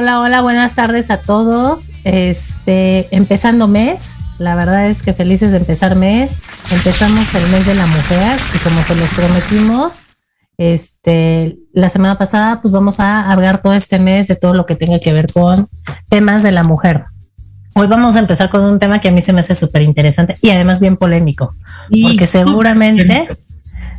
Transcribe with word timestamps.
Hola, 0.00 0.20
hola, 0.20 0.42
buenas 0.42 0.76
tardes 0.76 1.10
a 1.10 1.16
todos. 1.16 1.90
Este, 2.04 3.08
empezando 3.10 3.66
mes, 3.66 4.14
la 4.38 4.54
verdad 4.54 4.86
es 4.86 5.02
que 5.02 5.12
felices 5.12 5.50
de 5.50 5.56
empezar 5.56 5.96
mes. 5.96 6.36
Empezamos 6.70 7.34
el 7.34 7.50
mes 7.50 7.66
de 7.66 7.74
la 7.74 7.84
mujer 7.84 8.38
y 8.54 8.58
como 8.58 8.80
se 8.82 8.94
los 8.94 9.12
prometimos, 9.12 10.04
este, 10.56 11.58
la 11.72 11.90
semana 11.90 12.16
pasada, 12.16 12.60
pues 12.60 12.70
vamos 12.70 13.00
a 13.00 13.28
hablar 13.28 13.60
todo 13.60 13.72
este 13.72 13.98
mes 13.98 14.28
de 14.28 14.36
todo 14.36 14.54
lo 14.54 14.66
que 14.66 14.76
tenga 14.76 15.00
que 15.00 15.12
ver 15.12 15.32
con 15.32 15.66
temas 16.08 16.44
de 16.44 16.52
la 16.52 16.62
mujer. 16.62 17.06
Hoy 17.74 17.88
vamos 17.88 18.14
a 18.14 18.20
empezar 18.20 18.50
con 18.50 18.62
un 18.62 18.78
tema 18.78 19.00
que 19.00 19.08
a 19.08 19.12
mí 19.12 19.20
se 19.20 19.32
me 19.32 19.40
hace 19.40 19.56
súper 19.56 19.82
interesante 19.82 20.36
y 20.40 20.50
además 20.50 20.78
bien 20.78 20.96
polémico, 20.96 21.56
porque 21.90 22.28
seguramente 22.28 23.28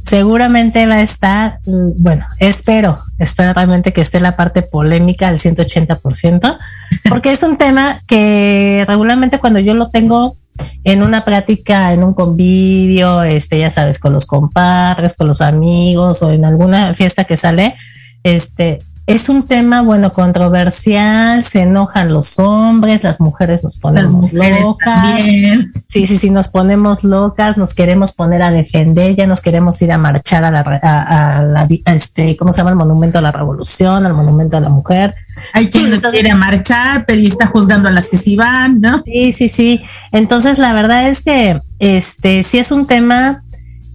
seguramente 0.09 0.87
va 0.87 0.95
a 0.95 1.01
estar, 1.03 1.59
bueno, 1.97 2.25
espero, 2.39 2.97
espero 3.19 3.53
realmente 3.53 3.93
que 3.93 4.01
esté 4.01 4.19
la 4.19 4.35
parte 4.35 4.63
polémica 4.63 5.27
al 5.27 5.37
180%, 5.37 6.57
porque 7.07 7.31
es 7.31 7.43
un 7.43 7.57
tema 7.57 8.01
que 8.07 8.83
regularmente 8.87 9.37
cuando 9.37 9.59
yo 9.59 9.75
lo 9.75 9.89
tengo 9.89 10.35
en 10.83 11.03
una 11.03 11.23
plática, 11.23 11.93
en 11.93 12.03
un 12.03 12.15
convivio, 12.15 13.21
este, 13.21 13.59
ya 13.59 13.69
sabes, 13.69 13.99
con 13.99 14.11
los 14.11 14.25
compadres, 14.25 15.13
con 15.13 15.27
los 15.27 15.41
amigos 15.41 16.23
o 16.23 16.31
en 16.31 16.43
alguna 16.43 16.95
fiesta 16.95 17.25
que 17.25 17.37
sale, 17.37 17.75
este, 18.23 18.79
es 19.09 19.27
un 19.27 19.41
tema, 19.41 19.81
bueno, 19.81 20.11
controversial, 20.11 21.43
se 21.43 21.63
enojan 21.63 22.13
los 22.13 22.37
hombres, 22.37 23.03
las 23.03 23.19
mujeres 23.19 23.63
nos 23.63 23.75
ponemos 23.77 24.31
locas. 24.31 25.19
Sí, 25.87 26.05
sí, 26.05 26.19
sí, 26.19 26.29
nos 26.29 26.49
ponemos 26.49 27.03
locas, 27.03 27.57
nos 27.57 27.73
queremos 27.73 28.13
poner 28.13 28.43
a 28.43 28.51
defender, 28.51 29.15
ya 29.15 29.25
nos 29.25 29.41
queremos 29.41 29.81
ir 29.81 29.91
a 29.91 29.97
marchar 29.97 30.43
a 30.43 30.51
la, 30.51 30.59
a, 30.61 31.41
la 31.41 31.67
este, 31.85 32.37
¿cómo 32.37 32.53
se 32.53 32.59
llama? 32.59 32.69
El 32.69 32.75
monumento 32.75 33.17
a 33.17 33.21
la 33.21 33.31
revolución, 33.31 34.05
al 34.05 34.13
monumento 34.13 34.57
a 34.57 34.61
la 34.61 34.69
mujer. 34.69 35.15
Hay 35.53 35.71
quien 35.71 35.89
no 35.89 36.11
quiere 36.11 36.35
marchar, 36.35 37.05
pero 37.07 37.19
está 37.19 37.47
juzgando 37.47 37.89
a 37.89 37.91
las 37.91 38.09
que 38.09 38.19
sí 38.19 38.35
van, 38.35 38.79
¿no? 38.79 39.01
Sí, 39.05 39.33
sí, 39.33 39.49
sí. 39.49 39.81
Entonces, 40.11 40.59
la 40.59 40.71
verdad 40.73 41.09
es 41.09 41.23
que, 41.23 41.59
este, 41.79 42.43
sí 42.43 42.59
es 42.59 42.71
un 42.71 42.85
tema, 42.85 43.41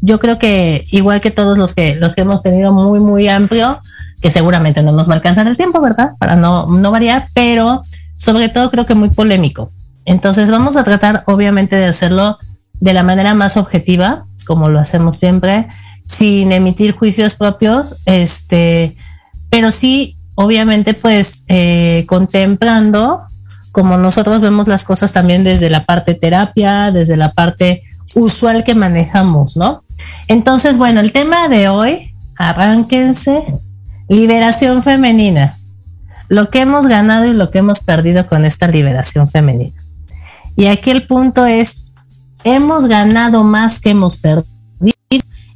yo 0.00 0.18
creo 0.18 0.40
que 0.40 0.84
igual 0.90 1.20
que 1.20 1.30
todos 1.30 1.56
los 1.56 1.72
que, 1.72 1.94
los 1.94 2.16
que 2.16 2.22
hemos 2.22 2.42
tenido 2.42 2.72
muy, 2.72 2.98
muy 2.98 3.28
amplio, 3.28 3.78
que 4.24 4.30
seguramente 4.30 4.82
no 4.82 4.90
nos 4.90 5.06
va 5.06 5.12
a 5.12 5.16
alcanzar 5.16 5.46
el 5.48 5.58
tiempo, 5.58 5.82
¿verdad? 5.82 6.12
Para 6.18 6.34
no, 6.34 6.66
no 6.66 6.90
variar, 6.90 7.28
pero 7.34 7.82
sobre 8.16 8.48
todo 8.48 8.70
creo 8.70 8.86
que 8.86 8.94
muy 8.94 9.10
polémico. 9.10 9.70
Entonces 10.06 10.50
vamos 10.50 10.78
a 10.78 10.82
tratar 10.82 11.24
obviamente 11.26 11.76
de 11.76 11.84
hacerlo 11.84 12.38
de 12.80 12.94
la 12.94 13.02
manera 13.02 13.34
más 13.34 13.58
objetiva, 13.58 14.24
como 14.46 14.70
lo 14.70 14.78
hacemos 14.78 15.18
siempre, 15.18 15.68
sin 16.06 16.52
emitir 16.52 16.96
juicios 16.96 17.34
propios, 17.34 18.00
este, 18.06 18.96
pero 19.50 19.70
sí, 19.70 20.16
obviamente, 20.36 20.94
pues 20.94 21.44
eh, 21.48 22.06
contemplando 22.08 23.24
como 23.72 23.98
nosotros 23.98 24.40
vemos 24.40 24.68
las 24.68 24.84
cosas 24.84 25.12
también 25.12 25.44
desde 25.44 25.68
la 25.68 25.84
parte 25.84 26.14
terapia, 26.14 26.90
desde 26.90 27.18
la 27.18 27.30
parte 27.32 27.82
usual 28.14 28.64
que 28.64 28.74
manejamos, 28.74 29.58
¿no? 29.58 29.84
Entonces, 30.28 30.78
bueno, 30.78 31.00
el 31.00 31.12
tema 31.12 31.48
de 31.48 31.68
hoy, 31.68 32.14
arránquense, 32.38 33.44
Liberación 34.08 34.82
femenina. 34.82 35.56
Lo 36.28 36.48
que 36.48 36.60
hemos 36.60 36.86
ganado 36.86 37.26
y 37.26 37.32
lo 37.32 37.50
que 37.50 37.58
hemos 37.58 37.80
perdido 37.80 38.26
con 38.26 38.44
esta 38.44 38.66
liberación 38.66 39.30
femenina. 39.30 39.74
Y 40.56 40.66
aquí 40.66 40.90
el 40.90 41.06
punto 41.06 41.46
es, 41.46 41.92
hemos 42.44 42.86
ganado 42.86 43.42
más 43.44 43.80
que 43.80 43.90
hemos 43.90 44.16
perdido, 44.16 44.46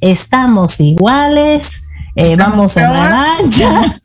estamos 0.01 0.79
iguales, 0.79 1.71
eh, 2.15 2.35
vamos 2.35 2.75
a 2.77 2.89
revancha. 2.89 3.99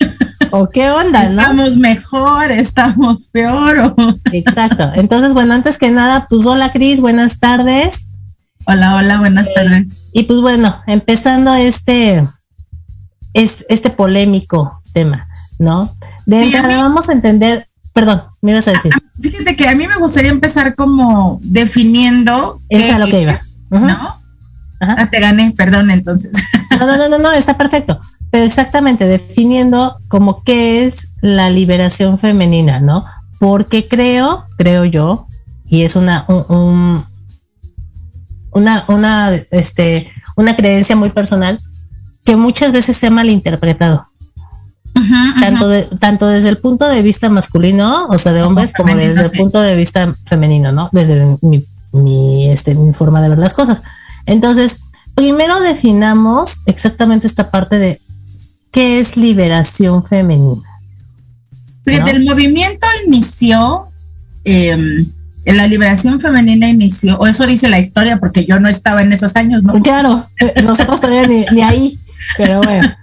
¿O 0.51 0.69
qué 0.69 0.91
onda, 0.91 1.29
no? 1.31 1.41
Estamos 1.41 1.77
mejor, 1.77 2.53
estamos 2.53 3.29
peor. 3.33 3.95
Exacto. 4.33 4.93
Entonces, 4.95 5.35
bueno, 5.35 5.55
antes 5.55 5.79
que 5.79 5.91
nada, 5.91 6.27
pues 6.29 6.47
hola 6.47 6.71
Cris, 6.71 7.01
buenas 7.01 7.41
tardes. 7.41 8.09
Hola, 8.67 8.95
hola, 8.95 9.19
buenas 9.19 9.53
tardes. 9.53 9.87
Y 10.13 10.23
pues 10.25 10.41
bueno, 10.41 10.75
empezando 10.87 11.53
este, 11.55 12.23
es 13.35 13.67
este 13.69 13.91
polémico 13.91 14.81
tema, 14.93 15.29
¿no? 15.59 15.93
De 16.25 16.45
entrada 16.45 16.79
vamos 16.79 17.09
a 17.09 17.13
entender, 17.13 17.69
perdón, 17.93 18.23
me 18.41 18.53
ibas 18.53 18.69
a 18.69 18.73
decir. 18.73 18.93
fíjate 19.21 19.57
que 19.57 19.69
a 19.69 19.75
mí 19.75 19.87
me 19.87 19.99
gustaría 19.99 20.31
empezar 20.31 20.75
como 20.75 21.41
definiendo. 21.43 22.61
Es 22.69 22.97
lo 22.99 23.07
que 23.07 23.21
iba. 23.21 23.41
¿No? 23.71 24.15
Ah, 24.81 25.09
te 25.11 25.21
gané, 25.21 25.53
perdón, 25.57 25.91
entonces. 25.91 26.33
No, 26.79 26.87
no, 26.87 27.09
no, 27.09 27.19
no, 27.19 27.33
está 27.33 27.57
perfecto. 27.57 28.01
Pero 28.31 28.45
exactamente, 28.45 29.07
definiendo 29.07 29.99
como 30.09 30.43
qué 30.43 30.85
es 30.85 31.09
la 31.21 31.51
liberación 31.51 32.19
femenina, 32.19 32.81
¿no? 32.81 33.05
Porque 33.39 33.87
creo, 33.87 34.45
creo 34.57 34.85
yo, 34.85 35.29
y 35.67 35.83
es 35.83 35.95
una, 35.95 36.25
un, 36.29 37.05
una, 38.51 38.85
una, 38.89 39.35
este, 39.51 40.13
una 40.37 40.57
creencia 40.57 40.97
muy 40.97 41.11
personal, 41.11 41.61
que 42.25 42.37
muchas 42.37 42.73
veces 42.73 42.97
se 42.97 43.07
ha 43.07 43.11
malinterpretado. 43.11 44.09
tanto, 45.41 45.69
tanto 45.99 46.27
desde 46.29 46.49
el 46.49 46.59
punto 46.59 46.89
de 46.89 47.03
vista 47.03 47.29
masculino, 47.29 48.07
o 48.07 48.19
sea, 48.19 48.33
de 48.33 48.43
hombres, 48.43 48.73
como 48.73 48.95
desde 48.97 49.23
el 49.23 49.31
punto 49.33 49.61
de 49.61 49.77
vista 49.77 50.15
femenino, 50.27 50.73
¿no? 50.73 50.89
Desde 50.93 51.37
mi, 51.43 51.65
mi, 51.93 52.49
este, 52.51 52.75
mi 52.75 52.93
forma 52.95 53.21
de 53.21 53.29
ver 53.29 53.39
las 53.39 53.55
cosas. 53.55 53.83
Entonces, 54.27 54.81
primero 55.15 55.61
definamos 55.61 56.63
exactamente 56.67 57.27
esta 57.27 57.51
parte 57.51 57.79
de 57.79 58.01
qué 58.71 59.01
es 59.01 59.17
liberación 59.17 60.05
femenina. 60.05 60.63
Fíjate, 61.85 62.13
el 62.13 62.25
movimiento 62.25 62.87
inició, 63.07 63.89
em, 64.45 65.07
la 65.45 65.67
liberación 65.67 66.19
femenina 66.21 66.69
inició, 66.69 67.19
o 67.19 67.27
eso 67.27 67.47
dice 67.47 67.69
la 67.69 67.79
historia, 67.79 68.19
porque 68.19 68.47
yo 68.47 68.59
no 68.59 68.69
estaba 68.69 69.03
en 69.03 69.13
esos 69.13 69.37
años, 69.37 69.63
¿no? 69.63 69.75
Claro, 69.83 70.25
eh, 70.41 70.63
nosotros 70.63 71.01
todavía 71.01 71.27
ni 71.53 71.61
ahí. 71.61 71.99
Pero 72.37 72.63
bueno. 72.63 72.95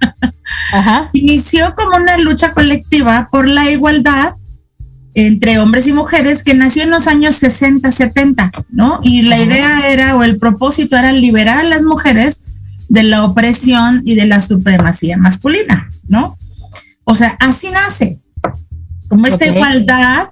Inició 1.13 1.75
como 1.75 1.97
una 1.97 2.17
lucha 2.17 2.51
colectiva 2.51 3.29
por 3.31 3.47
la 3.47 3.69
igualdad 3.69 4.33
entre 5.13 5.59
hombres 5.59 5.87
y 5.87 5.93
mujeres 5.93 6.43
que 6.43 6.53
nació 6.53 6.83
en 6.83 6.91
los 6.91 7.07
años 7.07 7.35
60, 7.35 7.91
70, 7.91 8.51
¿no? 8.69 8.99
Y 9.03 9.23
la 9.23 9.37
idea 9.39 9.89
era, 9.89 10.15
o 10.15 10.23
el 10.23 10.37
propósito 10.37 10.95
era 10.95 11.11
liberar 11.11 11.59
a 11.59 11.63
las 11.63 11.81
mujeres 11.81 12.41
de 12.87 13.03
la 13.03 13.25
opresión 13.25 14.01
y 14.05 14.15
de 14.15 14.25
la 14.25 14.41
supremacía 14.41 15.17
masculina, 15.17 15.89
¿no? 16.07 16.37
O 17.03 17.15
sea, 17.15 17.35
así 17.39 17.69
nace, 17.71 18.19
como 19.09 19.27
esta 19.27 19.45
igualdad 19.45 20.29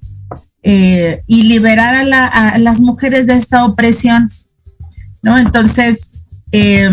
eh, 0.64 1.24
y 1.28 1.44
liberar 1.44 1.96
a, 1.96 2.58
las 2.58 2.80
mujeres 2.80 3.28
de 3.28 3.36
esta 3.36 3.66
opresión, 3.66 4.30
¿no? 5.22 5.38
Entonces, 5.38 6.12
eh, 6.52 6.90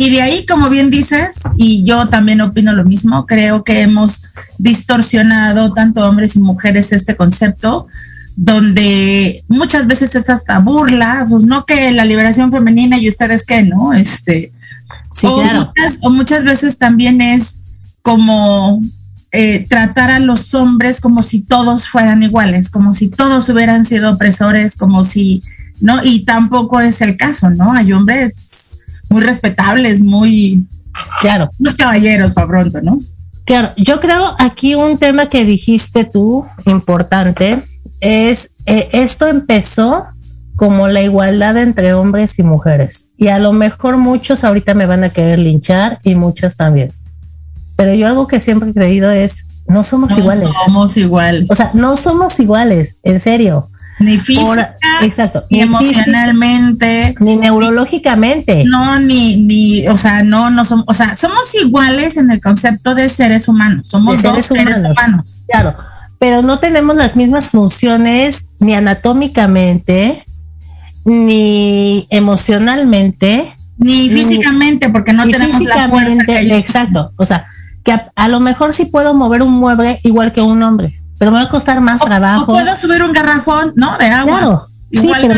y 0.00 0.08
de 0.08 0.22
ahí, 0.22 0.46
como 0.46 0.70
bien 0.70 0.88
dices, 0.88 1.34
y 1.56 1.84
yo 1.84 2.08
también 2.08 2.40
opino 2.40 2.72
lo 2.72 2.86
mismo, 2.86 3.26
creo 3.26 3.64
que 3.64 3.82
hemos 3.82 4.32
distorsionado 4.56 5.74
tanto 5.74 6.08
hombres 6.08 6.36
y 6.36 6.40
mujeres 6.40 6.90
este 6.92 7.16
concepto, 7.16 7.86
donde 8.34 9.44
muchas 9.46 9.86
veces 9.86 10.14
es 10.14 10.30
hasta 10.30 10.58
burla, 10.58 11.26
pues 11.28 11.44
no 11.44 11.66
que 11.66 11.92
la 11.92 12.06
liberación 12.06 12.50
femenina 12.50 12.96
y 12.96 13.08
ustedes 13.08 13.44
qué, 13.44 13.62
¿no? 13.62 13.92
Este, 13.92 14.52
sí, 15.10 15.26
o, 15.26 15.42
muchas, 15.42 15.98
o 16.00 16.08
muchas 16.08 16.44
veces 16.44 16.78
también 16.78 17.20
es 17.20 17.60
como 18.00 18.80
eh, 19.32 19.66
tratar 19.68 20.10
a 20.10 20.18
los 20.18 20.54
hombres 20.54 21.02
como 21.02 21.20
si 21.20 21.42
todos 21.42 21.90
fueran 21.90 22.22
iguales, 22.22 22.70
como 22.70 22.94
si 22.94 23.10
todos 23.10 23.46
hubieran 23.50 23.84
sido 23.84 24.12
opresores, 24.12 24.76
como 24.76 25.04
si, 25.04 25.42
¿no? 25.82 26.02
Y 26.02 26.24
tampoco 26.24 26.80
es 26.80 27.02
el 27.02 27.18
caso, 27.18 27.50
¿no? 27.50 27.74
Hay 27.74 27.92
hombres 27.92 28.49
muy 29.10 29.22
respetables, 29.22 30.00
muy, 30.00 30.66
claro, 31.20 31.50
unos 31.58 31.76
caballeros 31.76 32.32
para 32.32 32.64
¿no? 32.82 33.00
Claro, 33.44 33.68
yo 33.76 34.00
creo 34.00 34.24
aquí 34.38 34.74
un 34.74 34.96
tema 34.96 35.28
que 35.28 35.44
dijiste 35.44 36.04
tú, 36.04 36.46
importante, 36.66 37.62
es, 38.00 38.52
eh, 38.66 38.88
esto 38.92 39.26
empezó 39.26 40.06
como 40.56 40.88
la 40.88 41.02
igualdad 41.02 41.56
entre 41.56 41.94
hombres 41.94 42.38
y 42.38 42.42
mujeres. 42.42 43.12
Y 43.16 43.28
a 43.28 43.38
lo 43.38 43.52
mejor 43.52 43.96
muchos 43.96 44.44
ahorita 44.44 44.74
me 44.74 44.86
van 44.86 45.04
a 45.04 45.08
querer 45.08 45.38
linchar 45.38 45.98
y 46.02 46.14
muchos 46.14 46.56
también. 46.56 46.92
Pero 47.76 47.94
yo 47.94 48.06
algo 48.06 48.26
que 48.26 48.40
siempre 48.40 48.70
he 48.70 48.74
creído 48.74 49.10
es, 49.10 49.48
no 49.66 49.84
somos 49.84 50.16
iguales. 50.18 50.44
No 50.44 50.52
somos 50.66 50.96
iguales. 50.96 51.46
O 51.48 51.54
sea, 51.54 51.70
no 51.74 51.96
somos 51.96 52.38
iguales, 52.40 53.00
en 53.04 53.20
serio. 53.20 53.70
Ni 54.00 54.18
física, 54.18 54.76
exacto, 55.02 55.44
ni, 55.50 55.60
emocionalmente, 55.60 57.14
ni 57.20 57.36
neurológicamente. 57.36 58.64
No, 58.64 58.98
ni, 58.98 59.36
ni, 59.36 59.86
o 59.88 59.96
sea, 59.96 60.24
no, 60.24 60.50
no 60.50 60.64
somos, 60.64 60.86
o 60.88 60.94
sea, 60.94 61.14
somos 61.14 61.54
iguales 61.54 62.16
en 62.16 62.30
el 62.30 62.40
concepto 62.40 62.94
de 62.94 63.10
seres 63.10 63.46
humanos. 63.46 63.88
Somos 63.88 64.22
dos 64.22 64.46
seres 64.46 64.80
humanos. 64.80 65.42
Claro, 65.46 65.74
pero 66.18 66.42
no 66.42 66.58
tenemos 66.58 66.96
las 66.96 67.14
mismas 67.14 67.50
funciones 67.50 68.50
ni 68.58 68.74
anatómicamente, 68.74 70.24
ni 71.04 72.06
emocionalmente, 72.10 73.54
ni 73.78 74.10
físicamente, 74.10 74.90
porque 74.90 75.12
no 75.12 75.26
tenemos 75.26 75.62
la 75.62 75.88
fuerza 75.88 76.40
Exacto, 76.40 77.12
o 77.16 77.24
sea, 77.24 77.46
que 77.82 77.98
a, 78.14 78.28
lo 78.28 78.40
mejor 78.40 78.74
sí 78.74 78.84
puedo 78.84 79.14
mover 79.14 79.42
un 79.42 79.52
mueble 79.52 79.98
igual 80.04 80.32
que 80.32 80.42
un 80.42 80.62
hombre, 80.62 80.99
pero 81.20 81.32
me 81.32 81.36
va 81.36 81.44
a 81.44 81.48
costar 81.50 81.82
más 81.82 82.00
trabajo. 82.00 82.44
O 82.44 82.54
puedo 82.54 82.74
subir 82.76 83.02
un 83.02 83.12
garrafón, 83.12 83.74
¿no? 83.76 83.98
De 83.98 84.06
agua. 84.06 84.38
Claro, 84.38 84.66
sí, 84.90 85.12
pero 85.20 85.34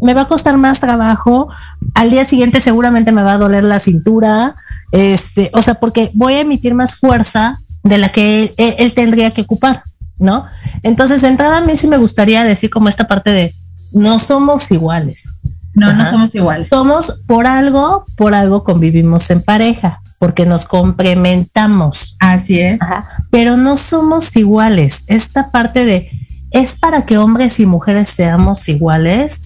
me, 0.00 0.14
va 0.14 0.22
a 0.22 0.26
costar 0.26 0.56
más 0.56 0.80
trabajo. 0.80 1.50
Al 1.92 2.10
día 2.10 2.24
siguiente 2.24 2.62
seguramente 2.62 3.12
me 3.12 3.22
va 3.22 3.34
a 3.34 3.38
doler 3.38 3.64
la 3.64 3.80
cintura, 3.80 4.54
este, 4.92 5.50
o 5.52 5.60
sea, 5.60 5.74
porque 5.74 6.10
voy 6.14 6.32
a 6.32 6.40
emitir 6.40 6.74
más 6.74 6.96
fuerza 6.96 7.58
de 7.82 7.98
la 7.98 8.08
que 8.08 8.54
él, 8.56 8.94
tendría 8.94 9.30
que 9.32 9.42
ocupar, 9.42 9.82
¿no? 10.18 10.46
Entonces, 10.82 11.20
de 11.20 11.28
entrada 11.28 11.58
a 11.58 11.60
mí 11.60 11.76
sí 11.76 11.86
me 11.86 11.98
gustaría 11.98 12.42
decir 12.42 12.70
como 12.70 12.88
esta 12.88 13.06
parte 13.06 13.28
de 13.30 13.54
no 13.92 14.18
somos 14.18 14.70
iguales. 14.70 15.34
No, 15.74 15.92
no 15.92 16.06
somos 16.06 16.34
iguales. 16.34 16.68
Somos 16.68 17.20
por 17.26 17.46
algo, 17.46 18.06
por 18.16 18.32
algo 18.32 18.64
convivimos 18.64 19.28
en 19.28 19.42
pareja 19.42 20.00
porque 20.24 20.46
nos 20.46 20.64
complementamos. 20.64 22.16
Así 22.18 22.58
es. 22.58 22.80
Pero 23.28 23.58
no 23.58 23.76
somos 23.76 24.34
iguales. 24.36 25.04
Esta 25.06 25.50
parte 25.50 25.84
de, 25.84 26.10
es 26.50 26.76
para 26.76 27.04
que 27.04 27.18
hombres 27.18 27.60
y 27.60 27.66
mujeres 27.66 28.08
seamos 28.08 28.66
iguales, 28.70 29.42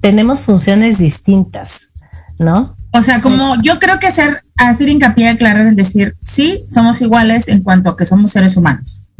tenemos 0.00 0.40
funciones 0.40 0.96
distintas, 0.96 1.90
¿no? 2.38 2.74
O 2.94 3.02
sea, 3.02 3.20
como 3.20 3.60
yo 3.60 3.78
creo 3.78 3.98
que 3.98 4.06
hacer, 4.06 4.40
hacer 4.56 4.88
hincapié, 4.88 5.28
aclarar 5.28 5.66
en 5.66 5.76
decir, 5.76 6.16
sí, 6.22 6.64
somos 6.68 7.02
iguales 7.02 7.46
en 7.48 7.62
cuanto 7.62 7.90
a 7.90 7.96
que 7.98 8.06
somos 8.06 8.30
seres 8.30 8.56
humanos. 8.56 9.10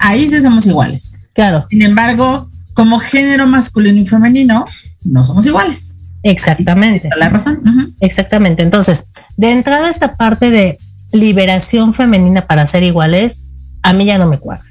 ahí 0.00 0.28
sí 0.28 0.42
somos 0.42 0.66
iguales. 0.66 1.14
Claro. 1.34 1.66
Sin 1.70 1.82
embargo, 1.82 2.50
como 2.74 2.98
género 2.98 3.46
masculino 3.46 4.00
y 4.00 4.06
femenino, 4.08 4.64
no 5.04 5.24
somos 5.24 5.46
iguales. 5.46 5.94
Exactamente. 6.22 7.08
La 7.16 7.28
razón. 7.28 7.60
Exactamente. 8.00 8.62
Entonces, 8.62 9.08
de 9.36 9.52
entrada 9.52 9.88
esta 9.88 10.16
parte 10.16 10.50
de 10.50 10.78
liberación 11.12 11.94
femenina 11.94 12.42
para 12.46 12.66
ser 12.66 12.82
iguales, 12.82 13.44
a 13.82 13.92
mí 13.92 14.04
ya 14.04 14.18
no 14.18 14.28
me 14.28 14.38
cuadra, 14.38 14.68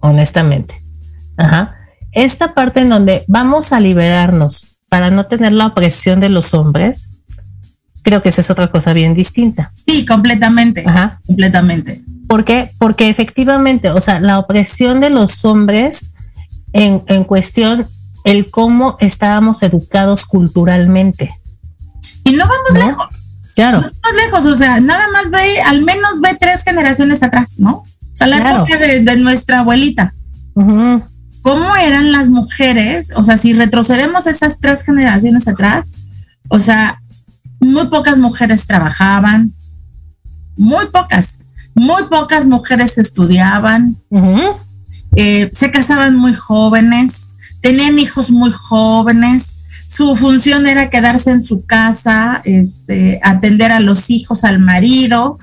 honestamente. 0.00 0.82
Ajá. 1.36 1.76
Esta 2.12 2.54
parte 2.54 2.80
en 2.80 2.88
donde 2.88 3.24
vamos 3.28 3.72
a 3.72 3.80
liberarnos 3.80 4.78
para 4.88 5.10
no 5.10 5.26
tener 5.26 5.52
la 5.52 5.66
opresión 5.66 6.20
de 6.20 6.28
los 6.28 6.54
hombres, 6.54 7.10
creo 8.02 8.22
que 8.22 8.30
esa 8.30 8.40
es 8.40 8.50
otra 8.50 8.68
cosa 8.68 8.92
bien 8.92 9.14
distinta. 9.14 9.72
Sí, 9.86 10.04
completamente. 10.04 10.84
Ajá. 10.86 11.20
Completamente. 11.26 12.02
¿Por 12.26 12.44
qué? 12.44 12.70
Porque 12.78 13.08
efectivamente, 13.08 13.90
o 13.90 14.00
sea, 14.00 14.20
la 14.20 14.38
opresión 14.38 15.00
de 15.00 15.10
los 15.10 15.44
hombres 15.44 16.10
en, 16.72 17.02
en 17.06 17.24
cuestión 17.24 17.86
el 18.28 18.50
cómo 18.50 18.98
estábamos 19.00 19.62
educados 19.62 20.26
culturalmente. 20.26 21.34
Y 22.24 22.32
no 22.32 22.44
vamos 22.46 22.74
lejos. 22.74 23.06
Claro. 23.54 23.80
No 23.80 23.88
vamos 24.02 24.22
lejos, 24.22 24.44
o 24.44 24.58
sea, 24.58 24.80
nada 24.80 25.06
más 25.12 25.30
ve, 25.30 25.62
al 25.62 25.82
menos 25.82 26.20
ve 26.20 26.36
tres 26.38 26.62
generaciones 26.62 27.22
atrás, 27.22 27.58
¿no? 27.58 27.76
O 27.78 27.86
sea, 28.12 28.26
la 28.26 28.54
época 28.54 28.76
de, 28.76 29.16
nuestra 29.16 29.60
abuelita. 29.60 30.12
¿Cómo 30.54 31.76
eran 31.76 32.12
las 32.12 32.28
mujeres? 32.28 33.12
O 33.16 33.24
sea, 33.24 33.38
si 33.38 33.54
retrocedemos 33.54 34.26
esas 34.26 34.58
tres 34.60 34.82
generaciones 34.82 35.48
atrás, 35.48 35.88
o 36.50 36.60
sea, 36.60 37.00
muy 37.60 37.86
pocas 37.86 38.18
mujeres 38.18 38.66
trabajaban, 38.66 39.54
muy 40.56 40.84
pocas, 40.86 41.38
muy 41.74 42.02
pocas 42.10 42.46
mujeres 42.46 42.98
estudiaban, 42.98 43.96
eh, 45.16 45.48
se 45.50 45.70
casaban 45.70 46.16
muy 46.16 46.34
jóvenes, 46.34 47.27
tenían 47.60 47.98
hijos 47.98 48.30
muy 48.30 48.50
jóvenes, 48.50 49.58
su 49.86 50.16
función 50.16 50.66
era 50.66 50.90
quedarse 50.90 51.30
en 51.30 51.40
su 51.40 51.64
casa, 51.64 52.42
este, 52.44 53.20
atender 53.22 53.72
a 53.72 53.80
los 53.80 54.10
hijos, 54.10 54.44
al 54.44 54.58
marido, 54.58 55.38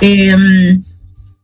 em, 0.00 0.80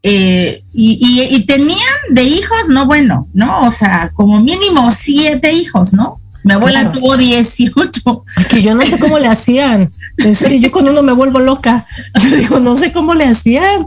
eh, 0.03 0.62
y, 0.73 1.47
tenían 1.47 1.79
de 2.11 2.23
hijos, 2.23 2.69
no 2.69 2.87
bueno, 2.87 3.26
¿no? 3.32 3.67
O 3.67 3.71
sea, 3.71 4.11
como 4.15 4.41
mínimo 4.41 4.91
siete 4.91 5.53
hijos, 5.53 5.94
¿no? 5.94 6.21
Mi 6.44 6.52
abuela 6.52 6.93
tuvo 6.93 7.17
18. 7.17 8.25
que 8.50 8.62
yo 8.62 8.75
no 8.75 8.85
sé 8.85 8.99
cómo 8.99 9.19
le 9.19 9.29
hacían. 9.29 9.91
En 10.19 10.35
serio, 10.35 10.61
yo 10.61 10.70
con 10.70 10.87
uno 10.87 11.02
me 11.02 11.12
vuelvo 11.12 11.38
loca. 11.41 11.87
Yo 12.23 12.37
digo, 12.37 12.61
no 12.61 12.76
sé 12.76 12.93
cómo 12.93 13.14
le 13.14 13.25
hacían. 13.25 13.87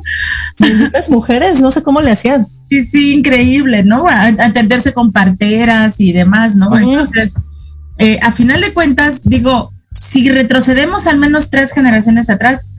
Benditas 0.57 1.09
mujeres, 1.09 1.61
no 1.61 1.69
sé 1.69 1.83
cómo 1.83 2.01
le 2.01 2.11
hacían. 2.11 2.47
Sí, 2.67 2.85
sí, 2.85 3.13
increíble, 3.13 3.83
¿no? 3.83 4.05
Atenderse 4.07 4.91
con 4.91 5.11
parteras 5.11 5.99
y 5.99 6.11
demás, 6.11 6.55
¿no? 6.55 6.75
Entonces, 6.75 7.33
eh, 7.99 8.19
a 8.21 8.31
final 8.31 8.59
de 8.61 8.73
cuentas, 8.73 9.21
digo, 9.23 9.71
si 10.01 10.29
retrocedemos 10.29 11.07
al 11.07 11.19
menos 11.19 11.49
tres 11.49 11.71
generaciones 11.71 12.29
atrás, 12.29 12.73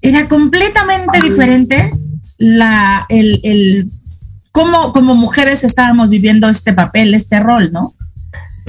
era 0.00 0.26
completamente 0.26 1.20
diferente 1.20 1.90
la, 2.38 3.04
el, 3.08 3.40
el, 3.42 3.90
cómo 4.52 4.92
como 4.92 5.14
mujeres 5.14 5.64
estábamos 5.64 6.10
viviendo 6.10 6.48
este 6.48 6.72
papel, 6.72 7.14
este 7.14 7.40
rol, 7.40 7.72
¿no? 7.72 7.94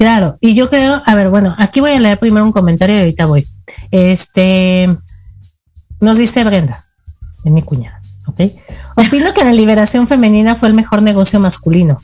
Claro, 0.00 0.38
y 0.40 0.54
yo 0.54 0.70
creo, 0.70 1.02
a 1.04 1.14
ver, 1.14 1.28
bueno, 1.28 1.54
aquí 1.58 1.80
voy 1.80 1.90
a 1.90 2.00
leer 2.00 2.18
primero 2.18 2.42
un 2.46 2.52
comentario 2.52 2.96
y 2.96 3.00
ahorita 3.00 3.26
voy. 3.26 3.46
Este, 3.90 4.96
nos 6.00 6.16
dice 6.16 6.42
Brenda, 6.42 6.86
es 7.44 7.52
mi 7.52 7.60
cuñada, 7.60 8.00
¿ok? 8.26 8.40
Opino 8.96 9.34
que 9.34 9.44
la 9.44 9.52
liberación 9.52 10.08
femenina 10.08 10.54
fue 10.54 10.68
el 10.68 10.74
mejor 10.74 11.02
negocio 11.02 11.38
masculino. 11.38 11.98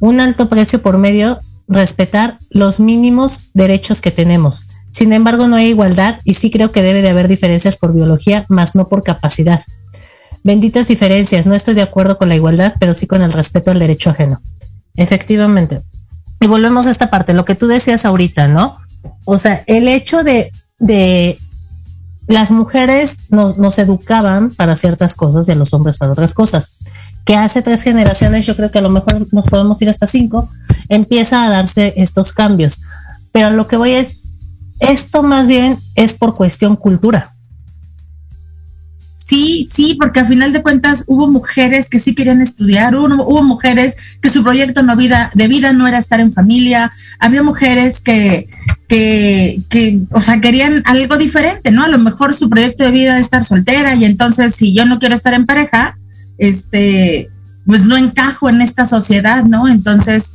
Un 0.00 0.22
alto 0.22 0.48
precio 0.48 0.80
por 0.80 0.96
medio, 0.96 1.38
respetar 1.68 2.38
los 2.48 2.80
mínimos 2.80 3.50
derechos 3.52 4.00
que 4.00 4.10
tenemos. 4.10 4.66
Sin 4.90 5.12
embargo, 5.12 5.46
no 5.46 5.56
hay 5.56 5.66
igualdad 5.66 6.20
y 6.24 6.32
sí 6.32 6.50
creo 6.50 6.72
que 6.72 6.82
debe 6.82 7.02
de 7.02 7.10
haber 7.10 7.28
diferencias 7.28 7.76
por 7.76 7.92
biología, 7.92 8.46
más 8.48 8.74
no 8.74 8.88
por 8.88 9.02
capacidad. 9.02 9.60
Benditas 10.44 10.88
diferencias, 10.88 11.46
no 11.46 11.54
estoy 11.54 11.74
de 11.74 11.82
acuerdo 11.82 12.16
con 12.16 12.30
la 12.30 12.36
igualdad, 12.36 12.72
pero 12.80 12.94
sí 12.94 13.06
con 13.06 13.20
el 13.20 13.34
respeto 13.34 13.70
al 13.70 13.80
derecho 13.80 14.08
ajeno. 14.08 14.40
Efectivamente, 14.96 15.82
y 16.44 16.46
volvemos 16.46 16.84
a 16.84 16.90
esta 16.90 17.08
parte, 17.08 17.32
lo 17.32 17.46
que 17.46 17.54
tú 17.54 17.66
decías 17.66 18.04
ahorita, 18.04 18.48
¿no? 18.48 18.76
O 19.24 19.38
sea, 19.38 19.64
el 19.66 19.88
hecho 19.88 20.22
de, 20.22 20.52
de 20.78 21.38
las 22.28 22.50
mujeres 22.50 23.30
nos, 23.30 23.56
nos 23.56 23.78
educaban 23.78 24.50
para 24.50 24.76
ciertas 24.76 25.14
cosas 25.14 25.48
y 25.48 25.52
a 25.52 25.54
los 25.54 25.72
hombres 25.72 25.96
para 25.96 26.12
otras 26.12 26.34
cosas. 26.34 26.76
Que 27.24 27.34
hace 27.34 27.62
tres 27.62 27.82
generaciones, 27.82 28.44
yo 28.44 28.54
creo 28.56 28.70
que 28.70 28.78
a 28.78 28.82
lo 28.82 28.90
mejor 28.90 29.26
nos 29.32 29.46
podemos 29.46 29.80
ir 29.80 29.88
hasta 29.88 30.06
cinco, 30.06 30.50
empieza 30.90 31.46
a 31.46 31.48
darse 31.48 31.94
estos 31.96 32.34
cambios. 32.34 32.82
Pero 33.32 33.48
lo 33.48 33.66
que 33.66 33.78
voy 33.78 33.92
es, 33.92 34.20
esto 34.80 35.22
más 35.22 35.46
bien 35.46 35.78
es 35.94 36.12
por 36.12 36.34
cuestión 36.34 36.76
cultura. 36.76 37.33
Sí, 39.26 39.66
sí, 39.72 39.96
porque 39.98 40.20
a 40.20 40.26
final 40.26 40.52
de 40.52 40.62
cuentas 40.62 41.04
hubo 41.06 41.26
mujeres 41.28 41.88
que 41.88 41.98
sí 41.98 42.14
querían 42.14 42.42
estudiar, 42.42 42.94
hubo, 42.94 43.42
mujeres 43.42 43.96
que 44.20 44.28
su 44.28 44.42
proyecto 44.42 44.82
no 44.82 44.96
vida, 44.96 45.30
de 45.34 45.48
vida 45.48 45.72
no 45.72 45.86
era 45.86 45.96
estar 45.96 46.20
en 46.20 46.30
familia, 46.30 46.92
había 47.18 47.42
mujeres 47.42 48.02
que, 48.02 48.50
que, 48.86 49.62
que, 49.70 50.00
o 50.10 50.20
sea, 50.20 50.42
querían 50.42 50.82
algo 50.84 51.16
diferente, 51.16 51.70
¿no? 51.70 51.84
A 51.84 51.88
lo 51.88 51.98
mejor 51.98 52.34
su 52.34 52.50
proyecto 52.50 52.84
de 52.84 52.90
vida 52.90 53.18
es 53.18 53.24
estar 53.24 53.44
soltera 53.44 53.94
y 53.94 54.04
entonces 54.04 54.54
si 54.54 54.74
yo 54.74 54.84
no 54.84 54.98
quiero 54.98 55.14
estar 55.14 55.32
en 55.32 55.46
pareja, 55.46 55.96
este, 56.36 57.30
pues 57.64 57.86
no 57.86 57.96
encajo 57.96 58.50
en 58.50 58.60
esta 58.60 58.84
sociedad, 58.84 59.44
¿no? 59.44 59.68
Entonces... 59.68 60.34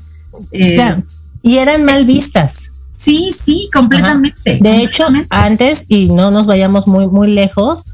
Eh, 0.51 0.75
claro. 0.75 1.03
Y 1.43 1.57
eran 1.57 1.85
mal 1.85 2.05
vistas. 2.05 2.71
Sí, 2.93 3.33
sí, 3.39 3.69
completamente. 3.71 4.57
De 4.61 4.81
hecho, 4.81 5.05
antes, 5.29 5.85
y 5.87 6.09
no 6.09 6.31
nos 6.31 6.47
vayamos 6.47 6.87
muy, 6.87 7.07
muy 7.07 7.31
lejos, 7.31 7.85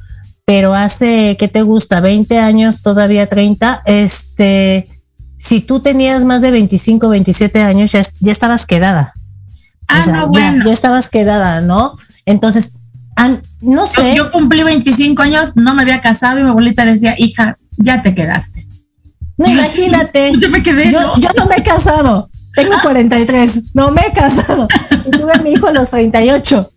pero 0.46 0.76
hace, 0.76 1.36
¿qué 1.40 1.48
te 1.48 1.64
gusta? 1.64 2.00
20 2.02 2.38
años, 2.38 2.84
todavía 2.84 3.28
30, 3.28 3.82
este, 3.86 4.88
si 5.38 5.60
tú 5.62 5.80
tenías 5.80 6.24
más 6.24 6.42
de 6.42 6.52
25, 6.52 7.10
27 7.10 7.62
años, 7.62 7.92
ya, 7.92 8.04
ya 8.20 8.32
estabas 8.32 8.66
quedada. 8.66 9.14
Ah, 9.88 10.04
no, 10.08 10.28
bueno. 10.28 10.66
Ya, 10.66 10.72
estabas 10.72 11.10
quedada, 11.10 11.62
¿no? 11.62 11.98
Entonces, 12.26 12.78
no 13.62 13.86
sé. 13.86 14.16
Yo, 14.16 14.32
cumplí 14.32 14.64
25 14.64 15.22
años, 15.22 15.56
no 15.56 15.74
me 15.74 15.82
había 15.82 16.02
casado 16.02 16.40
y 16.40 16.44
mi 16.44 16.50
abuelita 16.50 16.86
decía, 16.86 17.16
hija, 17.18 17.58
ya 17.78 18.02
te 18.04 18.14
quedaste. 18.14 18.68
No, 19.38 19.50
imagínate. 19.50 20.32
Yo 20.40 20.50
me 20.50 20.64
quedé. 20.64 20.92
Yo 20.92 21.02
¿no? 21.02 21.18
yo 21.18 21.30
no 21.36 21.46
me 21.46 21.56
he 21.58 21.64
casado. 21.64 22.30
Tengo 22.56 22.76
43. 22.82 23.76
No 23.76 23.92
me 23.92 24.02
he 24.02 24.14
casado. 24.14 24.68
Y 25.06 25.12
tuve 25.12 25.34
a 25.34 25.42
mi 25.42 25.52
hijo 25.54 25.68
a 25.68 25.74
los 25.74 25.90
38. 25.90 26.70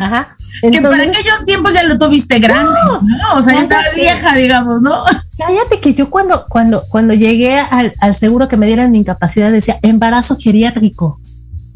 Ajá. 0.00 0.33
Entonces, 0.62 0.80
que 0.80 0.88
para 0.88 1.18
aquellos 1.18 1.44
tiempos 1.44 1.74
ya 1.74 1.82
lo 1.84 1.98
tuviste 1.98 2.38
grande, 2.38 2.72
¿no? 2.86 3.00
¿no? 3.02 3.34
O 3.36 3.42
sea, 3.42 3.54
ya 3.54 3.62
estaba 3.62 3.82
vieja, 3.94 4.34
digamos, 4.36 4.80
¿no? 4.82 5.02
Cállate 5.36 5.80
que 5.80 5.94
yo 5.94 6.10
cuando, 6.10 6.46
cuando, 6.48 6.84
cuando 6.88 7.14
llegué 7.14 7.58
al, 7.58 7.92
al 8.00 8.14
seguro 8.14 8.48
que 8.48 8.56
me 8.56 8.66
dieran 8.66 8.90
mi 8.90 8.98
incapacidad 8.98 9.50
decía 9.50 9.78
embarazo 9.82 10.36
geriátrico. 10.36 11.20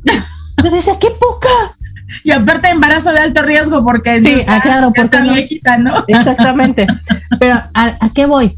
Yo 0.64 0.70
decía, 0.72 0.98
qué 0.98 1.08
poca. 1.20 1.48
Y 2.24 2.30
aparte 2.30 2.70
embarazo 2.70 3.12
de 3.12 3.20
alto 3.20 3.42
riesgo 3.42 3.84
porque 3.84 4.22
sí, 4.22 4.42
ah, 4.48 4.60
claro, 4.62 4.92
porque 4.94 5.20
no. 5.20 5.34
viejita, 5.34 5.78
¿no? 5.78 6.04
Exactamente. 6.08 6.86
Pero 7.38 7.54
¿a, 7.74 7.96
¿a, 8.00 8.10
qué 8.14 8.26
voy? 8.26 8.56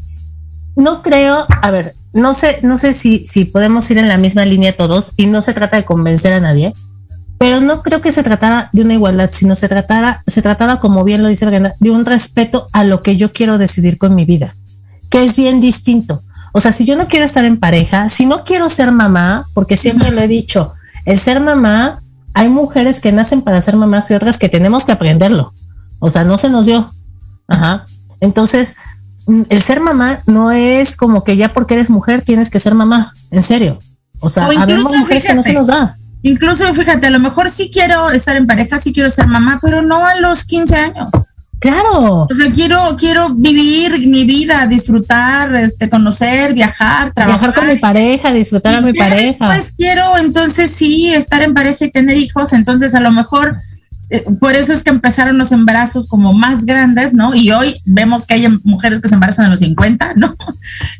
No 0.75 1.01
creo, 1.01 1.45
a 1.61 1.71
ver, 1.71 1.95
no 2.13 2.33
sé, 2.33 2.59
no 2.63 2.77
sé 2.77 2.93
si, 2.93 3.25
si 3.27 3.45
podemos 3.45 3.89
ir 3.91 3.97
en 3.97 4.07
la 4.07 4.17
misma 4.17 4.45
línea 4.45 4.75
todos 4.75 5.11
y 5.17 5.25
no 5.25 5.41
se 5.41 5.53
trata 5.53 5.77
de 5.77 5.85
convencer 5.85 6.33
a 6.33 6.39
nadie, 6.39 6.73
pero 7.41 7.59
no 7.59 7.81
creo 7.81 8.01
que 8.01 8.11
se 8.11 8.21
tratara 8.21 8.69
de 8.71 8.83
una 8.83 8.93
igualdad, 8.93 9.31
sino 9.33 9.55
se 9.55 9.67
tratara, 9.67 10.23
se 10.27 10.43
trataba, 10.43 10.79
como 10.79 11.03
bien 11.03 11.23
lo 11.23 11.27
dice 11.27 11.47
Brenda, 11.47 11.73
de 11.79 11.89
un 11.89 12.05
respeto 12.05 12.67
a 12.71 12.83
lo 12.83 13.01
que 13.01 13.15
yo 13.15 13.31
quiero 13.31 13.57
decidir 13.57 13.97
con 13.97 14.13
mi 14.13 14.25
vida, 14.25 14.55
que 15.09 15.23
es 15.23 15.35
bien 15.35 15.59
distinto. 15.59 16.21
O 16.53 16.59
sea, 16.59 16.71
si 16.71 16.85
yo 16.85 16.95
no 16.95 17.07
quiero 17.07 17.25
estar 17.25 17.43
en 17.43 17.59
pareja, 17.59 18.11
si 18.11 18.27
no 18.27 18.43
quiero 18.43 18.69
ser 18.69 18.91
mamá, 18.91 19.47
porque 19.55 19.75
siempre 19.75 20.11
lo 20.11 20.21
he 20.21 20.27
dicho, 20.27 20.73
el 21.05 21.19
ser 21.19 21.39
mamá, 21.39 21.99
hay 22.35 22.47
mujeres 22.47 22.99
que 22.99 23.11
nacen 23.11 23.41
para 23.41 23.59
ser 23.59 23.75
mamás 23.75 24.11
y 24.11 24.13
otras 24.13 24.37
que 24.37 24.47
tenemos 24.47 24.85
que 24.85 24.91
aprenderlo. 24.91 25.55
O 25.97 26.11
sea, 26.11 26.23
no 26.23 26.37
se 26.37 26.51
nos 26.51 26.67
dio. 26.67 26.93
Ajá. 27.47 27.85
Entonces, 28.19 28.75
el 29.49 29.63
ser 29.63 29.79
mamá 29.79 30.21
no 30.27 30.51
es 30.51 30.95
como 30.95 31.23
que 31.23 31.37
ya 31.37 31.51
porque 31.51 31.73
eres 31.73 31.89
mujer 31.89 32.21
tienes 32.21 32.51
que 32.51 32.59
ser 32.59 32.75
mamá, 32.75 33.15
en 33.31 33.41
serio. 33.41 33.79
O 34.19 34.29
sea, 34.29 34.45
habemos 34.45 34.95
mujeres 34.95 35.23
fíjate, 35.23 35.27
que 35.27 35.35
no 35.35 35.41
se 35.41 35.53
nos 35.53 35.65
da. 35.65 35.97
Incluso, 36.23 36.73
fíjate, 36.73 37.07
a 37.07 37.09
lo 37.09 37.19
mejor 37.19 37.49
sí 37.49 37.69
quiero 37.71 38.11
estar 38.11 38.35
en 38.35 38.47
pareja, 38.47 38.79
sí 38.79 38.93
quiero 38.93 39.09
ser 39.09 39.27
mamá, 39.27 39.59
pero 39.61 39.81
no 39.81 40.05
a 40.05 40.15
los 40.15 40.43
15 40.43 40.75
años. 40.75 41.09
Claro. 41.59 42.27
O 42.31 42.35
sea, 42.35 42.51
quiero, 42.51 42.95
quiero 42.97 43.35
vivir 43.35 44.07
mi 44.07 44.25
vida, 44.25 44.65
disfrutar, 44.65 45.55
este, 45.55 45.89
conocer, 45.89 46.53
viajar, 46.53 47.13
trabajar. 47.13 47.39
Viajar 47.39 47.53
con 47.53 47.67
mi 47.67 47.77
pareja, 47.77 48.33
disfrutar 48.33 48.73
y 48.73 48.75
a 48.77 48.81
mi 48.81 48.93
pareja. 48.93 49.47
Pues 49.47 49.71
quiero, 49.77 50.17
entonces 50.17 50.71
sí, 50.71 51.13
estar 51.13 51.43
en 51.43 51.53
pareja 51.53 51.85
y 51.85 51.91
tener 51.91 52.17
hijos, 52.17 52.53
entonces 52.53 52.95
a 52.95 52.99
lo 52.99 53.11
mejor 53.11 53.57
eh, 54.11 54.25
por 54.41 54.53
eso 54.53 54.73
es 54.73 54.83
que 54.83 54.89
empezaron 54.89 55.37
los 55.37 55.53
embarazos 55.53 56.07
como 56.07 56.33
más 56.33 56.65
grandes, 56.65 57.13
¿no? 57.13 57.33
Y 57.33 57.51
hoy 57.51 57.79
vemos 57.85 58.25
que 58.25 58.33
hay 58.33 58.47
mujeres 58.63 58.99
que 58.99 59.07
se 59.07 59.13
embarazan 59.13 59.45
a 59.45 59.49
los 59.49 59.59
50, 59.59 60.15
¿no? 60.15 60.35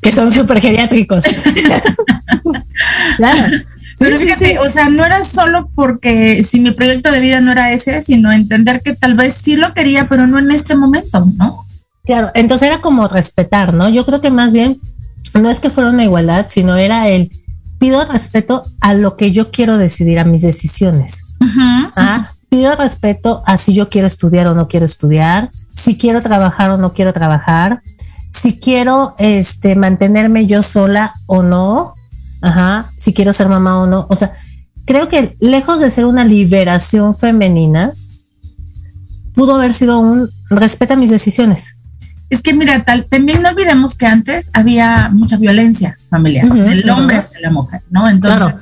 Que 0.02 0.12
son 0.14 0.32
súper 0.32 0.62
geriátricos. 0.62 1.26
claro. 3.18 3.64
Pero 4.00 4.18
sí, 4.18 4.26
fíjate, 4.26 4.46
sí, 4.46 4.52
sí. 4.52 4.58
o 4.58 4.70
sea, 4.70 4.90
no 4.90 5.06
era 5.06 5.24
solo 5.24 5.70
porque 5.76 6.44
si 6.44 6.60
mi 6.60 6.72
proyecto 6.72 7.12
de 7.12 7.20
vida 7.20 7.42
no 7.42 7.52
era 7.52 7.72
ese, 7.72 8.02
sino 8.02 8.32
entender 8.32 8.82
que 8.82 8.96
tal 8.96 9.16
vez 9.16 9.36
sí 9.36 9.56
lo 9.56 9.74
quería, 9.74 10.08
pero 10.08 10.28
no 10.28 10.40
en 10.40 10.52
este 10.52 10.76
momento, 10.76 11.26
¿no? 11.38 11.66
Claro, 12.04 12.32
entonces 12.34 12.70
era 12.70 12.82
como 12.82 13.08
respetar, 13.08 13.74
¿no? 13.74 13.90
Yo 13.90 14.06
creo 14.06 14.22
que 14.22 14.32
más 14.32 14.54
bien 14.54 14.80
no 15.34 15.50
es 15.50 15.60
que 15.60 15.70
fuera 15.70 15.90
una 15.90 16.04
igualdad, 16.04 16.48
sino 16.50 16.76
era 16.76 17.08
el 17.10 17.32
pido 17.80 18.06
respeto 18.06 18.64
a 18.80 18.94
lo 18.94 19.18
que 19.18 19.32
yo 19.32 19.50
quiero 19.52 19.78
decidir, 19.78 20.20
a 20.20 20.24
mis 20.24 20.42
decisiones. 20.42 21.24
¿Ah? 21.96 22.28
Pido 22.50 22.76
respeto 22.76 23.44
a 23.46 23.58
si 23.58 23.74
yo 23.74 23.90
quiero 23.90 24.08
estudiar 24.08 24.48
o 24.48 24.54
no 24.54 24.68
quiero 24.68 24.86
estudiar, 24.86 25.50
si 25.74 25.98
quiero 25.98 26.22
trabajar 26.22 26.70
o 26.70 26.78
no 26.78 26.94
quiero 26.94 27.14
trabajar, 27.14 27.82
si 28.30 28.60
quiero 28.60 29.16
este 29.18 29.76
mantenerme 29.76 30.46
yo 30.46 30.62
sola 30.62 31.14
o 31.26 31.44
no, 31.44 31.96
ajá, 32.42 32.92
si 32.96 33.14
quiero 33.14 33.34
ser 33.34 33.48
mamá 33.48 33.80
o 33.80 33.88
no. 33.88 34.08
O 34.10 34.16
sea, 34.16 34.34
creo 34.86 35.08
que 35.08 35.36
lejos 35.40 35.80
de 35.80 35.92
ser 35.92 36.06
una 36.06 36.26
liberación 36.26 37.16
femenina, 37.16 37.94
pudo 39.34 39.56
haber 39.56 39.74
sido 39.74 40.00
un 40.00 40.30
respeta 40.50 40.96
mis 40.96 41.10
decisiones. 41.10 41.78
Es 42.30 42.42
que 42.42 42.54
mira, 42.54 42.84
tal, 42.84 43.06
también 43.06 43.42
no 43.42 43.50
olvidemos 43.50 43.96
que 43.96 44.06
antes 44.06 44.50
había 44.54 45.10
mucha 45.12 45.38
violencia 45.38 45.98
familiar, 46.10 46.46
uh 46.46 46.54
-huh, 46.54 46.72
el 46.72 46.90
hombre 46.90 47.18
uh 47.18 47.20
-huh. 47.20 47.24
hacia 47.24 47.42
la 47.42 47.52
mujer, 47.52 47.82
¿no? 47.90 48.10
Entonces, 48.10 48.40
claro. 48.40 48.60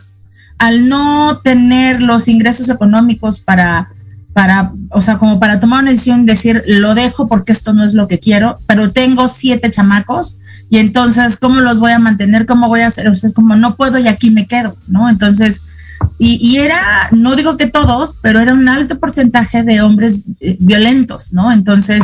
al 0.57 0.89
no 0.89 1.37
tener 1.43 2.01
los 2.01 2.27
ingresos 2.27 2.69
económicos 2.69 3.39
para, 3.39 3.91
para, 4.33 4.71
o 4.91 5.01
sea, 5.01 5.17
como 5.17 5.39
para 5.39 5.59
tomar 5.59 5.83
una 5.83 5.91
decisión, 5.91 6.25
decir, 6.25 6.63
lo 6.67 6.95
dejo 6.95 7.27
porque 7.27 7.51
esto 7.51 7.73
no 7.73 7.83
es 7.83 7.93
lo 7.93 8.07
que 8.07 8.19
quiero, 8.19 8.57
pero 8.67 8.91
tengo 8.91 9.27
siete 9.27 9.69
chamacos, 9.71 10.37
y 10.69 10.77
entonces, 10.77 11.37
¿cómo 11.37 11.61
los 11.61 11.79
voy 11.79 11.91
a 11.91 11.99
mantener? 11.99 12.45
¿Cómo 12.45 12.67
voy 12.67 12.81
a 12.81 12.87
hacer? 12.87 13.07
O 13.07 13.15
sea, 13.15 13.27
es 13.27 13.33
como, 13.33 13.55
no 13.55 13.75
puedo 13.75 13.97
y 13.97 14.07
aquí 14.07 14.29
me 14.29 14.45
quedo, 14.45 14.77
¿no? 14.87 15.09
Entonces, 15.09 15.63
y, 16.17 16.57
era, 16.57 17.09
no 17.11 17.35
digo 17.35 17.57
que 17.57 17.67
todos, 17.67 18.17
pero 18.21 18.39
era 18.39 18.53
un 18.53 18.69
alto 18.69 18.99
porcentaje 18.99 19.63
de 19.63 19.81
hombres 19.81 20.23
eh, 20.39 20.57
violentos, 20.59 21.33
¿no? 21.33 21.51
Entonces, 21.51 22.03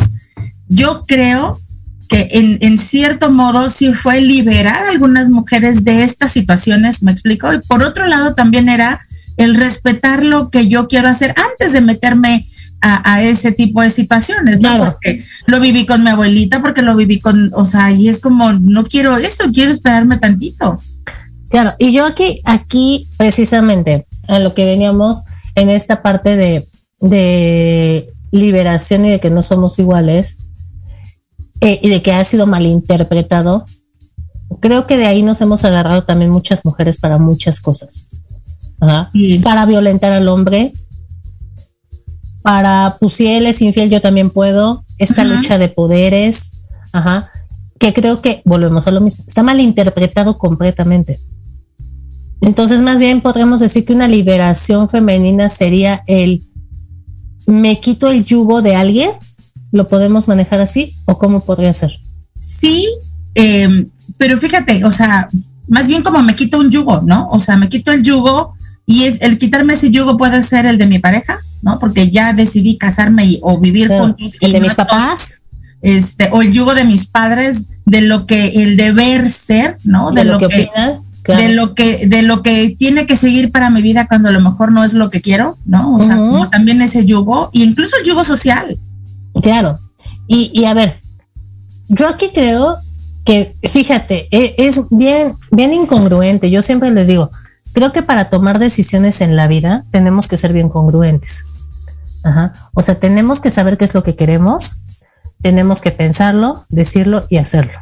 yo 0.68 1.02
creo 1.06 1.60
que 2.08 2.28
en, 2.32 2.58
en, 2.60 2.78
cierto 2.78 3.30
modo 3.30 3.68
sí 3.68 3.92
fue 3.94 4.20
liberar 4.20 4.84
a 4.84 4.90
algunas 4.90 5.28
mujeres 5.28 5.84
de 5.84 6.02
estas 6.02 6.32
situaciones, 6.32 7.02
me 7.02 7.12
explico, 7.12 7.52
y 7.52 7.60
por 7.60 7.82
otro 7.82 8.06
lado 8.06 8.34
también 8.34 8.68
era 8.68 9.00
el 9.36 9.54
respetar 9.54 10.24
lo 10.24 10.50
que 10.50 10.68
yo 10.68 10.88
quiero 10.88 11.08
hacer 11.08 11.34
antes 11.36 11.72
de 11.72 11.80
meterme 11.80 12.46
a, 12.80 13.14
a, 13.14 13.22
ese 13.22 13.52
tipo 13.52 13.82
de 13.82 13.90
situaciones, 13.90 14.60
¿no? 14.60 14.76
Claro. 14.76 14.92
Porque 14.92 15.24
lo 15.46 15.60
viví 15.60 15.86
con 15.86 16.02
mi 16.04 16.10
abuelita, 16.10 16.60
porque 16.60 16.82
lo 16.82 16.94
viví 16.96 17.20
con, 17.20 17.52
o 17.54 17.64
sea, 17.64 17.90
y 17.90 18.08
es 18.08 18.20
como, 18.20 18.52
no 18.52 18.84
quiero 18.84 19.16
eso, 19.16 19.44
quiero 19.52 19.70
esperarme 19.70 20.18
tantito. 20.18 20.78
Claro, 21.48 21.74
y 21.78 21.92
yo 21.92 22.04
aquí, 22.06 22.40
aquí 22.44 23.08
precisamente 23.16 24.06
a 24.28 24.38
lo 24.38 24.54
que 24.54 24.64
veníamos 24.64 25.24
en 25.54 25.70
esta 25.70 26.02
parte 26.02 26.36
de, 26.36 26.68
de 27.00 28.12
liberación 28.30 29.06
y 29.06 29.10
de 29.10 29.20
que 29.20 29.30
no 29.30 29.42
somos 29.42 29.78
iguales 29.78 30.38
eh, 31.60 31.80
y 31.82 31.88
de 31.88 32.02
que 32.02 32.12
ha 32.12 32.24
sido 32.24 32.46
malinterpretado, 32.46 33.64
creo 34.60 34.86
que 34.86 34.98
de 34.98 35.06
ahí 35.06 35.22
nos 35.22 35.40
hemos 35.40 35.64
agarrado 35.64 36.04
también 36.04 36.30
muchas 36.30 36.64
mujeres 36.64 36.98
para 36.98 37.18
muchas 37.18 37.60
cosas. 37.60 38.08
Ajá. 38.80 39.10
Sí. 39.12 39.38
Para 39.38 39.66
violentar 39.66 40.12
al 40.12 40.28
hombre, 40.28 40.72
para, 42.42 42.96
pues 43.00 43.14
si 43.14 43.26
él 43.26 43.46
es 43.46 43.60
infiel, 43.60 43.90
yo 43.90 44.00
también 44.00 44.30
puedo. 44.30 44.84
Esta 44.98 45.22
ajá. 45.22 45.34
lucha 45.34 45.58
de 45.58 45.68
poderes, 45.68 46.62
ajá, 46.92 47.30
que 47.78 47.92
creo 47.92 48.22
que 48.22 48.42
volvemos 48.44 48.86
a 48.86 48.92
lo 48.92 49.00
mismo. 49.00 49.24
Está 49.26 49.42
malinterpretado 49.42 50.38
completamente. 50.38 51.18
Entonces, 52.42 52.82
más 52.82 53.00
bien 53.00 53.20
podremos 53.20 53.60
decir 53.60 53.84
que 53.84 53.92
una 53.92 54.08
liberación 54.08 54.88
femenina 54.88 55.48
sería 55.48 56.04
el 56.06 56.42
me 57.46 57.80
quito 57.80 58.10
el 58.10 58.24
yugo 58.24 58.62
de 58.62 58.76
alguien. 58.76 59.10
¿Lo 59.72 59.88
podemos 59.88 60.28
manejar 60.28 60.60
así 60.60 60.94
o 61.04 61.18
cómo 61.18 61.40
podría 61.40 61.72
ser? 61.72 61.98
Sí, 62.40 62.86
eh, 63.34 63.88
pero 64.16 64.38
fíjate, 64.38 64.84
o 64.84 64.90
sea, 64.90 65.28
más 65.68 65.86
bien 65.86 66.02
como 66.02 66.22
me 66.22 66.36
quito 66.36 66.58
un 66.58 66.70
yugo, 66.70 67.02
¿no? 67.02 67.26
O 67.30 67.40
sea, 67.40 67.56
me 67.56 67.68
quito 67.68 67.90
el 67.90 68.02
yugo 68.02 68.55
y 68.86 69.04
es 69.04 69.20
el 69.20 69.38
quitarme 69.38 69.72
ese 69.72 69.90
yugo 69.90 70.16
puede 70.16 70.42
ser 70.42 70.64
el 70.64 70.78
de 70.78 70.86
mi 70.86 70.98
pareja, 70.98 71.38
¿no? 71.62 71.78
Porque 71.78 72.10
ya 72.10 72.32
decidí 72.32 72.78
casarme 72.78 73.26
y, 73.26 73.40
o 73.42 73.58
vivir 73.58 73.88
Pero, 73.88 74.04
juntos. 74.04 74.36
¿El 74.40 74.52
de 74.52 74.60
mis 74.60 74.74
papás? 74.74 75.42
Este, 75.82 76.30
o 76.32 76.40
el 76.40 76.52
yugo 76.52 76.74
de 76.74 76.84
mis 76.84 77.06
padres, 77.06 77.66
de 77.84 78.00
lo 78.02 78.26
que 78.26 78.62
el 78.62 78.76
deber 78.76 79.28
ser, 79.28 79.78
¿no? 79.84 80.12
De, 80.12 80.24
de 80.24 80.30
lo, 80.30 80.38
que, 80.38 80.48
que 80.48 80.68
opinan. 80.68 81.00
Claro. 81.22 81.42
de 81.42 81.48
lo 81.48 81.74
que 81.74 82.06
de 82.06 82.22
lo 82.22 82.40
que 82.44 82.76
tiene 82.78 83.04
que 83.04 83.16
seguir 83.16 83.50
para 83.50 83.68
mi 83.68 83.82
vida 83.82 84.06
cuando 84.06 84.28
a 84.28 84.32
lo 84.32 84.40
mejor 84.40 84.70
no 84.70 84.84
es 84.84 84.94
lo 84.94 85.10
que 85.10 85.20
quiero, 85.20 85.58
¿no? 85.66 85.96
O 85.96 85.98
sea, 85.98 86.16
uh 86.16 86.20
-huh. 86.20 86.30
como 86.30 86.50
también 86.50 86.80
ese 86.82 87.04
yugo 87.04 87.50
y 87.52 87.64
incluso 87.64 87.96
el 87.96 88.06
yugo 88.06 88.22
social. 88.22 88.78
Claro. 89.42 89.78
Y, 90.28 90.52
y 90.54 90.66
a 90.66 90.74
ver, 90.74 91.00
yo 91.88 92.08
aquí 92.08 92.30
creo 92.32 92.78
que, 93.24 93.56
fíjate, 93.68 94.28
es, 94.30 94.54
es 94.56 94.84
bien, 94.90 95.34
bien 95.50 95.72
incongruente. 95.72 96.48
Yo 96.50 96.62
siempre 96.62 96.90
les 96.92 97.08
digo, 97.08 97.30
creo 97.76 97.92
que 97.92 98.02
para 98.02 98.30
tomar 98.30 98.58
decisiones 98.58 99.20
en 99.20 99.36
la 99.36 99.48
vida 99.48 99.84
tenemos 99.90 100.28
que 100.28 100.38
ser 100.38 100.54
bien 100.54 100.70
congruentes. 100.70 101.44
Ajá. 102.24 102.54
O 102.72 102.80
sea, 102.80 102.98
tenemos 102.98 103.38
que 103.38 103.50
saber 103.50 103.76
qué 103.76 103.84
es 103.84 103.92
lo 103.92 104.02
que 104.02 104.16
queremos, 104.16 104.84
tenemos 105.42 105.82
que 105.82 105.90
pensarlo, 105.90 106.64
decirlo 106.70 107.26
y 107.28 107.36
hacerlo. 107.36 107.78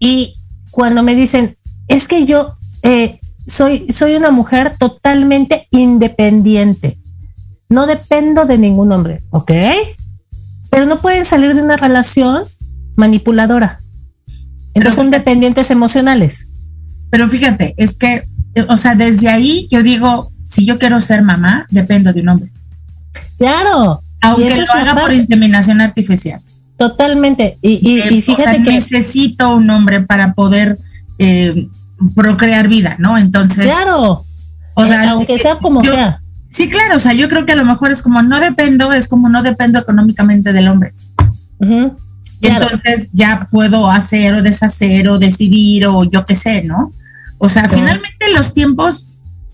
Y 0.00 0.34
cuando 0.72 1.04
me 1.04 1.14
dicen, 1.14 1.56
es 1.86 2.08
que 2.08 2.26
yo 2.26 2.58
eh, 2.82 3.20
soy, 3.46 3.86
soy 3.92 4.16
una 4.16 4.32
mujer 4.32 4.76
totalmente 4.76 5.68
independiente, 5.70 6.98
no 7.68 7.86
dependo 7.86 8.44
de 8.44 8.58
ningún 8.58 8.90
hombre, 8.90 9.22
¿ok? 9.30 9.52
Pero 10.68 10.86
no 10.86 10.98
pueden 10.98 11.24
salir 11.24 11.54
de 11.54 11.62
una 11.62 11.76
relación 11.76 12.42
manipuladora. 12.96 13.82
Entonces 14.74 14.96
son 14.96 15.12
dependientes 15.12 15.70
emocionales. 15.70 16.45
Pero 17.10 17.28
fíjate, 17.28 17.74
es 17.76 17.96
que, 17.96 18.22
o 18.68 18.76
sea, 18.76 18.94
desde 18.94 19.28
ahí 19.28 19.68
yo 19.70 19.82
digo, 19.82 20.30
si 20.44 20.64
yo 20.64 20.78
quiero 20.78 21.00
ser 21.00 21.22
mamá, 21.22 21.66
dependo 21.70 22.12
de 22.12 22.20
un 22.20 22.28
hombre. 22.28 22.52
Claro. 23.38 24.02
Aunque 24.22 24.56
lo 24.56 24.72
haga 24.72 24.94
por 24.94 25.12
inseminación 25.12 25.80
artificial. 25.80 26.40
Totalmente. 26.76 27.58
Y, 27.62 28.00
y, 28.10 28.22
fíjate 28.22 28.62
que 28.62 28.72
necesito 28.72 29.54
un 29.54 29.68
hombre 29.70 30.02
para 30.02 30.34
poder 30.34 30.76
eh, 31.18 31.68
procrear 32.14 32.68
vida, 32.68 32.96
¿no? 32.98 33.16
Entonces. 33.16 33.66
Claro. 33.66 34.24
O 34.74 34.86
sea, 34.86 35.04
eh, 35.04 35.08
aunque 35.08 35.38
sea 35.38 35.56
como 35.56 35.82
sea. 35.82 36.20
Sí, 36.50 36.68
claro. 36.68 36.96
O 36.96 36.98
sea, 36.98 37.14
yo 37.14 37.28
creo 37.28 37.46
que 37.46 37.52
a 37.52 37.56
lo 37.56 37.64
mejor 37.64 37.90
es 37.90 38.02
como 38.02 38.22
no 38.22 38.40
dependo, 38.40 38.92
es 38.92 39.08
como 39.08 39.28
no 39.28 39.42
dependo 39.42 39.78
económicamente 39.78 40.52
del 40.52 40.68
hombre. 40.68 40.94
Y 42.40 42.48
entonces 42.48 43.10
ya 43.12 43.48
puedo 43.50 43.90
hacer 43.90 44.34
o 44.34 44.42
deshacer 44.42 45.08
o 45.08 45.18
decidir 45.18 45.86
o 45.86 46.04
yo 46.04 46.24
qué 46.24 46.34
sé, 46.34 46.62
¿no? 46.62 46.90
O 47.38 47.48
sea, 47.48 47.68
finalmente 47.68 48.32
los 48.34 48.54
tiempos, 48.54 49.08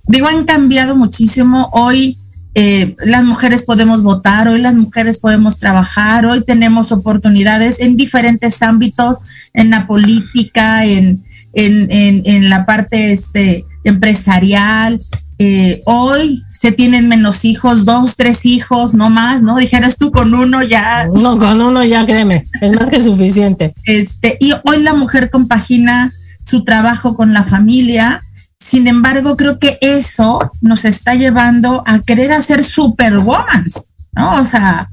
digo, 0.06 0.28
han 0.28 0.44
cambiado 0.44 0.96
muchísimo. 0.96 1.68
Hoy 1.72 2.18
eh, 2.54 2.96
las 3.04 3.24
mujeres 3.24 3.64
podemos 3.64 4.02
votar, 4.02 4.46
hoy 4.48 4.60
las 4.60 4.74
mujeres 4.74 5.20
podemos 5.20 5.58
trabajar, 5.58 6.26
hoy 6.26 6.44
tenemos 6.44 6.92
oportunidades 6.92 7.80
en 7.80 7.96
diferentes 7.96 8.62
ámbitos, 8.62 9.24
en 9.54 9.70
la 9.70 9.86
política, 9.86 10.84
en, 10.84 11.24
en, 11.54 12.50
la 12.50 12.66
parte 12.66 13.12
este, 13.12 13.64
empresarial. 13.84 15.00
Eh, 15.44 15.80
hoy 15.86 16.44
se 16.50 16.70
tienen 16.70 17.08
menos 17.08 17.44
hijos, 17.44 17.84
dos, 17.84 18.16
tres 18.16 18.46
hijos, 18.46 18.94
no 18.94 19.10
más, 19.10 19.42
¿no? 19.42 19.56
Dijeras 19.56 19.96
tú 19.96 20.12
con 20.12 20.34
uno 20.34 20.62
ya. 20.62 21.08
No, 21.08 21.38
con 21.38 21.60
uno 21.60 21.82
ya, 21.82 22.06
créeme, 22.06 22.44
es 22.60 22.72
más 22.72 22.88
que 22.88 23.00
suficiente. 23.00 23.74
Este, 23.84 24.36
y 24.38 24.52
hoy 24.64 24.82
la 24.82 24.94
mujer 24.94 25.30
compagina 25.30 26.12
su 26.42 26.64
trabajo 26.64 27.16
con 27.16 27.32
la 27.32 27.44
familia 27.44 28.22
sin 28.62 28.86
embargo, 28.86 29.36
creo 29.36 29.58
que 29.58 29.76
eso 29.80 30.52
nos 30.60 30.84
está 30.84 31.14
llevando 31.14 31.82
a 31.84 31.98
querer 31.98 32.32
hacer 32.32 32.62
superwoman, 32.62 33.64
¿no? 34.12 34.40
O 34.40 34.44
sea. 34.44 34.88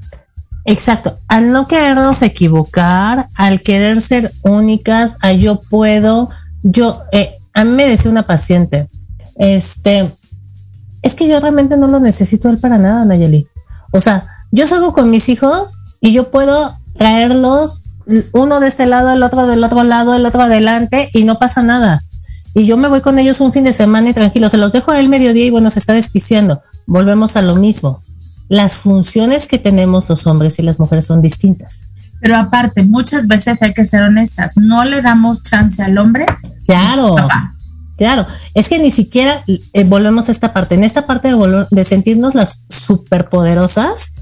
Exacto, 0.65 1.19
al 1.27 1.51
no 1.51 1.67
querernos 1.67 2.21
equivocar, 2.21 3.27
al 3.35 3.61
querer 3.61 4.01
ser 4.01 4.31
únicas, 4.43 5.17
a 5.21 5.31
yo 5.31 5.61
puedo, 5.61 6.29
yo, 6.61 7.01
eh, 7.11 7.31
a 7.53 7.63
mí 7.63 7.71
me 7.71 7.87
decía 7.87 8.11
una 8.11 8.23
paciente, 8.23 8.87
este, 9.37 10.11
es 11.09 11.15
que 11.15 11.27
yo 11.27 11.39
realmente 11.39 11.75
no 11.77 11.87
lo 11.87 11.99
necesito 11.99 12.49
él 12.49 12.57
para 12.57 12.77
nada, 12.77 13.03
Nayeli. 13.05 13.47
O 13.91 13.99
sea, 13.99 14.27
yo 14.51 14.67
salgo 14.67 14.93
con 14.93 15.09
mis 15.09 15.27
hijos 15.29 15.77
y 15.99 16.13
yo 16.13 16.31
puedo 16.31 16.77
traerlos 16.97 17.83
uno 18.31 18.59
de 18.59 18.67
este 18.67 18.85
lado, 18.85 19.11
el 19.11 19.23
otro 19.23 19.45
del 19.45 19.63
otro 19.63 19.83
lado, 19.83 20.15
el 20.15 20.25
otro 20.25 20.41
adelante 20.41 21.09
y 21.13 21.23
no 21.23 21.37
pasa 21.39 21.61
nada 21.63 22.01
y 22.53 22.65
yo 22.65 22.77
me 22.77 22.87
voy 22.87 23.01
con 23.01 23.19
ellos 23.19 23.41
un 23.41 23.51
fin 23.51 23.63
de 23.63 23.73
semana 23.73 24.09
y 24.09 24.13
tranquilo, 24.13 24.49
se 24.49 24.57
los 24.57 24.71
dejo 24.71 24.91
a 24.91 24.99
él 24.99 25.09
mediodía 25.09 25.45
y 25.45 25.49
bueno, 25.49 25.69
se 25.69 25.79
está 25.79 25.93
desquiciando. 25.93 26.61
Volvemos 26.87 27.35
a 27.35 27.41
lo 27.41 27.55
mismo. 27.55 28.01
Las 28.47 28.77
funciones 28.77 29.47
que 29.47 29.59
tenemos 29.59 30.09
los 30.09 30.25
hombres 30.25 30.57
y 30.59 30.63
las 30.63 30.79
mujeres 30.79 31.05
son 31.05 31.21
distintas. 31.21 31.87
Pero 32.19 32.35
aparte, 32.35 32.83
muchas 32.83 33.27
veces 33.27 33.61
hay 33.61 33.73
que 33.73 33.85
ser 33.85 34.01
honestas, 34.01 34.57
no 34.57 34.83
le 34.83 35.01
damos 35.01 35.43
chance 35.43 35.81
al 35.81 35.97
hombre. 35.97 36.25
Claro. 36.65 37.15
Claro, 37.99 38.25
es 38.53 38.69
que 38.69 38.79
ni 38.79 38.91
siquiera 38.91 39.43
eh, 39.45 39.83
volvemos 39.83 40.29
a 40.29 40.31
esta 40.31 40.53
parte, 40.53 40.75
en 40.75 40.85
esta 40.85 41.05
parte 41.05 41.27
de, 41.27 41.65
de 41.69 41.83
sentirnos 41.83 42.33
las 42.33 42.63
superpoderosas, 42.69 44.13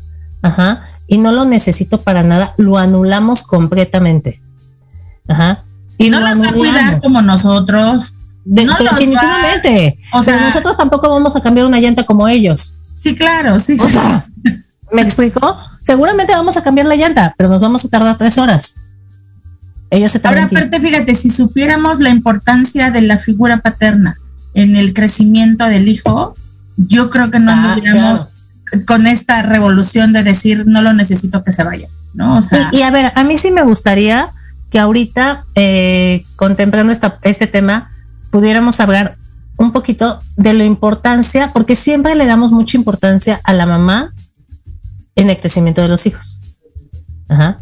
ajá, 0.41 0.81
y 1.05 1.19
no 1.19 1.31
lo 1.31 1.46
necesito 1.46 2.01
para 2.01 2.24
nada, 2.24 2.55
lo 2.57 2.79
anulamos 2.79 3.43
completamente. 3.43 4.41
Ajá. 5.27 5.63
Y 6.00 6.10
no 6.10 6.19
las 6.22 6.41
va 6.41 6.50
a 6.50 6.53
cuidar 6.53 7.00
como 7.01 7.22
nosotros, 7.22 8.15
definitivamente. 8.46 10.00
o 10.12 10.24
sea, 10.24 10.41
nosotros 10.41 10.75
tampoco 10.75 11.12
vamos 11.12 11.36
a 11.36 11.41
cambiar 11.41 11.67
una 11.67 11.79
llanta 11.79 12.03
como 12.03 12.27
ellos. 12.27 12.77
Sí, 12.96 13.15
claro, 13.15 13.60
sí, 13.60 13.77
sí. 13.77 13.96
¿Me 14.91 15.03
explico? 15.03 15.55
Seguramente 15.84 16.34
vamos 16.34 16.57
a 16.57 16.63
cambiar 16.63 16.88
la 16.88 16.96
llanta, 16.96 17.36
pero 17.38 17.48
nos 17.48 17.62
vamos 17.62 17.86
a 17.86 17.89
tardar 17.89 18.17
tres 18.17 18.39
horas. 18.39 18.74
Ellos 19.89 20.12
se. 20.12 20.22
Ahora, 20.24 20.46
aparte, 20.46 20.79
fíjate, 20.79 21.16
si 21.16 21.29
supiéramos 21.29 22.00
la 22.00 22.09
importancia 22.09 22.92
de 22.92 23.01
la 23.01 23.18
figura 23.18 23.62
paterna 23.62 24.18
en 24.53 24.75
el 24.75 24.94
crecimiento 24.94 25.66
del 25.66 25.88
hijo, 25.88 26.33
yo 26.77 27.09
creo 27.09 27.31
que 27.31 27.40
no 27.40 27.51
ah, 27.51 27.72
anduviéramos 27.72 28.27
con 28.85 29.07
esta 29.07 29.42
revolución 29.42 30.14
de 30.14 30.24
decir 30.24 30.66
no 30.68 30.81
lo 30.81 30.94
necesito 30.94 31.44
que 31.44 31.51
se 31.51 31.64
vaya, 31.64 31.88
¿no? 32.14 32.38
O 32.38 32.42
sea, 32.42 32.70
y, 32.72 32.81
a 32.81 32.92
ver, 32.92 33.12
a 33.16 33.24
mí 33.24 33.38
sí 33.38 33.51
me 33.51 33.64
gustaría 33.64 34.27
que 34.70 34.79
ahorita, 34.79 35.46
eh, 35.55 36.24
contemplando 36.35 36.92
esta, 36.92 37.20
este 37.22 37.48
tema, 37.48 37.92
pudiéramos 38.31 38.79
hablar 38.79 39.18
un 39.57 39.72
poquito 39.72 40.22
de 40.35 40.53
la 40.53 40.66
importancia, 40.66 41.51
porque 41.53 41.75
siempre 41.75 42.16
le 42.16 42.25
damos 42.25 42.51
mucha 42.51 42.77
importancia 42.77 43.40
a 43.44 43.53
la 43.53 43.66
mamá 43.66 44.14
en 45.16 45.29
el 45.29 45.38
crecimiento 45.38 45.81
de 45.81 45.88
los 45.88 46.05
hijos. 46.05 46.42
Ajá. 47.29 47.57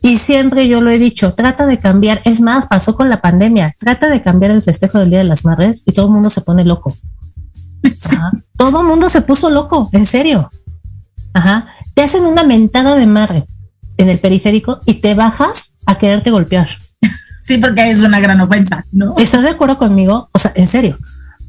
Y 0.00 0.18
siempre 0.18 0.68
yo 0.68 0.80
lo 0.80 0.90
he 0.90 0.98
dicho, 0.98 1.34
trata 1.34 1.66
de 1.66 1.78
cambiar, 1.78 2.20
es 2.24 2.40
más, 2.40 2.66
pasó 2.66 2.94
con 2.94 3.10
la 3.10 3.20
pandemia, 3.20 3.74
trata 3.78 4.08
de 4.08 4.22
cambiar 4.22 4.52
el 4.52 4.62
festejo 4.62 4.98
del 4.98 5.10
Día 5.10 5.18
de 5.18 5.24
las 5.24 5.44
Madres 5.44 5.82
y 5.86 5.92
todo 5.92 6.06
el 6.06 6.12
mundo 6.12 6.30
se 6.30 6.40
pone 6.40 6.64
loco. 6.64 6.96
Ajá. 8.04 8.32
Todo 8.56 8.80
el 8.80 8.86
mundo 8.86 9.08
se 9.08 9.22
puso 9.22 9.50
loco, 9.50 9.88
en 9.92 10.06
serio. 10.06 10.50
Ajá. 11.34 11.66
Te 11.94 12.02
hacen 12.02 12.24
una 12.24 12.44
mentada 12.44 12.94
de 12.94 13.06
madre 13.06 13.46
en 13.96 14.08
el 14.08 14.18
periférico 14.18 14.80
y 14.86 14.94
te 14.94 15.14
bajas 15.14 15.74
a 15.86 15.98
quererte 15.98 16.30
golpear. 16.30 16.68
Sí, 17.42 17.56
porque 17.56 17.90
es 17.90 18.00
una 18.00 18.20
gran 18.20 18.38
ofensa, 18.42 18.84
¿no? 18.92 19.14
¿Estás 19.16 19.42
de 19.42 19.48
acuerdo 19.48 19.78
conmigo? 19.78 20.28
O 20.32 20.38
sea, 20.38 20.52
en 20.54 20.66
serio. 20.66 20.98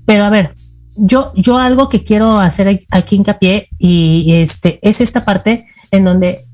Pero 0.05 0.23
a 0.23 0.29
ver, 0.29 0.55
yo, 0.95 1.33
yo 1.35 1.57
algo 1.57 1.89
que 1.89 2.05
quiero 2.05 2.39
hacer 2.39 2.85
aquí 2.89 3.17
hincapié 3.17 3.67
y 3.77 4.31
este 4.35 4.79
es 4.81 5.01
esta 5.01 5.25
parte 5.25 5.67
en 5.91 6.05
donde 6.05 6.45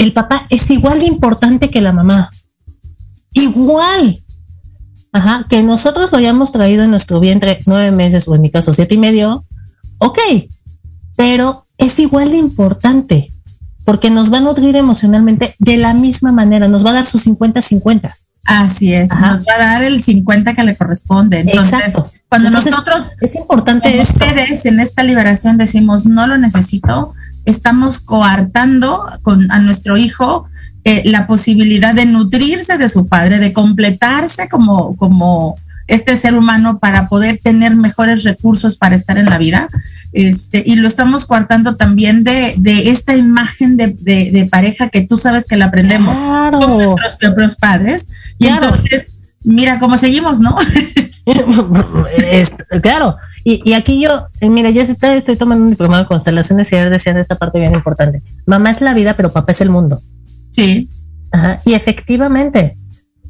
el 0.00 0.14
papá 0.14 0.46
es 0.48 0.70
igual 0.70 0.98
de 0.98 1.06
importante 1.06 1.68
que 1.68 1.82
la 1.82 1.92
mamá. 1.92 2.30
Igual. 3.34 4.24
Ajá, 5.12 5.44
que 5.48 5.62
nosotros 5.62 6.10
lo 6.10 6.16
hayamos 6.18 6.52
traído 6.52 6.84
en 6.84 6.90
nuestro 6.90 7.20
vientre 7.20 7.60
nueve 7.66 7.90
meses 7.90 8.26
o 8.26 8.34
en 8.34 8.40
mi 8.40 8.50
caso 8.50 8.72
siete 8.72 8.94
y 8.94 8.98
medio, 8.98 9.44
ok, 9.98 10.18
pero 11.16 11.66
es 11.76 11.98
igual 11.98 12.30
de 12.30 12.38
importante 12.38 13.30
porque 13.84 14.10
nos 14.10 14.32
va 14.32 14.38
a 14.38 14.40
nutrir 14.40 14.76
emocionalmente 14.76 15.54
de 15.58 15.76
la 15.76 15.92
misma 15.92 16.32
manera, 16.32 16.66
nos 16.68 16.86
va 16.86 16.90
a 16.90 16.94
dar 16.94 17.06
su 17.06 17.18
50-50. 17.18 18.10
Así 18.46 18.94
es, 18.94 19.10
nos 19.10 19.44
va 19.44 19.54
a 19.54 19.58
dar 19.58 19.82
el 19.82 20.02
50 20.02 20.54
que 20.54 20.64
le 20.64 20.76
corresponde. 20.76 21.40
Exacto. 21.40 22.10
Cuando 22.28 22.48
nosotros, 22.48 23.12
es 23.20 23.34
importante 23.34 24.00
esto. 24.00 24.24
en 24.24 24.80
esta 24.80 25.02
liberación 25.02 25.58
decimos 25.58 26.06
no 26.06 26.26
lo 26.26 26.38
necesito, 26.38 27.14
estamos 27.50 28.00
coartando 28.00 29.06
con, 29.22 29.50
a 29.50 29.58
nuestro 29.58 29.96
hijo 29.96 30.46
eh, 30.84 31.02
la 31.04 31.26
posibilidad 31.26 31.94
de 31.94 32.06
nutrirse 32.06 32.78
de 32.78 32.88
su 32.88 33.06
padre, 33.06 33.38
de 33.38 33.52
completarse 33.52 34.48
como, 34.48 34.96
como 34.96 35.56
este 35.90 36.16
ser 36.16 36.34
humano 36.34 36.78
para 36.78 37.06
poder 37.08 37.38
tener 37.42 37.76
mejores 37.76 38.22
recursos 38.22 38.76
para 38.76 38.94
estar 38.94 39.18
en 39.18 39.26
la 39.26 39.38
vida. 39.38 39.68
Este, 40.12 40.62
y 40.64 40.76
lo 40.76 40.86
estamos 40.86 41.26
coartando 41.26 41.76
también 41.76 42.24
de, 42.24 42.54
de 42.56 42.90
esta 42.90 43.16
imagen 43.16 43.76
de, 43.76 43.88
de, 43.88 44.48
pareja 44.50 44.88
que 44.88 45.02
tú 45.02 45.18
sabes 45.18 45.46
que 45.46 45.56
la 45.56 45.66
aprendemos 45.66 46.16
con 46.52 46.78
nuestros 46.78 47.16
propios 47.16 47.56
padres. 47.56 48.08
Y 48.38 48.46
entonces, 48.46 49.18
mira 49.44 49.78
cómo 49.78 49.98
seguimos, 49.98 50.40
¿no? 50.40 50.56
claro. 52.82 53.16
Y, 53.44 53.62
y, 53.68 53.74
aquí 53.74 54.00
yo, 54.00 54.26
eh, 54.40 54.50
mira, 54.50 54.70
yo 54.70 54.82
estoy, 54.82 55.16
estoy 55.16 55.36
tomando 55.36 55.64
un 55.64 55.70
diplomado 55.70 56.02
de 56.02 56.08
constelaciones 56.08 56.70
y 56.70 56.76
ayer 56.76 56.90
decían 56.90 57.16
esta 57.16 57.36
parte 57.36 57.58
bien 57.58 57.74
importante. 57.74 58.22
Mamá 58.46 58.70
es 58.70 58.80
la 58.80 58.94
vida, 58.94 59.14
pero 59.14 59.32
papá 59.32 59.52
es 59.52 59.60
el 59.60 59.70
mundo. 59.70 60.00
Sí. 60.50 60.88
Ajá. 61.32 61.60
Y 61.64 61.74
efectivamente, 61.74 62.76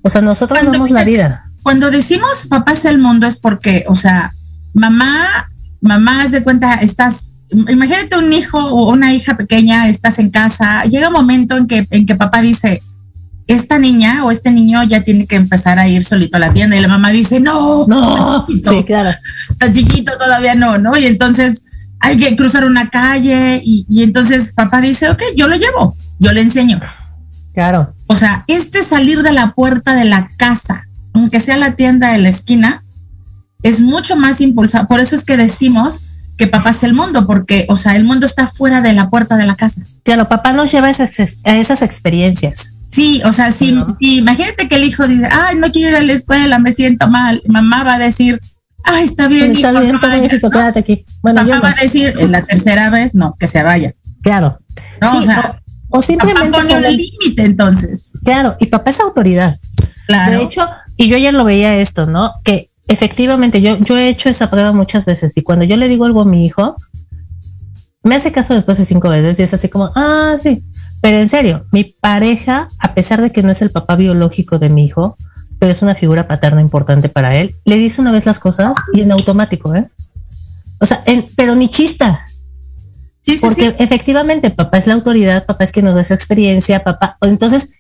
o 0.03 0.09
sea, 0.09 0.23
nosotros 0.23 0.61
somos 0.65 0.91
la 0.91 1.05
vida 1.05 1.51
cuando 1.63 1.91
decimos 1.91 2.47
papá 2.49 2.73
es 2.73 2.85
el 2.85 2.99
mundo 2.99 3.27
es 3.27 3.39
porque, 3.39 3.85
o 3.89 3.95
sea, 3.95 4.33
mamá, 4.73 5.51
mamá, 5.81 6.23
haz 6.23 6.31
de 6.31 6.43
cuenta, 6.43 6.75
estás, 6.75 7.35
imagínate 7.51 8.17
un 8.17 8.33
hijo 8.33 8.59
o 8.59 8.91
una 8.91 9.13
hija 9.13 9.37
pequeña, 9.37 9.89
estás 9.89 10.19
en 10.19 10.31
casa, 10.31 10.85
llega 10.85 11.09
un 11.09 11.15
momento 11.15 11.57
en 11.57 11.67
que, 11.67 11.87
en 11.91 12.07
que 12.07 12.15
papá 12.15 12.41
dice, 12.41 12.81
esta 13.53 13.79
niña 13.79 14.25
o 14.25 14.31
este 14.31 14.51
niño 14.51 14.83
ya 14.85 15.03
tiene 15.03 15.27
que 15.27 15.37
empezar 15.37 15.79
a 15.79 15.89
ir 15.89 16.05
solito 16.05 16.37
a 16.37 16.41
la 16.41 16.53
tienda 16.53 16.77
y 16.77 16.81
la 16.81 16.89
mamá 16.89 17.11
dice, 17.11 17.41
no, 17.41 17.87
no, 17.89 18.47
sí, 18.47 18.85
claro. 18.85 19.11
Está 19.49 19.73
chiquito, 19.73 20.13
todavía 20.19 20.55
no, 20.55 20.79
¿no? 20.79 20.97
Y 20.97 21.07
entonces 21.07 21.65
hay 22.01 22.17
que 22.17 22.37
cruzar 22.37 22.65
una 22.65 22.89
calle 22.89 23.61
y, 23.65 23.87
y 23.89 24.03
entonces 24.03 24.53
papá 24.53 24.81
dice, 24.81 25.11
ok, 25.11 25.23
yo 25.37 25.49
lo 25.49 25.57
llevo, 25.57 25.97
yo 26.19 26.33
le 26.33 26.41
enseño. 26.41 26.81
Claro. 27.53 27.95
O 28.07 28.17
sea, 28.17 28.45
este 28.47 28.83
salir 28.83 29.23
de 29.23 29.33
la 29.33 29.53
puerta 29.53 29.95
de 29.95 30.05
la 30.05 30.29
casa 30.37 30.87
aunque 31.13 31.41
sea 31.41 31.57
la 31.57 31.77
tienda 31.77 32.13
de 32.13 32.19
la 32.19 32.29
esquina, 32.29 32.83
es 33.63 33.81
mucho 33.81 34.17
más 34.17 34.41
impulsado. 34.41 34.87
Por 34.87 35.01
eso 35.01 35.17
es 35.17 35.25
que 35.25 35.37
decimos 35.37 36.05
que 36.41 36.47
papá 36.47 36.71
es 36.71 36.83
el 36.85 36.95
mundo, 36.95 37.27
porque, 37.27 37.67
o 37.69 37.77
sea, 37.77 37.97
el 37.97 38.05
mundo 38.05 38.25
está 38.25 38.47
fuera 38.47 38.81
de 38.81 38.95
la 38.95 39.11
puerta 39.11 39.37
de 39.37 39.45
la 39.45 39.57
casa. 39.57 39.83
Claro, 40.05 40.27
papá 40.27 40.55
nos 40.55 40.73
lleva 40.73 40.87
a 40.87 40.91
esas, 40.91 41.83
experiencias. 41.83 42.73
Sí, 42.87 43.21
o 43.27 43.33
sea, 43.35 43.53
si, 43.53 43.79
imagínate 43.99 44.67
que 44.67 44.77
el 44.77 44.85
hijo 44.85 45.07
dice, 45.07 45.29
ay, 45.31 45.57
no 45.59 45.71
quiero 45.71 45.91
ir 45.91 45.97
a 45.97 46.03
la 46.03 46.15
escuela, 46.15 46.59
me 46.59 46.73
siento 46.73 47.09
mal. 47.09 47.43
Mamá 47.47 47.85
va 47.85 47.97
a 47.97 47.99
decir, 47.99 48.41
ay, 48.85 49.05
está 49.05 49.29
bien. 49.29 49.53
Está 49.53 49.79
bien, 49.79 49.99
quédate 50.01 50.79
aquí. 50.79 51.05
Bueno, 51.21 51.43
papá 51.47 51.61
va 51.61 51.75
a 51.79 51.83
decir, 51.83 52.15
en 52.17 52.33
la 52.33 52.41
tercera 52.41 52.89
vez, 52.89 53.15
no, 53.15 53.35
que 53.39 53.47
se 53.47 53.63
vaya. 53.63 53.95
Claro. 54.23 54.59
No, 55.03 55.19
o 55.19 55.23
sea, 55.23 55.61
O 55.91 56.01
simplemente 56.01 56.53
papá 56.53 56.63
pone 56.63 56.89
el 56.89 56.97
límite 56.97 57.45
entonces. 57.45 58.09
Claro, 58.25 58.57
y 58.59 58.65
papá 58.65 58.93
es 58.93 59.01
autoridad. 59.01 59.55
Claro. 60.07 60.39
De 60.39 60.43
hecho, 60.43 60.67
y 60.97 61.09
yo 61.09 61.17
ayer 61.17 61.35
lo 61.35 61.45
veía 61.45 61.77
esto, 61.77 62.07
¿no? 62.07 62.33
Que 62.45 62.70
efectivamente 62.91 63.63
yo, 63.63 63.79
yo 63.79 63.97
he 63.97 64.09
hecho 64.09 64.29
esa 64.29 64.51
prueba 64.51 64.73
muchas 64.73 65.07
veces 65.07 65.37
y 65.37 65.43
cuando 65.43 65.65
yo 65.65 65.77
le 65.77 65.89
digo 65.89 66.05
algo 66.05 66.23
a 66.23 66.25
mi 66.25 66.45
hijo, 66.45 66.77
me 68.03 68.17
hace 68.17 68.33
caso 68.33 68.55
después 68.55 68.79
de 68.79 68.85
cinco 68.85 69.09
veces 69.09 69.39
y 69.39 69.43
es 69.45 69.55
así 69.55 69.69
como, 69.69 69.91
ah, 69.95 70.37
sí. 70.39 70.65
Pero 71.01 71.19
en 71.19 71.29
serio, 71.29 71.67
mi 71.71 71.85
pareja, 71.85 72.69
a 72.79 72.95
pesar 72.95 73.23
de 73.23 73.31
que 73.31 73.43
no 73.43 73.51
es 73.51 73.63
el 73.63 73.71
papá 73.71 73.97
biológico 73.97 74.59
de 74.59 74.71
mi 74.71 74.85
hijo, 74.85 75.17
pero 75.59 75.71
es 75.71 75.83
una 75.83 75.95
figura 75.95 76.27
paterna 76.27 76.61
importante 76.61 77.09
para 77.09 77.37
él, 77.37 77.55
le 77.65 77.77
dice 77.77 78.01
una 78.01 78.11
vez 78.11 78.27
las 78.27 78.39
cosas 78.39 78.77
y 78.93 79.03
en 79.03 79.13
automático, 79.13 79.75
¿eh? 79.75 79.89
O 80.81 80.87
sea, 80.87 81.03
pero 81.37 81.55
ni 81.55 81.69
chista. 81.69 82.27
Sí, 83.23 83.37
sí, 83.37 83.39
Porque 83.41 83.77
efectivamente 83.79 84.51
papá 84.51 84.79
es 84.79 84.87
la 84.87 84.95
autoridad, 84.95 85.47
papá 85.47 85.65
es 85.65 85.73
quien 85.73 85.85
nos 85.85 85.95
da 85.95 86.01
esa 86.01 86.15
experiencia, 86.15 86.83
papá. 86.83 87.19
Entonces, 87.21 87.71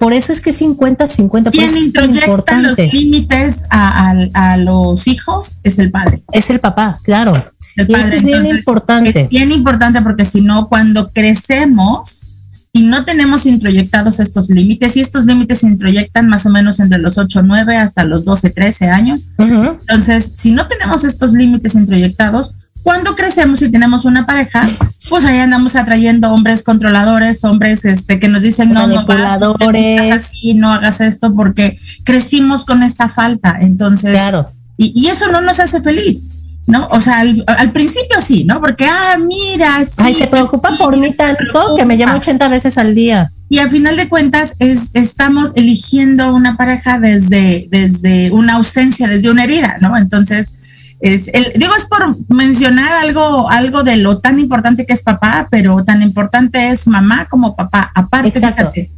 por 0.00 0.14
eso 0.14 0.32
es 0.32 0.40
que 0.40 0.54
50-50. 0.54 1.50
Quien 1.50 1.76
introyecta 1.76 2.58
los 2.58 2.78
límites 2.90 3.66
a, 3.68 4.14
a, 4.32 4.56
los 4.56 5.06
hijos 5.06 5.58
es 5.62 5.78
el 5.78 5.90
padre. 5.90 6.22
Es 6.32 6.48
el 6.48 6.58
papá, 6.58 6.98
claro. 7.02 7.34
Y 7.76 7.94
esto 7.94 8.16
es 8.16 8.24
bien 8.24 8.46
importante. 8.46 9.20
Es 9.20 9.28
bien 9.28 9.52
importante 9.52 10.00
porque 10.00 10.24
si 10.24 10.40
no, 10.40 10.70
cuando 10.70 11.10
crecemos 11.10 12.48
y 12.72 12.84
no 12.84 13.04
tenemos 13.04 13.44
introyectados 13.44 14.20
estos 14.20 14.48
límites, 14.48 14.96
y 14.96 15.00
estos 15.00 15.26
límites 15.26 15.58
se 15.58 15.66
introyectan 15.66 16.28
más 16.28 16.46
o 16.46 16.48
menos 16.48 16.80
entre 16.80 16.98
los 16.98 17.18
8, 17.18 17.42
9 17.42 17.76
hasta 17.76 18.04
los 18.04 18.24
12, 18.24 18.48
13 18.48 18.88
años. 18.88 19.28
Entonces, 19.36 20.32
si 20.34 20.52
no 20.52 20.66
tenemos 20.66 21.04
estos 21.04 21.34
límites 21.34 21.74
introyectados, 21.74 22.54
cuando 22.82 23.14
crecemos 23.14 23.62
y 23.62 23.70
tenemos 23.70 24.04
una 24.04 24.26
pareja, 24.26 24.66
pues 25.08 25.24
ahí 25.24 25.38
andamos 25.38 25.76
atrayendo 25.76 26.32
hombres 26.32 26.62
controladores, 26.64 27.44
hombres 27.44 27.84
este 27.84 28.18
que 28.18 28.28
nos 28.28 28.42
dicen 28.42 28.72
no, 28.72 28.86
no, 28.86 29.02
no 29.02 30.14
así, 30.14 30.54
no 30.54 30.72
hagas 30.72 31.00
esto 31.00 31.34
porque 31.34 31.78
crecimos 32.04 32.64
con 32.64 32.82
esta 32.82 33.08
falta. 33.08 33.58
Entonces, 33.60 34.12
claro. 34.12 34.50
y, 34.76 34.92
y 34.94 35.08
eso 35.08 35.30
no 35.30 35.40
nos 35.40 35.60
hace 35.60 35.80
feliz. 35.80 36.26
¿no? 36.66 36.86
O 36.90 37.00
sea, 37.00 37.20
al, 37.46 37.72
principio 37.72 38.20
sí, 38.20 38.44
¿no? 38.44 38.60
Porque, 38.60 38.86
ah, 38.86 39.18
mira, 39.18 39.84
sí, 39.84 39.94
Ay, 39.96 40.14
se 40.14 40.26
preocupa 40.26 40.76
por 40.78 40.96
mí 40.96 41.12
tanto 41.12 41.74
que 41.76 41.84
me 41.84 41.96
llama 41.96 42.16
80 42.16 42.48
veces 42.48 42.78
al 42.78 42.94
día. 42.94 43.30
Y 43.48 43.58
a 43.58 43.68
final 43.68 43.96
de 43.96 44.08
cuentas 44.08 44.54
es, 44.60 44.90
estamos 44.94 45.52
eligiendo 45.56 46.32
una 46.34 46.56
pareja 46.56 47.00
desde, 47.00 47.66
desde 47.70 48.30
una 48.30 48.54
ausencia, 48.54 49.08
desde 49.08 49.30
una 49.30 49.44
herida, 49.44 49.76
¿no? 49.80 49.96
Entonces, 49.96 50.54
es 51.00 51.28
el, 51.28 51.52
digo, 51.56 51.74
es 51.76 51.86
por 51.86 52.16
mencionar 52.28 52.92
algo, 52.92 53.48
algo 53.50 53.82
de 53.82 53.96
lo 53.96 54.18
tan 54.18 54.38
importante 54.38 54.86
que 54.86 54.92
es 54.92 55.02
papá, 55.02 55.48
pero 55.50 55.82
tan 55.84 56.02
importante 56.02 56.70
es 56.70 56.86
mamá 56.86 57.26
como 57.28 57.56
papá. 57.56 57.90
Aparte, 57.94 58.32
fíjate, 58.32 58.90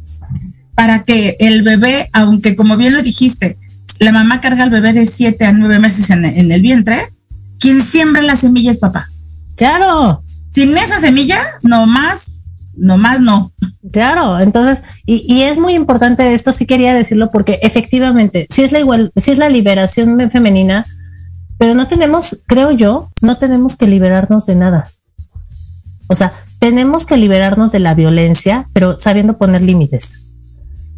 para 0.75 1.03
que 1.03 1.35
el 1.39 1.63
bebé, 1.63 2.09
aunque 2.13 2.55
como 2.55 2.77
bien 2.77 2.93
lo 2.93 3.01
dijiste, 3.01 3.57
la 3.99 4.11
mamá 4.11 4.41
carga 4.41 4.63
al 4.63 4.69
bebé 4.69 4.93
de 4.93 5.05
7 5.05 5.45
a 5.45 5.53
9 5.53 5.79
meses 5.79 6.09
en, 6.09 6.25
en 6.25 6.51
el 6.51 6.61
vientre, 6.61 7.07
quien 7.59 7.81
siembra 7.81 8.21
la 8.21 8.35
semilla 8.35 8.71
es 8.71 8.79
papá. 8.79 9.07
Claro. 9.55 10.23
Sin 10.49 10.77
esa 10.77 10.99
semilla, 10.99 11.53
no 11.63 11.87
más, 11.87 12.41
no 12.75 12.97
más 12.97 13.19
no. 13.21 13.51
Claro, 13.91 14.39
entonces, 14.39 14.83
y, 15.05 15.41
es 15.41 15.57
muy 15.57 15.73
importante 15.73 16.33
esto, 16.33 16.51
sí 16.51 16.65
quería 16.65 16.93
decirlo, 16.93 17.31
porque 17.31 17.59
efectivamente, 17.61 18.47
si 18.49 18.63
es 18.63 18.71
la 18.71 18.79
igual, 18.79 19.11
si 19.15 19.31
es 19.31 19.37
la 19.37 19.49
liberación 19.49 20.29
femenina, 20.31 20.85
pero 21.63 21.75
no 21.75 21.87
tenemos, 21.87 22.43
creo 22.45 22.71
yo, 22.71 23.09
no 23.21 23.37
tenemos 23.37 23.77
que 23.77 23.87
liberarnos 23.87 24.45
de 24.45 24.55
nada. 24.55 24.85
O 26.09 26.15
sea, 26.15 26.33
tenemos 26.59 27.05
que 27.05 27.15
liberarnos 27.15 27.71
de 27.71 27.79
la 27.79 27.93
violencia, 27.93 28.67
pero 28.73 28.99
sabiendo 28.99 29.37
poner 29.37 29.61
límites. 29.61 30.25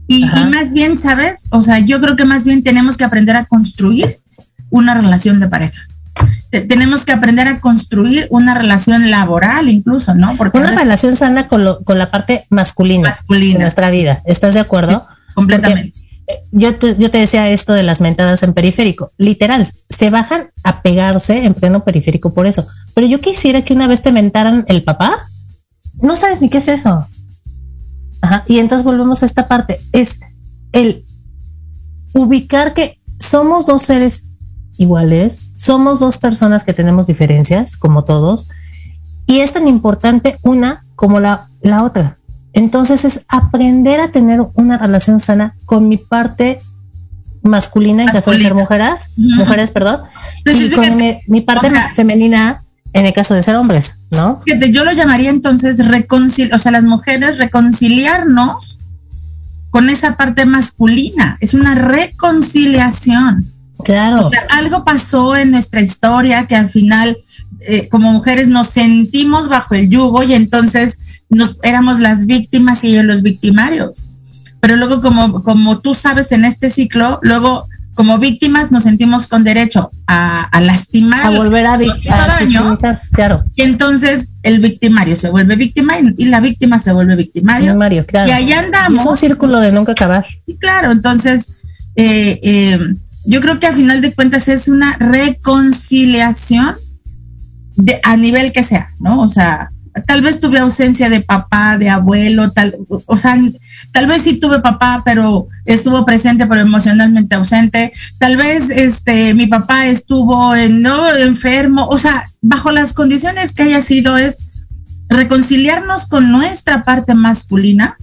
Y, 0.07 0.25
y, 0.25 0.45
más 0.45 0.73
bien, 0.73 0.97
¿sabes? 0.97 1.43
O 1.51 1.61
sea, 1.61 1.77
yo 1.77 2.01
creo 2.01 2.15
que 2.15 2.25
más 2.25 2.45
bien 2.45 2.63
tenemos 2.63 2.97
que 2.97 3.03
aprender 3.03 3.35
a 3.35 3.45
construir 3.45 4.17
una 4.71 4.95
relación 4.95 5.39
de 5.39 5.49
pareja 5.49 5.81
tenemos 6.49 7.03
que 7.03 7.11
aprender 7.11 7.47
a 7.47 7.59
construir 7.59 8.27
una 8.29 8.55
relación 8.55 9.11
laboral 9.11 9.67
incluso, 9.67 10.15
¿no? 10.15 10.35
Porque 10.37 10.57
una 10.57 10.73
relación 10.73 11.15
sana 11.15 11.49
con, 11.49 11.65
la 11.65 12.09
parte 12.09 12.45
masculina, 12.49 13.13
de 13.27 13.53
nuestra 13.59 13.91
vida. 13.91 14.21
¿Estás 14.25 14.53
de 14.53 14.61
acuerdo? 14.61 15.05
completamente. 15.33 16.04
Yo 16.51 16.75
te, 16.75 16.95
yo 16.97 17.11
te 17.11 17.19
decía 17.19 17.49
esto 17.49 17.73
de 17.73 17.83
las 17.83 18.01
mentadas 18.01 18.43
en 18.43 18.53
periférico. 18.53 19.11
Literal, 19.17 19.65
se 19.89 20.09
bajan 20.09 20.51
a 20.63 20.81
pegarse 20.81 21.45
en 21.45 21.53
pleno 21.53 21.83
periférico 21.83 22.33
por 22.33 22.47
eso. 22.47 22.65
Pero 22.93 23.07
yo 23.07 23.19
quisiera 23.19 23.63
que 23.63 23.73
una 23.73 23.87
vez 23.87 24.01
te 24.01 24.11
mentaran 24.11 24.65
el 24.67 24.83
papá. 24.83 25.17
No 25.95 26.15
sabes 26.15 26.41
ni 26.41 26.49
qué 26.49 26.59
es 26.59 26.67
eso. 26.67 27.07
Ajá. 28.21 28.43
Y 28.47 28.59
entonces 28.59 28.83
volvemos 28.83 29.21
a 29.21 29.25
esta 29.25 29.47
parte. 29.47 29.79
Es 29.91 30.21
el 30.71 31.05
ubicar 32.13 32.73
que 32.73 32.99
somos 33.19 33.65
dos 33.65 33.83
seres 33.83 34.25
iguales, 34.77 35.51
somos 35.57 35.99
dos 35.99 36.17
personas 36.17 36.63
que 36.63 36.73
tenemos 36.73 37.07
diferencias, 37.07 37.77
como 37.77 38.03
todos, 38.03 38.49
y 39.25 39.39
es 39.39 39.53
tan 39.53 39.67
importante 39.67 40.37
una 40.43 40.85
como 40.95 41.19
la, 41.19 41.47
la 41.61 41.83
otra. 41.83 42.19
Entonces 42.55 43.03
es 43.03 43.19
aprender 43.27 43.99
a 43.99 44.07
tener 44.07 44.41
una 44.53 44.77
relación 44.77 45.19
sana 45.19 45.55
con 45.65 45.89
mi 45.89 45.97
parte 45.97 46.57
masculina 47.43 48.03
en 48.03 48.09
caso 48.09 48.31
de 48.31 48.39
ser 48.39 48.55
mujeres, 48.55 49.11
mujeres, 49.17 49.71
perdón, 49.71 50.01
y 50.45 50.71
con 50.71 50.97
mi, 51.27 51.41
parte 51.41 51.69
femenina 51.93 52.63
en 52.93 53.05
el 53.05 53.13
caso 53.13 53.35
de 53.35 53.43
ser 53.43 53.55
hombres, 53.57 53.99
¿no? 54.09 54.39
Yo 54.71 54.85
lo 54.85 54.93
llamaría 54.93 55.29
entonces 55.29 55.85
reconciliar, 55.85 56.55
o 56.55 56.59
sea, 56.59 56.71
las 56.71 56.85
mujeres 56.85 57.37
reconciliarnos 57.37 58.77
con 59.69 59.89
esa 59.89 60.15
parte 60.15 60.45
masculina, 60.45 61.37
es 61.41 61.53
una 61.53 61.75
reconciliación. 61.75 63.45
Claro. 63.83 64.31
algo 64.49 64.85
pasó 64.85 65.35
en 65.35 65.51
nuestra 65.51 65.81
historia 65.81 66.47
que 66.47 66.55
al 66.55 66.69
final, 66.69 67.17
eh, 67.59 67.89
como 67.89 68.13
mujeres, 68.13 68.47
nos 68.47 68.67
sentimos 68.67 69.49
bajo 69.49 69.75
el 69.75 69.89
yugo 69.89 70.23
y 70.23 70.33
entonces 70.33 70.99
nos 71.29 71.59
éramos 71.63 71.99
las 71.99 72.25
víctimas 72.25 72.83
y 72.83 72.89
ellos 72.89 73.05
los 73.05 73.21
victimarios. 73.21 74.11
Pero 74.59 74.77
luego, 74.77 75.01
como, 75.01 75.43
como 75.43 75.79
tú 75.79 75.93
sabes 75.93 76.31
en 76.31 76.45
este 76.45 76.69
ciclo, 76.69 77.19
luego 77.21 77.67
como 77.95 78.19
víctimas 78.19 78.71
nos 78.71 78.83
sentimos 78.83 79.27
con 79.27 79.43
derecho 79.43 79.89
a, 80.05 80.49
lastimar. 80.61 81.25
A 81.25 81.29
volver 81.29 81.65
a, 81.65 81.77
victimizar, 81.77 82.99
claro. 83.13 83.45
Y 83.55 83.61
entonces 83.61 84.31
el 84.43 84.59
victimario 84.59 85.15
se 85.15 85.29
vuelve 85.29 85.55
víctima 85.55 85.97
y, 85.99 86.25
la 86.25 86.41
víctima 86.41 86.77
se 86.77 86.91
vuelve 86.91 87.15
victimario. 87.15 87.67
victimario 87.67 88.05
claro. 88.05 88.29
Y 88.29 88.33
ahí 88.33 88.51
andamos. 88.51 89.01
es 89.01 89.07
un 89.07 89.15
círculo 89.15 89.59
de 89.59 89.71
nunca 89.71 89.93
acabar. 89.93 90.25
Y 90.45 90.57
claro, 90.57 90.91
entonces 90.91 91.55
eh, 91.95 92.39
eh, 92.43 92.79
yo 93.25 93.39
creo 93.39 93.59
que 93.59 93.67
a 93.67 93.73
final 93.73 94.01
de 94.01 94.13
cuentas 94.13 94.49
es 94.49 94.67
una 94.67 94.97
reconciliación 94.97 96.75
de, 97.77 97.99
a 98.03 98.17
nivel 98.17 98.51
que 98.51 98.63
sea, 98.63 98.89
¿no? 98.99 99.21
O 99.21 99.29
sea, 99.29 99.69
tal 100.05 100.21
vez 100.21 100.39
tuve 100.39 100.59
ausencia 100.59 101.09
de 101.09 101.21
papá, 101.21 101.77
de 101.77 101.89
abuelo, 101.89 102.51
tal, 102.51 102.75
o 102.87 103.17
sea, 103.17 103.37
tal 103.91 104.07
vez 104.07 104.23
sí 104.23 104.39
tuve 104.39 104.59
papá, 104.59 105.01
pero 105.05 105.47
estuvo 105.65 106.05
presente, 106.05 106.45
pero 106.47 106.61
emocionalmente 106.61 107.35
ausente. 107.35 107.93
Tal 108.19 108.37
vez 108.37 108.69
este 108.69 109.33
mi 109.33 109.47
papá 109.47 109.87
estuvo 109.87 110.55
en, 110.55 110.81
no 110.81 111.09
enfermo, 111.15 111.87
o 111.87 111.97
sea, 111.97 112.25
bajo 112.41 112.71
las 112.71 112.93
condiciones 112.93 113.53
que 113.53 113.63
haya 113.63 113.81
sido 113.81 114.17
es 114.17 114.37
reconciliarnos 115.07 116.07
con 116.07 116.31
nuestra 116.31 116.83
parte 116.83 117.13
masculina, 117.13 117.97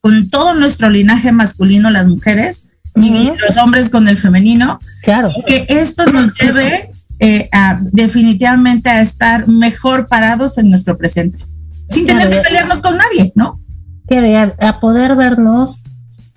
con 0.00 0.28
todo 0.28 0.54
nuestro 0.54 0.90
linaje 0.90 1.32
masculino, 1.32 1.90
las 1.90 2.08
mujeres, 2.08 2.66
y 2.96 3.30
los 3.38 3.56
hombres 3.62 3.88
con 3.90 4.08
el 4.08 4.18
femenino. 4.18 4.78
Claro. 5.02 5.30
Que 5.46 5.66
esto 5.68 6.04
nos 6.06 6.34
lleve 6.34 6.89
eh, 7.22 7.50
a, 7.52 7.78
definitivamente 7.92 8.88
a 8.88 9.02
estar 9.02 9.46
mejor 9.46 10.08
parados 10.08 10.56
en 10.56 10.70
nuestro 10.70 10.96
presente, 10.96 11.44
sin 11.90 12.06
tener 12.06 12.30
que 12.30 12.40
pelearnos 12.40 12.80
con 12.80 12.96
nadie, 12.96 13.32
¿no? 13.34 13.60
Claro, 14.06 14.54
a, 14.58 14.80
poder 14.80 15.16
vernos 15.16 15.82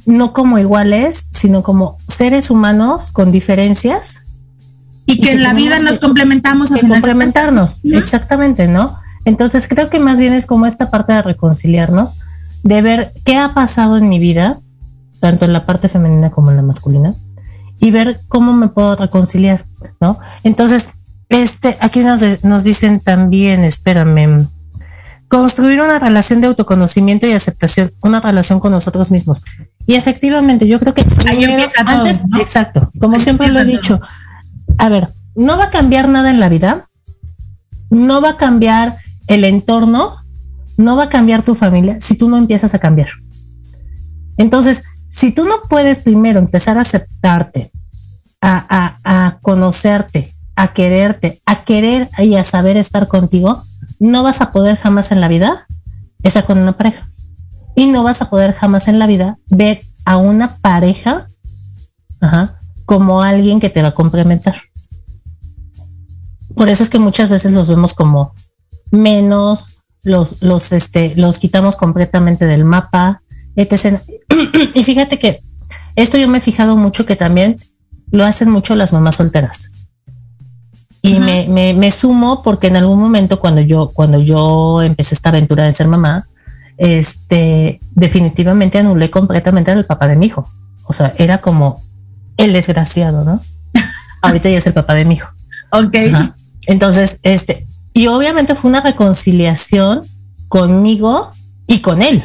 no 0.06 0.34
como 0.34 0.60
iguales, 0.60 1.30
sino 1.32 1.64
como 1.64 1.98
seres 2.10 2.52
humanos 2.52 3.14
con 3.14 3.32
diferencias. 3.32 4.26
Y, 5.06 5.22
que, 5.22 5.32
en 5.32 5.44
la 5.44 5.54
vida 5.54 5.80
nos 5.80 6.00
complementamos. 6.00 6.74
A 6.74 6.80
complementarnos, 6.80 7.80
exactamente, 7.86 8.68
¿no? 8.68 8.98
Entonces 9.24 9.70
creo 9.70 9.90
que 9.90 10.02
más 10.02 10.20
bien 10.20 10.34
es 10.34 10.46
como 10.46 10.66
esta 10.66 10.92
parte 10.92 11.14
de 11.14 11.22
reconciliarnos, 11.22 12.18
de 12.64 12.82
ver 12.82 13.14
qué 13.24 13.38
ha 13.38 13.54
pasado 13.54 13.96
en 13.96 14.10
mi 14.10 14.20
vida, 14.20 14.60
tanto 15.22 15.46
en 15.46 15.54
la 15.54 15.66
parte 15.66 15.88
femenina 15.88 16.30
como 16.30 16.52
en 16.52 16.58
la 16.58 16.62
masculina, 16.62 17.16
y 17.84 17.92
ver 17.92 18.18
cómo 18.30 18.54
me 18.54 18.70
puedo 18.70 18.96
reconciliar, 18.96 19.66
¿no? 20.00 20.18
Entonces, 20.46 20.92
este, 21.28 21.78
aquí 21.82 22.00
nos, 22.00 22.22
nos 22.42 22.64
dicen 22.64 23.02
también, 23.02 23.66
espérame, 23.66 24.48
construir 25.28 25.82
una 25.82 26.00
relación 26.00 26.40
de 26.40 26.48
autoconocimiento 26.48 27.28
y 27.28 27.34
aceptación, 27.34 27.92
una 28.02 28.22
relación 28.22 28.62
con 28.62 28.72
nosotros 28.72 29.12
mismos. 29.12 29.44
Y 29.86 29.96
efectivamente, 29.96 30.66
yo 30.66 30.80
creo 30.80 30.94
que 30.94 31.04
antes, 31.86 32.22
exacto, 32.40 32.90
como 33.02 33.20
siempre 33.20 33.52
lo 33.52 33.60
he 33.60 33.66
dicho, 33.66 34.00
a 34.78 34.88
ver, 34.88 35.10
no 35.36 35.58
va 35.58 35.66
a 35.66 35.70
cambiar 35.70 36.08
nada 36.08 36.32
en 36.32 36.40
la 36.40 36.48
vida, 36.48 36.88
no 37.90 38.22
va 38.22 38.30
a 38.30 38.38
cambiar 38.38 38.96
el 39.28 39.44
entorno, 39.44 40.16
no 40.78 40.96
va 40.96 41.04
a 41.04 41.10
cambiar 41.10 41.44
tu 41.44 41.54
familia 41.54 41.98
si 42.00 42.16
tú 42.16 42.30
no 42.30 42.38
empiezas 42.38 42.76
a 42.76 42.80
cambiar. 42.80 43.10
Entonces, 44.38 44.84
si 45.14 45.32
tú 45.32 45.46
no 45.46 45.62
puedes 45.70 46.00
primero 46.00 46.40
empezar 46.40 46.80
a 46.80 46.82
aceptarte, 46.82 47.72
a, 48.42 48.98
a, 49.04 49.38
conocerte, 49.44 50.34
a 50.56 50.74
quererte, 50.74 51.40
a 51.46 51.64
querer 51.64 52.10
y 52.18 52.36
a 52.36 52.44
saber 52.44 52.78
estar 52.78 53.08
contigo, 53.08 53.62
no 54.00 54.24
vas 54.24 54.42
a 54.42 54.52
poder 54.52 54.76
jamás 54.76 55.12
en 55.12 55.22
la 55.22 55.28
vida 55.28 55.68
estar 56.24 56.44
con 56.46 56.58
una 56.58 56.72
pareja. 56.72 57.12
Y 57.76 57.92
no 57.92 58.02
vas 58.02 58.24
a 58.24 58.30
poder 58.32 58.54
jamás 58.54 58.88
en 58.88 58.98
la 58.98 59.06
vida 59.06 59.38
ver 59.50 59.82
a 60.04 60.18
una 60.18 60.58
pareja 60.58 61.28
como 62.86 63.22
alguien 63.22 63.60
que 63.60 63.70
te 63.70 63.84
va 63.84 63.90
a 63.90 63.94
complementar. 63.94 64.56
Por 66.56 66.70
eso 66.70 66.82
es 66.82 66.90
que 66.90 66.98
muchas 66.98 67.30
veces 67.30 67.52
los 67.52 67.70
vemos 67.70 67.94
como 67.94 68.34
menos, 68.90 69.84
los, 70.04 70.42
los, 70.42 70.72
este, 70.72 71.14
los 71.16 71.38
quitamos 71.38 71.76
completamente 71.76 72.46
del 72.46 72.66
mapa, 72.66 73.23
etc. 73.56 74.00
y 74.74 74.84
fíjate 74.84 75.20
que 75.20 75.42
esto 75.96 76.18
yo 76.18 76.28
me 76.28 76.40
he 76.40 76.42
fijado 76.42 76.78
mucho 76.78 77.06
que 77.06 77.16
también 77.16 77.58
lo 78.12 78.26
hacen 78.26 78.50
mucho 78.50 78.76
las 78.76 78.94
mamás 78.94 79.16
solteras. 79.16 79.72
Y 81.02 81.20
me, 81.20 81.48
me, 81.50 81.74
me, 81.74 81.92
sumo 81.92 82.42
porque 82.44 82.68
en 82.68 82.78
algún 82.78 82.98
momento 82.98 83.38
cuando 83.38 83.60
yo, 83.60 83.90
cuando 83.94 84.22
yo 84.22 84.82
empecé 84.82 85.16
esta 85.16 85.30
aventura 85.30 85.66
de 85.66 85.74
ser 85.74 85.90
mamá, 85.90 86.28
este, 86.78 87.82
definitivamente 87.92 88.80
anulé 88.80 89.12
completamente 89.12 89.72
al 89.72 89.86
papá 89.86 90.08
de 90.08 90.16
mi 90.16 90.28
hijo. 90.28 90.48
O 90.86 90.94
sea, 90.94 91.14
era 91.18 91.40
como 91.40 91.82
el 92.38 92.54
desgraciado, 92.54 93.26
¿no? 93.26 93.42
Ahorita 94.22 94.50
ya 94.50 94.58
es 94.58 94.68
el 94.68 94.74
papá 94.74 94.94
de 94.94 95.04
mi 95.04 95.16
hijo. 95.16 95.30
Ok. 95.72 95.96
Entonces, 96.68 97.20
este, 97.24 97.68
y 97.94 98.08
obviamente 98.08 98.56
fue 98.56 98.70
una 98.70 98.82
reconciliación 98.82 100.02
conmigo 100.48 101.32
y 101.68 101.80
con 101.80 102.02
él. 102.02 102.24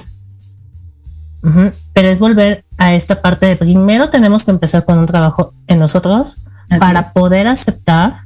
Pero 1.42 2.08
es 2.08 2.18
volver 2.18 2.64
a 2.78 2.94
esta 2.94 3.20
parte 3.20 3.46
de 3.46 3.56
primero 3.56 4.08
tenemos 4.10 4.44
que 4.44 4.50
empezar 4.50 4.84
con 4.84 4.98
un 4.98 5.06
trabajo 5.06 5.54
en 5.66 5.78
nosotros 5.78 6.44
para 6.78 7.12
poder 7.12 7.46
aceptar 7.46 8.22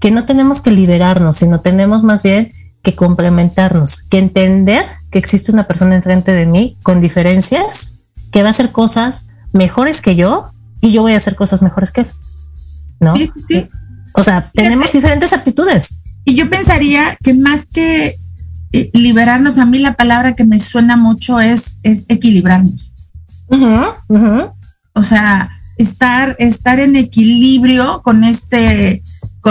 que 0.00 0.10
no 0.10 0.24
tenemos 0.24 0.60
que 0.60 0.70
liberarnos, 0.70 1.36
sino 1.36 1.60
tenemos 1.60 2.02
más 2.02 2.22
bien 2.22 2.52
que 2.82 2.94
complementarnos, 2.94 4.02
que 4.02 4.18
entender 4.18 4.84
que 5.10 5.18
existe 5.18 5.52
una 5.52 5.64
persona 5.64 5.94
enfrente 5.94 6.32
de 6.32 6.46
mí 6.46 6.76
con 6.82 6.98
diferencias, 6.98 7.98
que 8.32 8.42
va 8.42 8.48
a 8.48 8.50
hacer 8.50 8.72
cosas 8.72 9.28
mejores 9.52 10.02
que 10.02 10.16
yo 10.16 10.50
y 10.80 10.92
yo 10.92 11.02
voy 11.02 11.12
a 11.12 11.18
hacer 11.18 11.36
cosas 11.36 11.62
mejores 11.62 11.92
que 11.92 12.02
él. 12.02 12.06
¿No? 12.98 13.14
Sí, 13.14 13.30
sí. 13.46 13.68
O 14.14 14.22
sea, 14.22 14.50
tenemos 14.52 14.92
diferentes 14.92 15.32
actitudes. 15.32 15.98
Y 16.24 16.34
yo 16.34 16.50
pensaría 16.50 17.16
que 17.22 17.34
más 17.34 17.66
que 17.66 18.16
liberarnos, 18.92 19.58
a 19.58 19.66
mí 19.66 19.78
la 19.78 19.94
palabra 19.94 20.32
que 20.32 20.44
me 20.44 20.60
suena 20.60 20.96
mucho 20.96 21.40
es, 21.40 21.78
es 21.82 22.06
equilibrarnos. 22.08 22.94
O 24.94 25.02
sea, 25.02 25.50
estar, 25.76 26.36
estar 26.38 26.80
en 26.80 26.96
equilibrio 26.96 28.02
con 28.02 28.24
este, 28.24 29.02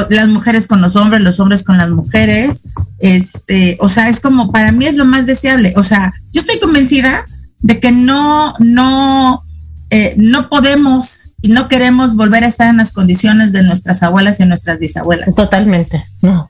las 0.10 0.28
mujeres 0.28 0.68
con 0.68 0.82
los 0.82 0.96
hombres, 0.96 1.22
los 1.22 1.40
hombres 1.40 1.64
con 1.64 1.78
las 1.78 1.90
mujeres. 1.90 2.64
Este, 3.00 3.78
o 3.80 3.90
sea, 3.90 4.10
es 4.10 4.20
como, 4.20 4.52
para 4.52 4.72
mí 4.72 4.86
es 4.86 4.96
lo 4.96 5.06
más 5.06 5.26
deseable. 5.26 5.74
O 5.76 5.84
sea, 5.84 6.14
yo 6.32 6.42
estoy 6.42 6.60
convencida 6.60 7.26
de 7.60 7.80
que 7.80 7.92
no, 7.92 8.56
no, 8.60 9.44
eh, 9.90 10.16
no 10.18 10.50
podemos 10.50 11.21
y 11.42 11.50
no 11.50 11.68
queremos 11.68 12.16
volver 12.16 12.44
a 12.44 12.48
estar 12.48 12.70
en 12.70 12.78
las 12.78 12.92
condiciones 12.92 13.52
de 13.52 13.64
nuestras 13.64 14.04
abuelas 14.04 14.40
y 14.40 14.46
nuestras 14.46 14.78
bisabuelas. 14.78 15.36
Totalmente. 15.36 16.06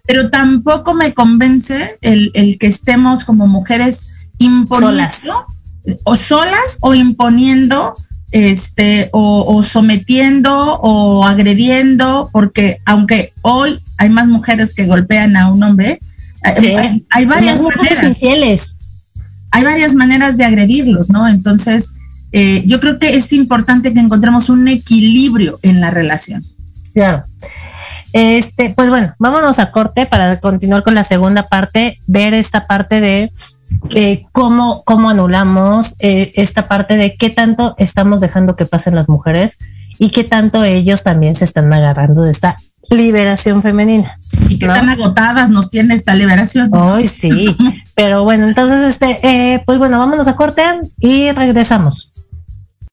Pero 0.06 0.30
tampoco 0.30 0.94
me 0.94 1.14
convence 1.14 1.98
el, 2.02 2.58
que 2.60 2.68
estemos 2.68 3.24
como 3.24 3.48
mujeres 3.48 4.10
imponiendo 4.38 5.46
o 6.04 6.16
solas 6.16 6.78
o 6.82 6.94
imponiendo 6.94 7.94
este 8.32 9.10
o, 9.12 9.62
sometiendo 9.64 10.80
o 10.82 11.26
agrediendo 11.26 12.30
porque 12.32 12.80
aunque 12.86 13.34
hoy 13.42 13.80
hay 13.98 14.10
más 14.10 14.28
mujeres 14.28 14.74
que 14.74 14.86
golpean 14.86 15.36
a 15.36 15.52
un 15.52 15.64
hombre 15.64 16.00
hay, 16.44 17.26
varias 17.26 17.62
mujeres 17.62 18.02
infieles. 18.02 18.78
Hay 19.52 19.64
varias 19.64 19.94
maneras 19.94 20.38
de 20.38 20.46
agredirlos 20.46 21.10
no 21.10 21.28
entonces 21.28 21.92
eh, 22.32 22.64
yo 22.66 22.80
creo 22.80 23.00
que 23.00 23.16
es 23.16 23.34
importante 23.34 23.94
que 23.94 24.00
encontremos 24.00 24.50
un 24.50 24.68
equilibrio 24.68 25.60
en 25.62 25.82
la 25.82 25.92
relación. 25.92 26.44
Claro. 26.94 27.26
Este, 28.14 28.74
pues 28.76 28.90
bueno, 28.90 29.14
vámonos 29.20 29.60
a 29.60 29.72
corte 29.72 30.06
para 30.06 30.40
continuar 30.40 30.84
con 30.84 30.96
la 30.96 31.04
segunda 31.04 31.48
parte, 31.48 32.00
ver 32.08 32.34
esta 32.34 32.68
parte 32.68 33.00
de 33.00 33.32
eh, 33.92 34.26
cómo, 34.34 34.84
cómo 34.84 35.10
anulamos 35.10 35.96
eh, 36.00 36.32
esta 36.36 36.68
parte 36.68 36.98
de 36.98 37.16
qué 37.16 37.30
tanto 37.30 37.76
estamos 37.78 38.20
dejando 38.20 38.56
que 38.56 38.66
pasen 38.66 38.96
las 38.96 39.08
mujeres 39.08 39.60
y 39.98 40.10
qué 40.10 40.24
tanto 40.24 40.64
ellos 40.64 41.04
también 41.04 41.36
se 41.36 41.46
están 41.46 41.72
agarrando 41.72 42.24
de 42.24 42.32
esta 42.32 42.58
liberación 42.90 43.62
femenina. 43.62 44.18
Y 44.50 44.58
qué 44.58 44.68
tan 44.68 44.90
agotadas 44.90 45.50
nos 45.50 45.70
tiene 45.70 45.94
esta 45.94 46.16
liberación. 46.16 46.70
Ay, 46.74 47.08
sí. 47.08 47.56
Pero 47.96 48.24
bueno, 48.24 48.48
entonces, 48.48 48.80
este, 48.80 49.64
pues 49.66 49.78
bueno, 49.78 50.00
vámonos 50.00 50.28
a 50.28 50.36
corte 50.36 50.64
y 51.00 51.32
regresamos. 51.32 52.11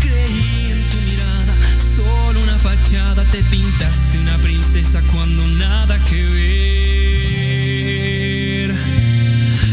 Creí 0.00 0.70
en 0.70 0.82
tu 0.90 0.96
mirada, 0.98 1.54
solo 1.78 2.40
una 2.42 2.58
fachada, 2.58 3.24
te 3.24 3.42
pintaste 3.44 4.18
una 4.18 4.36
princesa 4.38 5.00
cuando 5.12 5.46
nada 5.46 5.98
que 6.04 6.22
ver. 8.64 8.74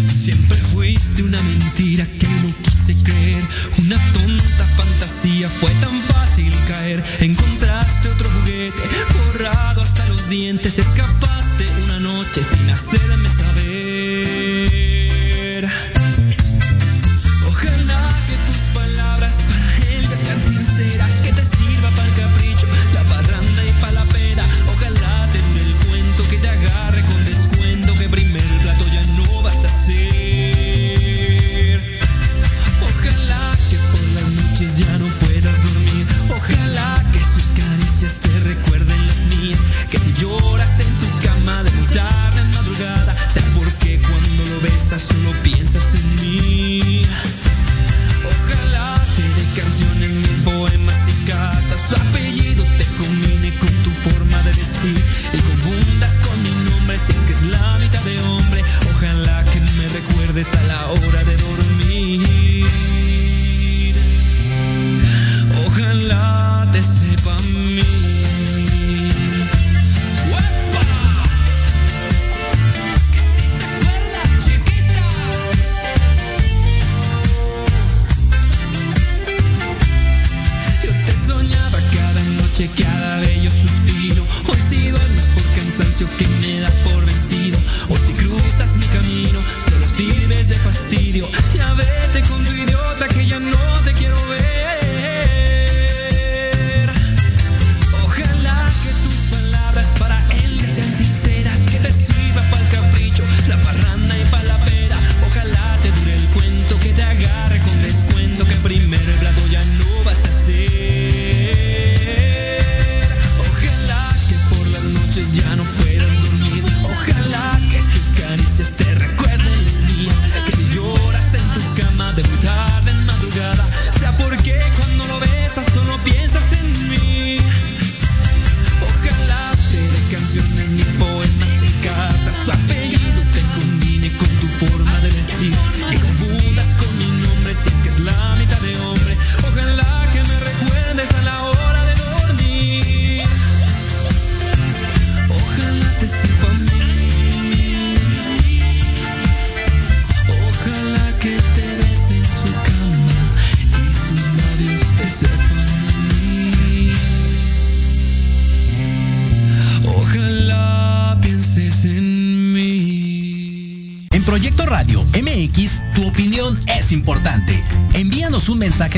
Siempre 0.08 0.58
fuiste 0.58 1.24
una 1.24 1.42
mentira 1.42 2.06
que 2.20 2.28
no 2.28 2.54
quise 2.62 2.96
creer, 3.04 3.44
una 3.80 3.98
tonta 4.14 4.66
fantasía, 4.78 5.50
fue 5.50 5.72
tan 5.82 6.02
fácil 6.04 6.54
caer. 6.68 7.04
Encontraste 7.20 8.10
otro 8.10 8.30
juguete, 8.30 8.84
borrado 9.14 9.82
hasta 9.82 10.06
los 10.08 10.30
dientes, 10.30 10.80
escapaste 10.80 11.68
una 11.84 12.00
noche 12.00 12.42
sin 12.44 12.70
hacerme 12.70 13.07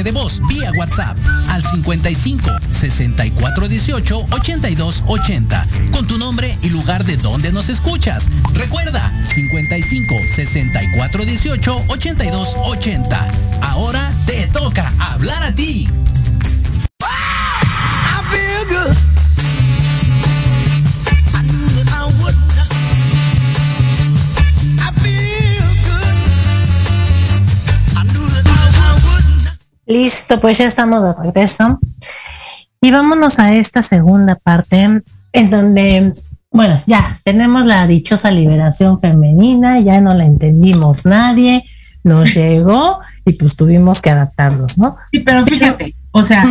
de 0.09 0.13
voz 0.13 0.41
vía 0.47 0.71
WhatsApp 0.75 1.15
al 1.49 1.63
55 1.63 2.49
64 2.71 3.67
18 3.67 4.25
82 4.31 5.03
80 5.05 5.67
con 5.91 6.07
tu 6.07 6.17
nombre 6.17 6.57
y 6.63 6.69
lugar 6.69 7.03
de 7.05 7.15
donde 7.17 7.51
nos 7.51 7.69
escuchas. 7.69 8.27
Recuerda 8.53 9.07
55 9.27 10.15
64 10.35 11.25
18 11.25 11.83
82 11.89 12.55
80. 12.55 13.27
Ahora 13.61 14.11
te 14.25 14.47
toca 14.47 14.91
hablar 15.11 15.43
a 15.43 15.53
ti. 15.53 15.87
Listo, 30.01 30.39
pues 30.39 30.57
ya 30.57 30.65
estamos 30.65 31.03
de 31.03 31.11
regreso. 31.13 31.77
Y 32.79 32.89
vámonos 32.89 33.37
a 33.37 33.53
esta 33.55 33.81
segunda 33.81 34.35
parte 34.35 35.01
en 35.33 35.49
donde, 35.49 36.13
bueno, 36.51 36.81
ya 36.87 37.19
tenemos 37.25 37.65
la 37.65 37.85
dichosa 37.85 38.31
liberación 38.31 39.01
femenina, 39.01 39.81
ya 39.81 39.99
no 39.99 40.13
la 40.13 40.23
entendimos 40.23 41.05
nadie, 41.05 41.65
nos 42.05 42.33
llegó 42.33 42.99
y 43.25 43.33
pues 43.33 43.57
tuvimos 43.57 44.01
que 44.01 44.09
adaptarnos, 44.09 44.77
¿no? 44.77 44.95
Sí, 45.11 45.19
pero 45.19 45.45
fíjate, 45.45 45.93
o 46.11 46.23
sea, 46.23 46.45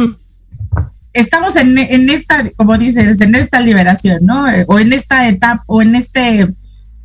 estamos 1.14 1.56
en, 1.56 1.78
en 1.78 2.10
esta, 2.10 2.50
como 2.54 2.76
dices, 2.76 3.18
en 3.22 3.34
esta 3.34 3.60
liberación, 3.60 4.18
¿no? 4.26 4.44
O 4.66 4.78
en 4.78 4.92
esta 4.92 5.26
etapa, 5.26 5.62
o 5.68 5.80
en 5.80 5.94
este, 5.94 6.48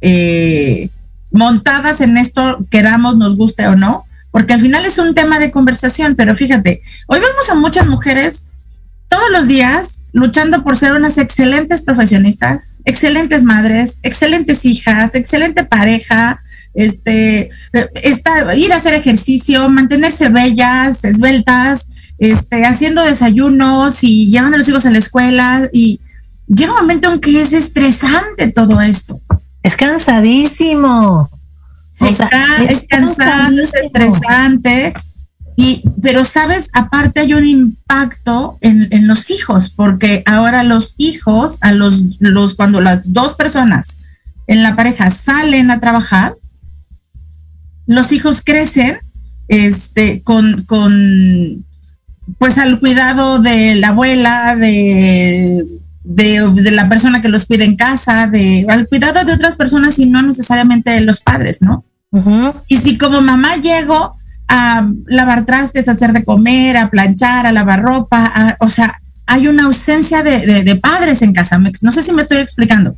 eh, 0.01 0.89
montadas 1.31 2.01
en 2.01 2.17
esto, 2.17 2.65
queramos, 2.69 3.15
nos 3.15 3.37
guste 3.37 3.65
o 3.67 3.77
no, 3.77 4.03
porque 4.33 4.53
al 4.53 4.61
final 4.61 4.83
es 4.83 4.97
un 4.97 5.13
tema 5.13 5.37
de 5.37 5.51
conversación, 5.51 6.15
pero 6.15 6.35
fíjate, 6.35 6.81
hoy 7.05 7.19
vemos 7.19 7.47
a 7.51 7.53
muchas 7.53 7.85
mujeres 7.85 8.45
todos 9.07 9.29
los 9.31 9.47
días 9.47 10.01
luchando 10.11 10.63
por 10.63 10.75
ser 10.75 10.93
unas 10.93 11.19
excelentes 11.19 11.83
profesionistas, 11.83 12.73
excelentes 12.83 13.43
madres, 13.43 13.99
excelentes 14.01 14.65
hijas, 14.65 15.13
excelente 15.13 15.63
pareja, 15.65 16.39
este, 16.73 17.51
ir 18.55 18.73
a 18.73 18.75
hacer 18.75 18.95
ejercicio, 18.95 19.69
mantenerse 19.69 20.29
bellas, 20.29 21.05
esbeltas, 21.05 21.87
este, 22.17 22.65
haciendo 22.65 23.03
desayunos 23.03 24.03
y 24.03 24.31
llevando 24.31 24.55
a 24.55 24.57
los 24.57 24.67
hijos 24.67 24.87
a 24.87 24.91
la 24.91 24.97
escuela 24.97 25.69
y 25.71 25.99
llega 26.47 26.71
un 26.71 26.79
momento 26.79 27.13
en 27.13 27.19
que 27.19 27.39
es 27.39 27.53
estresante 27.53 28.51
todo 28.51 28.81
esto. 28.81 29.21
Es 29.61 29.75
cansadísimo. 29.75 31.29
Sí, 31.93 32.05
O 32.05 32.13
sea, 32.13 32.29
es 32.67 32.87
cansado, 32.87 33.59
es 33.59 33.73
estresante. 33.73 34.93
Y, 35.55 35.83
pero 36.01 36.25
sabes, 36.25 36.69
aparte 36.73 37.19
hay 37.19 37.33
un 37.35 37.45
impacto 37.45 38.57
en, 38.61 38.87
en 38.89 39.07
los 39.07 39.29
hijos, 39.29 39.69
porque 39.69 40.23
ahora 40.25 40.63
los 40.63 40.95
hijos, 40.97 41.59
a 41.61 41.71
los, 41.71 42.19
los, 42.19 42.55
cuando 42.55 42.81
las 42.81 43.13
dos 43.13 43.33
personas 43.33 43.97
en 44.47 44.63
la 44.63 44.75
pareja 44.75 45.11
salen 45.11 45.69
a 45.69 45.79
trabajar, 45.79 46.33
los 47.85 48.11
hijos 48.11 48.41
crecen 48.43 48.97
este, 49.47 50.21
con, 50.23 50.63
con, 50.63 51.63
pues 52.39 52.57
al 52.57 52.79
cuidado 52.79 53.39
de 53.39 53.75
la 53.75 53.89
abuela, 53.89 54.55
de, 54.55 55.65
de, 56.03 56.49
de 56.53 56.71
la 56.71 56.89
persona 56.89 57.21
que 57.21 57.29
los 57.29 57.45
cuida 57.45 57.63
en 57.63 57.75
casa, 57.77 58.27
de, 58.27 58.65
al 58.69 58.87
cuidado 58.87 59.23
de 59.25 59.33
otras 59.33 59.55
personas 59.55 59.97
y 59.99 60.05
no 60.05 60.21
necesariamente 60.21 60.91
de 60.91 61.01
los 61.01 61.21
padres, 61.21 61.61
¿no? 61.61 61.85
Y 62.67 62.77
si 62.77 62.97
como 62.97 63.21
mamá 63.21 63.55
llego 63.55 64.15
a 64.47 64.87
lavar 65.07 65.45
trastes, 65.45 65.87
a 65.87 65.93
hacer 65.93 66.13
de 66.13 66.23
comer, 66.23 66.77
a 66.77 66.89
planchar, 66.89 67.45
a 67.47 67.51
lavar 67.51 67.81
ropa, 67.81 68.31
a- 68.35 68.57
o 68.59 68.69
sea, 68.69 68.99
hay 69.25 69.47
una 69.47 69.63
ausencia 69.63 70.21
de, 70.21 70.39
de- 70.45 70.63
de 70.63 70.75
padres 70.75 71.21
en 71.21 71.33
casa. 71.33 71.57
No 71.81 71.91
sé 71.91 72.03
si 72.03 72.11
me 72.11 72.21
estoy 72.21 72.37
explicando. 72.39 72.95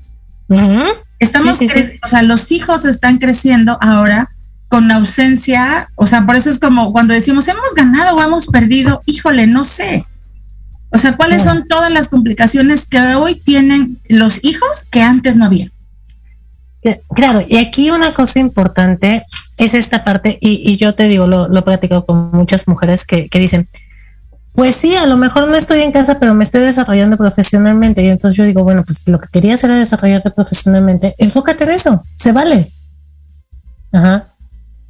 Estamos, 1.20 1.58
Sí, 1.58 1.68
sí, 1.68 1.74
sí. 1.74 1.80
cre- 1.80 2.00
o 2.04 2.08
sea, 2.08 2.22
los 2.24 2.52
hijos 2.52 2.86
están 2.86 3.18
creciendo 3.18 3.78
ahora 3.82 4.30
con 4.68 4.92
ausencia, 4.92 5.88
o 5.96 6.06
sea, 6.08 6.26
por 6.26 6.36
eso 6.36 6.50
es 6.50 6.60
como 6.60 6.92
cuando 6.92 7.14
decimos 7.14 7.48
hemos 7.48 7.74
ganado 7.76 8.16
o 8.18 8.22
hemos 8.24 8.48
perdido, 8.48 9.02
híjole, 9.06 9.48
no 9.48 9.64
sé. 9.64 10.04
O 10.96 10.98
sea, 10.98 11.18
¿cuáles 11.18 11.42
son 11.42 11.68
todas 11.68 11.92
las 11.92 12.08
complicaciones 12.08 12.86
que 12.86 12.98
hoy 13.16 13.38
tienen 13.38 14.00
los 14.08 14.42
hijos 14.46 14.86
que 14.90 15.02
antes 15.02 15.36
no 15.36 15.44
había? 15.44 15.70
Claro, 17.14 17.44
y 17.46 17.58
aquí 17.58 17.92
una 17.92 18.14
cosa 18.14 18.40
importante 18.40 19.26
es 19.58 19.74
esta 19.74 20.06
parte, 20.06 20.38
y, 20.40 20.72
y 20.72 20.78
yo 20.78 20.96
te 20.96 21.10
digo, 21.10 21.28
lo, 21.28 21.50
lo 21.50 21.60
he 21.60 21.64
platicado 21.64 22.06
con 22.06 22.32
muchas 22.32 22.70
mujeres 22.70 23.06
que, 23.06 23.28
que 23.28 23.40
dicen, 23.40 23.68
pues 24.54 24.78
sí, 24.78 24.96
a 24.96 25.06
lo 25.06 25.18
mejor 25.18 25.50
no 25.50 25.58
estoy 25.58 25.82
en 25.82 25.92
casa, 25.92 26.18
pero 26.18 26.34
me 26.34 26.46
estoy 26.46 26.62
desarrollando 26.62 27.18
profesionalmente. 27.18 28.02
Y 28.02 28.08
entonces 28.08 28.38
yo 28.38 28.46
digo, 28.46 28.64
bueno, 28.64 28.86
pues 28.86 29.06
lo 29.10 29.20
que 29.20 29.28
quería 29.28 29.56
hacer 29.56 29.72
era 29.72 29.80
desarrollarte 29.80 30.32
profesionalmente, 30.32 31.14
enfócate 31.18 31.66
en 31.66 31.72
eso, 31.72 32.04
se 32.16 32.32
vale. 32.32 32.72
Ajá. 33.92 34.28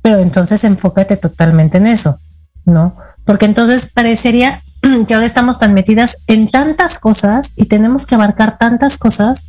Pero 0.03 0.19
entonces 0.19 0.63
enfócate 0.65 1.17
totalmente 1.17 1.79
en 1.79 1.87
eso, 1.87 2.19
¿no? 2.63 2.95
Porque 3.23 3.45
entonces 3.47 3.89
parecería 3.91 4.61
que 5.07 5.13
ahora 5.13 5.25
estamos 5.25 5.59
tan 5.59 5.73
metidas 5.73 6.23
en 6.27 6.47
tantas 6.47 6.99
cosas 6.99 7.53
y 7.55 7.65
tenemos 7.65 8.05
que 8.05 8.15
abarcar 8.15 8.57
tantas 8.57 8.97
cosas 8.97 9.47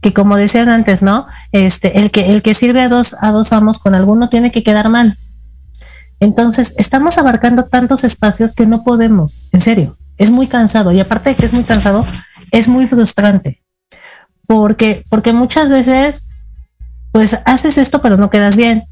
que 0.00 0.12
como 0.12 0.36
decían 0.36 0.68
antes, 0.68 1.02
¿no? 1.02 1.26
Este, 1.52 2.00
el 2.00 2.10
que, 2.10 2.32
el 2.32 2.42
que 2.42 2.54
sirve 2.54 2.82
a 2.82 2.88
dos, 2.88 3.16
a 3.20 3.30
dos 3.30 3.52
amos 3.52 3.78
con 3.78 3.94
alguno 3.94 4.28
tiene 4.28 4.52
que 4.52 4.62
quedar 4.62 4.88
mal. 4.88 5.16
Entonces, 6.20 6.74
estamos 6.78 7.18
abarcando 7.18 7.64
tantos 7.64 8.04
espacios 8.04 8.54
que 8.54 8.66
no 8.66 8.84
podemos, 8.84 9.48
en 9.52 9.60
serio, 9.60 9.96
es 10.16 10.30
muy 10.30 10.46
cansado 10.46 10.92
y 10.92 11.00
aparte 11.00 11.30
de 11.30 11.36
que 11.36 11.46
es 11.46 11.52
muy 11.52 11.64
cansado, 11.64 12.06
es 12.50 12.68
muy 12.68 12.86
frustrante. 12.86 13.62
Porque, 14.46 15.04
porque 15.10 15.32
muchas 15.32 15.70
veces, 15.70 16.28
pues 17.12 17.38
haces 17.44 17.78
esto 17.78 18.00
pero 18.00 18.16
no 18.16 18.30
quedas 18.30 18.56
bien, 18.56 18.84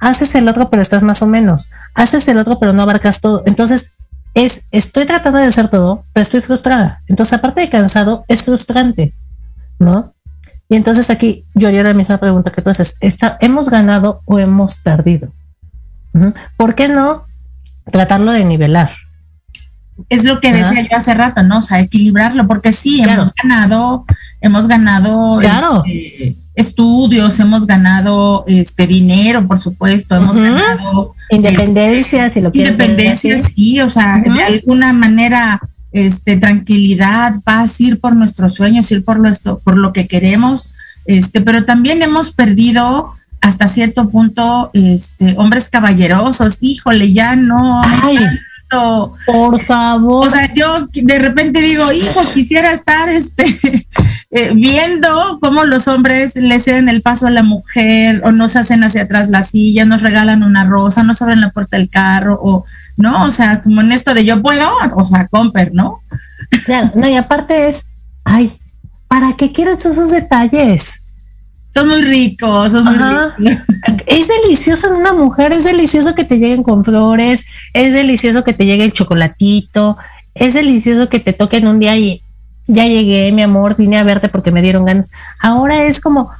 haces 0.00 0.34
el 0.34 0.48
otro 0.48 0.70
pero 0.70 0.82
estás 0.82 1.02
más 1.02 1.22
o 1.22 1.26
menos, 1.26 1.70
haces 1.94 2.28
el 2.28 2.38
otro 2.38 2.58
pero 2.58 2.72
no 2.72 2.82
abarcas 2.82 3.20
todo. 3.20 3.42
Entonces, 3.46 3.94
es, 4.34 4.66
estoy 4.70 5.04
tratando 5.04 5.38
de 5.38 5.46
hacer 5.46 5.68
todo, 5.68 6.04
pero 6.12 6.22
estoy 6.22 6.40
frustrada. 6.40 7.02
Entonces, 7.06 7.34
aparte 7.34 7.60
de 7.60 7.70
cansado, 7.70 8.24
es 8.28 8.44
frustrante, 8.44 9.14
¿no? 9.78 10.14
Y 10.68 10.76
entonces 10.76 11.10
aquí 11.10 11.44
yo 11.54 11.68
haría 11.68 11.82
la 11.82 11.92
misma 11.92 12.18
pregunta 12.18 12.50
que 12.50 12.62
tú 12.62 12.70
haces, 12.70 12.96
¿está, 13.00 13.36
¿hemos 13.40 13.68
ganado 13.68 14.22
o 14.24 14.38
hemos 14.38 14.76
perdido? 14.76 15.30
¿Por 16.56 16.74
qué 16.74 16.88
no 16.88 17.24
tratarlo 17.90 18.32
de 18.32 18.44
nivelar? 18.44 18.90
Es 20.08 20.24
lo 20.24 20.40
que 20.40 20.52
decía 20.52 20.80
Ajá. 20.80 20.88
yo 20.90 20.96
hace 20.96 21.14
rato, 21.14 21.42
¿no? 21.42 21.58
O 21.58 21.62
sea, 21.62 21.80
equilibrarlo, 21.80 22.46
porque 22.46 22.72
sí, 22.72 23.00
Claro. 23.02 23.22
hemos 23.22 23.32
ganado, 23.42 24.04
hemos 24.40 24.68
ganado 24.68 25.38
Claro. 25.38 25.82
este, 25.86 26.36
estudios, 26.54 27.38
hemos 27.40 27.66
ganado 27.66 28.44
este 28.46 28.86
dinero, 28.86 29.46
por 29.46 29.58
supuesto, 29.58 30.16
hemos 30.16 30.36
ganado 30.36 31.14
Independencia, 31.30 32.28
si 32.28 32.40
lo 32.42 32.52
quieres 32.52 32.72
independencia, 32.72 33.42
sí, 33.42 33.80
o 33.80 33.88
sea, 33.88 34.22
Ujú. 34.24 34.34
de 34.34 34.42
alguna 34.42 34.92
manera, 34.92 35.60
este, 35.92 36.36
tranquilidad, 36.36 37.34
paz, 37.44 37.80
ir 37.80 38.00
por 38.00 38.14
nuestros 38.14 38.54
sueños, 38.54 38.90
ir 38.92 39.02
por 39.04 39.18
lo, 39.18 39.28
esto, 39.30 39.60
por 39.64 39.78
lo 39.78 39.92
que 39.94 40.06
queremos, 40.06 40.74
este, 41.06 41.40
pero 41.40 41.64
también 41.64 42.02
hemos 42.02 42.32
perdido 42.32 43.12
hasta 43.40 43.66
cierto 43.66 44.08
punto, 44.08 44.70
este, 44.74 45.34
hombres 45.38 45.68
caballerosos, 45.70 46.58
híjole, 46.60 47.12
ya 47.12 47.34
no 47.34 47.82
hay 47.82 48.18
Por 49.26 49.60
favor. 49.62 50.26
O 50.26 50.30
sea, 50.30 50.52
yo 50.54 50.86
de 50.92 51.18
repente 51.18 51.60
digo, 51.60 51.92
hijo, 51.92 52.20
quisiera 52.32 52.72
estar 52.72 53.08
este, 53.08 53.44
eh, 54.30 54.52
viendo 54.54 55.38
cómo 55.40 55.64
los 55.64 55.88
hombres 55.88 56.36
le 56.36 56.58
ceden 56.58 56.88
el 56.88 57.02
paso 57.02 57.26
a 57.26 57.30
la 57.30 57.42
mujer 57.42 58.22
o 58.24 58.32
nos 58.32 58.56
hacen 58.56 58.82
hacia 58.84 59.02
atrás 59.02 59.28
la 59.28 59.42
silla, 59.42 59.84
nos 59.84 60.02
regalan 60.02 60.42
una 60.42 60.64
rosa, 60.64 61.02
nos 61.02 61.20
abren 61.22 61.40
la 61.40 61.50
puerta 61.50 61.76
del 61.76 61.88
carro 61.88 62.38
o, 62.42 62.64
¿no? 62.96 63.24
O 63.24 63.30
sea, 63.30 63.62
como 63.62 63.80
en 63.80 63.92
esto 63.92 64.14
de 64.14 64.24
yo 64.24 64.40
puedo, 64.40 64.68
o 64.94 65.04
sea, 65.04 65.28
comper, 65.28 65.72
¿no? 65.74 66.00
Claro, 66.64 66.90
no, 66.94 67.08
y 67.08 67.16
aparte 67.16 67.68
es, 67.68 67.86
ay, 68.24 68.52
¿para 69.08 69.34
qué 69.36 69.52
quieres 69.52 69.84
esos 69.84 70.10
detalles? 70.10 70.94
Son 71.74 71.88
muy 71.88 72.02
ricos, 72.02 72.72
son 72.72 72.84
muy 72.84 72.94
Ajá. 72.94 73.34
ricos. 73.38 73.64
Es 74.12 74.28
delicioso 74.28 74.88
en 74.88 75.00
una 75.00 75.14
mujer, 75.14 75.52
es 75.52 75.64
delicioso 75.64 76.14
que 76.14 76.24
te 76.24 76.38
lleguen 76.38 76.62
con 76.62 76.84
flores, 76.84 77.46
es 77.72 77.94
delicioso 77.94 78.44
que 78.44 78.52
te 78.52 78.66
llegue 78.66 78.84
el 78.84 78.92
chocolatito, 78.92 79.96
es 80.34 80.52
delicioso 80.52 81.08
que 81.08 81.18
te 81.18 81.32
toquen 81.32 81.66
un 81.66 81.80
día 81.80 81.96
y 81.96 82.22
ya 82.66 82.86
llegué, 82.86 83.32
mi 83.32 83.42
amor, 83.42 83.74
vine 83.74 83.96
a 83.96 84.04
verte 84.04 84.28
porque 84.28 84.50
me 84.50 84.60
dieron 84.60 84.84
ganas. 84.84 85.12
Ahora 85.40 85.84
es 85.84 85.98
como, 85.98 86.30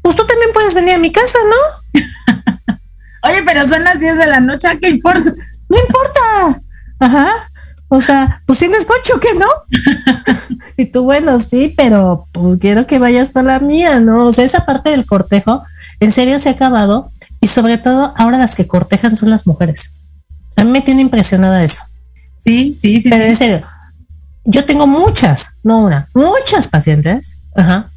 pues 0.00 0.14
tú 0.14 0.24
también 0.26 0.50
puedes 0.52 0.74
venir 0.74 0.94
a 0.94 0.98
mi 0.98 1.10
casa, 1.10 1.38
¿no? 1.50 2.78
Oye, 3.28 3.42
pero 3.44 3.64
son 3.64 3.82
las 3.82 3.98
10 3.98 4.16
de 4.16 4.26
la 4.28 4.38
noche, 4.38 4.68
¿a 4.68 4.78
¿qué 4.78 4.88
importa? 4.88 5.32
No 5.68 5.76
importa. 5.76 6.62
Ajá. 7.00 7.32
O 7.88 8.00
sea, 8.00 8.42
pues 8.46 8.60
tienes 8.60 8.84
coche 8.84 9.12
o 9.12 9.18
qué, 9.18 9.34
¿no? 9.34 9.48
y 10.76 10.86
tú, 10.86 11.02
bueno, 11.02 11.40
sí, 11.40 11.74
pero 11.76 12.28
pues, 12.30 12.60
quiero 12.60 12.86
que 12.86 13.00
vayas 13.00 13.34
a 13.36 13.42
la 13.42 13.58
mía, 13.58 13.98
¿no? 13.98 14.26
O 14.26 14.32
sea, 14.32 14.44
esa 14.44 14.64
parte 14.64 14.90
del 14.90 15.04
cortejo, 15.04 15.64
en 16.00 16.12
serio 16.12 16.38
se 16.38 16.48
ha 16.48 16.52
acabado. 16.52 17.10
Y 17.40 17.46
sobre 17.46 17.78
todo, 17.78 18.12
ahora 18.16 18.38
las 18.38 18.56
que 18.56 18.66
cortejan 18.66 19.14
son 19.14 19.30
las 19.30 19.46
mujeres. 19.46 19.92
A 20.56 20.64
mí 20.64 20.70
me 20.70 20.82
tiene 20.82 21.02
impresionada 21.02 21.62
eso. 21.62 21.84
Sí, 22.38 22.76
sí, 22.80 23.00
sí, 23.00 23.08
Pero 23.08 23.24
en 23.24 23.36
serio, 23.36 23.62
yo 24.44 24.64
tengo 24.64 24.86
muchas, 24.86 25.58
no 25.62 25.78
una, 25.80 26.08
muchas 26.14 26.68
pacientes, 26.68 27.38
ajá, 27.54 27.90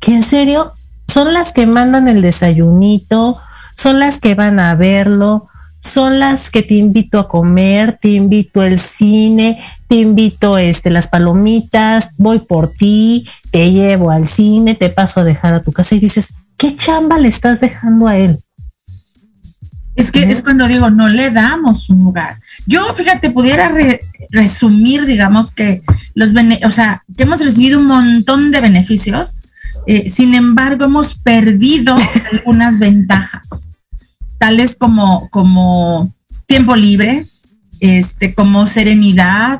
que 0.00 0.14
en 0.14 0.22
serio 0.22 0.72
son 1.06 1.32
las 1.34 1.52
que 1.52 1.66
mandan 1.66 2.08
el 2.08 2.22
desayunito, 2.22 3.38
son 3.76 4.00
las 4.00 4.18
que 4.18 4.34
van 4.34 4.58
a 4.58 4.74
verlo, 4.74 5.48
son 5.80 6.18
las 6.18 6.50
que 6.50 6.62
te 6.62 6.74
invito 6.74 7.18
a 7.18 7.28
comer, 7.28 7.98
te 8.00 8.08
invito 8.08 8.60
al 8.60 8.78
cine, 8.78 9.62
te 9.86 9.96
invito 9.96 10.58
este 10.58 10.90
las 10.90 11.08
palomitas, 11.08 12.10
voy 12.16 12.40
por 12.40 12.72
ti, 12.72 13.28
te 13.50 13.70
llevo 13.70 14.10
al 14.10 14.26
cine, 14.26 14.74
te 14.74 14.90
paso 14.90 15.20
a 15.20 15.24
dejar 15.24 15.54
a 15.54 15.62
tu 15.62 15.72
casa 15.72 15.94
y 15.94 16.00
dices, 16.00 16.34
¿qué 16.58 16.76
chamba 16.76 17.16
le 17.18 17.28
estás 17.28 17.60
dejando 17.60 18.06
a 18.06 18.16
él? 18.18 18.38
Es 19.96 20.12
que 20.12 20.22
es 20.30 20.42
cuando 20.42 20.68
digo, 20.68 20.90
no 20.90 21.08
le 21.08 21.30
damos 21.30 21.90
un 21.90 21.98
lugar. 22.04 22.38
Yo, 22.66 22.94
fíjate, 22.94 23.30
pudiera 23.30 23.68
re- 23.68 23.98
resumir, 24.30 25.06
digamos, 25.06 25.52
que 25.52 25.82
los 26.14 26.32
bene- 26.32 26.60
o 26.64 26.70
sea, 26.70 27.02
que 27.16 27.24
hemos 27.24 27.42
recibido 27.42 27.80
un 27.80 27.86
montón 27.86 28.52
de 28.52 28.60
beneficios, 28.60 29.38
eh, 29.86 30.08
sin 30.08 30.34
embargo, 30.34 30.84
hemos 30.84 31.14
perdido 31.16 31.96
algunas 32.32 32.78
ventajas, 32.78 33.48
tales 34.38 34.76
como, 34.76 35.28
como 35.30 36.14
tiempo 36.46 36.76
libre, 36.76 37.26
este, 37.80 38.34
como 38.34 38.66
serenidad, 38.68 39.58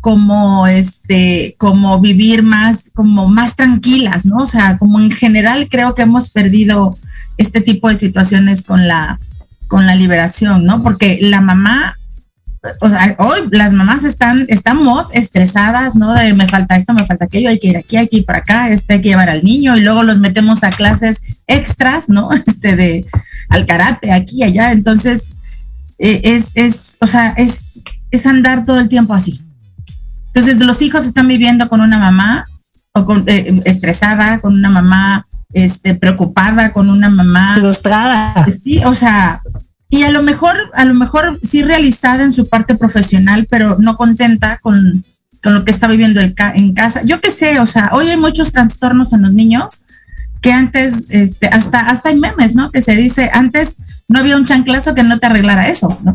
como 0.00 0.66
este, 0.66 1.54
como 1.58 2.00
vivir 2.00 2.42
más, 2.42 2.90
como 2.94 3.28
más 3.28 3.56
tranquilas, 3.56 4.24
¿no? 4.24 4.38
O 4.38 4.46
sea, 4.46 4.78
como 4.78 5.00
en 5.00 5.10
general 5.10 5.68
creo 5.68 5.94
que 5.94 6.02
hemos 6.02 6.30
perdido 6.30 6.98
este 7.38 7.60
tipo 7.60 7.88
de 7.88 7.96
situaciones 7.96 8.62
con 8.62 8.86
la, 8.86 9.18
con 9.68 9.86
la 9.86 9.94
liberación, 9.94 10.64
¿no? 10.64 10.82
Porque 10.82 11.18
la 11.20 11.40
mamá, 11.40 11.94
o 12.80 12.90
sea, 12.90 13.16
hoy 13.18 13.40
las 13.50 13.72
mamás 13.72 14.04
están, 14.04 14.46
estamos 14.48 15.08
estresadas, 15.12 15.94
¿no? 15.94 16.14
De 16.14 16.34
me 16.34 16.48
falta 16.48 16.76
esto, 16.76 16.94
me 16.94 17.06
falta 17.06 17.26
aquello, 17.26 17.48
hay 17.48 17.58
que 17.58 17.68
ir 17.68 17.76
aquí, 17.76 17.96
ir 18.10 18.24
para 18.24 18.38
acá, 18.38 18.70
este 18.70 18.94
hay 18.94 19.00
que 19.00 19.08
llevar 19.08 19.30
al 19.30 19.44
niño 19.44 19.76
y 19.76 19.80
luego 19.80 20.02
los 20.02 20.18
metemos 20.18 20.64
a 20.64 20.70
clases 20.70 21.20
extras, 21.46 22.08
¿no? 22.08 22.28
Este 22.46 22.76
de 22.76 23.06
al 23.48 23.66
karate, 23.66 24.12
aquí, 24.12 24.42
allá. 24.42 24.72
Entonces, 24.72 25.36
eh, 25.98 26.20
es, 26.24 26.52
es, 26.56 26.98
o 27.00 27.06
sea, 27.06 27.30
es, 27.36 27.82
es 28.10 28.26
andar 28.26 28.64
todo 28.64 28.80
el 28.80 28.88
tiempo 28.88 29.14
así. 29.14 29.40
Entonces, 30.36 30.60
los 30.60 30.82
hijos 30.82 31.06
están 31.06 31.28
viviendo 31.28 31.66
con 31.70 31.80
una 31.80 31.98
mamá 31.98 32.44
o 32.92 33.06
con, 33.06 33.24
eh, 33.26 33.58
estresada, 33.64 34.38
con 34.38 34.52
una 34.52 34.68
mamá 34.68 35.26
este, 35.54 35.94
preocupada, 35.94 36.72
con 36.72 36.90
una 36.90 37.08
mamá 37.08 37.54
Frustrada. 37.54 38.46
Sí, 38.62 38.82
o 38.84 38.92
sea, 38.92 39.40
y 39.88 40.02
a 40.02 40.10
lo 40.10 40.22
mejor, 40.22 40.54
a 40.74 40.84
lo 40.84 40.92
mejor 40.92 41.38
sí 41.42 41.62
realizada 41.62 42.22
en 42.22 42.32
su 42.32 42.48
parte 42.50 42.74
profesional, 42.74 43.46
pero 43.48 43.76
no 43.78 43.96
contenta 43.96 44.58
con, 44.58 45.02
con 45.42 45.54
lo 45.54 45.64
que 45.64 45.70
está 45.70 45.88
viviendo 45.88 46.20
el 46.20 46.34
ca- 46.34 46.52
en 46.54 46.74
casa. 46.74 47.00
Yo 47.02 47.20
qué 47.22 47.30
sé, 47.30 47.58
o 47.60 47.66
sea, 47.66 47.88
hoy 47.92 48.10
hay 48.10 48.18
muchos 48.18 48.52
trastornos 48.52 49.14
en 49.14 49.22
los 49.22 49.32
niños 49.32 49.84
que 50.42 50.52
antes, 50.52 51.06
este, 51.08 51.46
hasta, 51.48 51.78
hasta 51.88 52.10
hay 52.10 52.16
memes, 52.16 52.54
¿no? 52.54 52.70
Que 52.70 52.82
se 52.82 52.94
dice, 52.94 53.30
antes 53.32 53.78
no 54.06 54.18
había 54.18 54.36
un 54.36 54.44
chanclazo 54.44 54.94
que 54.94 55.02
no 55.02 55.18
te 55.18 55.24
arreglara 55.26 55.68
eso, 55.68 55.98
¿no? 56.04 56.14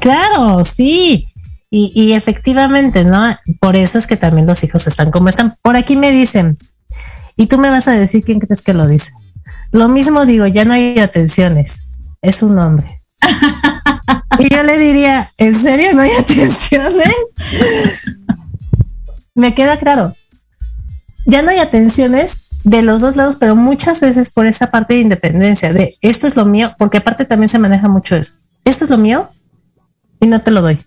Claro, 0.00 0.64
sí. 0.64 1.26
Y, 1.70 1.92
y 1.94 2.12
efectivamente, 2.12 3.04
¿no? 3.04 3.36
Por 3.60 3.76
eso 3.76 3.98
es 3.98 4.06
que 4.06 4.16
también 4.16 4.46
los 4.46 4.62
hijos 4.62 4.86
están 4.86 5.10
como 5.10 5.28
están. 5.28 5.54
Por 5.62 5.76
aquí 5.76 5.96
me 5.96 6.12
dicen, 6.12 6.56
y 7.36 7.46
tú 7.46 7.58
me 7.58 7.70
vas 7.70 7.86
a 7.88 7.92
decir 7.92 8.24
quién 8.24 8.40
crees 8.40 8.62
que 8.62 8.72
lo 8.72 8.86
dice. 8.86 9.12
Lo 9.72 9.88
mismo 9.88 10.24
digo, 10.24 10.46
ya 10.46 10.64
no 10.64 10.72
hay 10.72 10.98
atenciones, 10.98 11.88
es 12.22 12.42
un 12.42 12.58
hombre. 12.58 13.02
y 14.38 14.48
yo 14.48 14.62
le 14.62 14.78
diría, 14.78 15.30
¿en 15.36 15.58
serio 15.60 15.92
no 15.94 16.02
hay 16.02 16.12
atenciones? 16.12 17.14
me 19.34 19.54
queda 19.54 19.78
claro. 19.78 20.12
Ya 21.26 21.42
no 21.42 21.50
hay 21.50 21.58
atenciones 21.58 22.46
de 22.64 22.82
los 22.82 23.00
dos 23.00 23.16
lados, 23.16 23.36
pero 23.36 23.54
muchas 23.54 24.00
veces 24.00 24.30
por 24.30 24.46
esa 24.46 24.70
parte 24.70 24.94
de 24.94 25.00
independencia, 25.00 25.72
de 25.72 25.96
esto 26.00 26.26
es 26.26 26.36
lo 26.36 26.46
mío, 26.46 26.74
porque 26.78 26.98
aparte 26.98 27.24
también 27.24 27.48
se 27.48 27.58
maneja 27.58 27.88
mucho 27.88 28.16
eso. 28.16 28.34
Esto 28.64 28.84
es 28.84 28.90
lo 28.90 28.98
mío 28.98 29.30
y 30.20 30.26
no 30.26 30.40
te 30.40 30.50
lo 30.50 30.62
doy. 30.62 30.84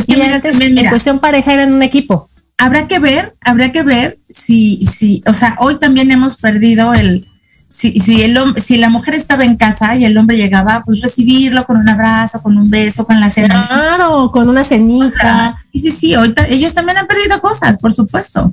Es 0.00 0.06
que 0.06 0.14
Y 0.14 0.16
mira, 0.20 0.36
antes, 0.36 0.52
también, 0.52 0.70
en 0.72 0.74
mira, 0.76 0.90
cuestión 0.90 1.18
pareja, 1.18 1.52
era 1.52 1.64
en 1.64 1.72
un 1.74 1.82
equipo. 1.82 2.28
habrá 2.58 2.86
que 2.88 2.98
ver, 2.98 3.34
habrá 3.40 3.72
que 3.72 3.82
ver 3.82 4.18
si, 4.28 4.84
si, 4.86 5.22
o 5.26 5.34
sea, 5.34 5.56
hoy 5.60 5.78
también 5.78 6.10
hemos 6.10 6.36
perdido 6.36 6.92
el, 6.94 7.26
si, 7.68 7.98
si 8.00 8.22
el 8.22 8.36
si 8.60 8.76
la 8.78 8.88
mujer 8.90 9.14
estaba 9.14 9.44
en 9.44 9.56
casa 9.56 9.94
y 9.94 10.04
el 10.04 10.16
hombre 10.18 10.36
llegaba, 10.36 10.82
pues 10.84 11.00
recibirlo 11.00 11.64
con 11.66 11.76
un 11.76 11.88
abrazo, 11.88 12.42
con 12.42 12.56
un 12.58 12.68
beso, 12.68 13.06
con 13.06 13.20
la 13.20 13.30
cena. 13.30 13.66
Claro, 13.68 14.30
con 14.32 14.48
una 14.48 14.62
O 14.62 14.64
cenita. 14.64 15.08
sea, 15.10 15.54
sí, 15.72 15.78
sí, 15.80 15.90
sí, 15.92 16.14
ahorita 16.14 16.46
ellos 16.48 16.74
también 16.74 16.98
han 16.98 17.06
perdido 17.06 17.40
cosas, 17.40 17.78
por 17.78 17.92
supuesto. 17.92 18.52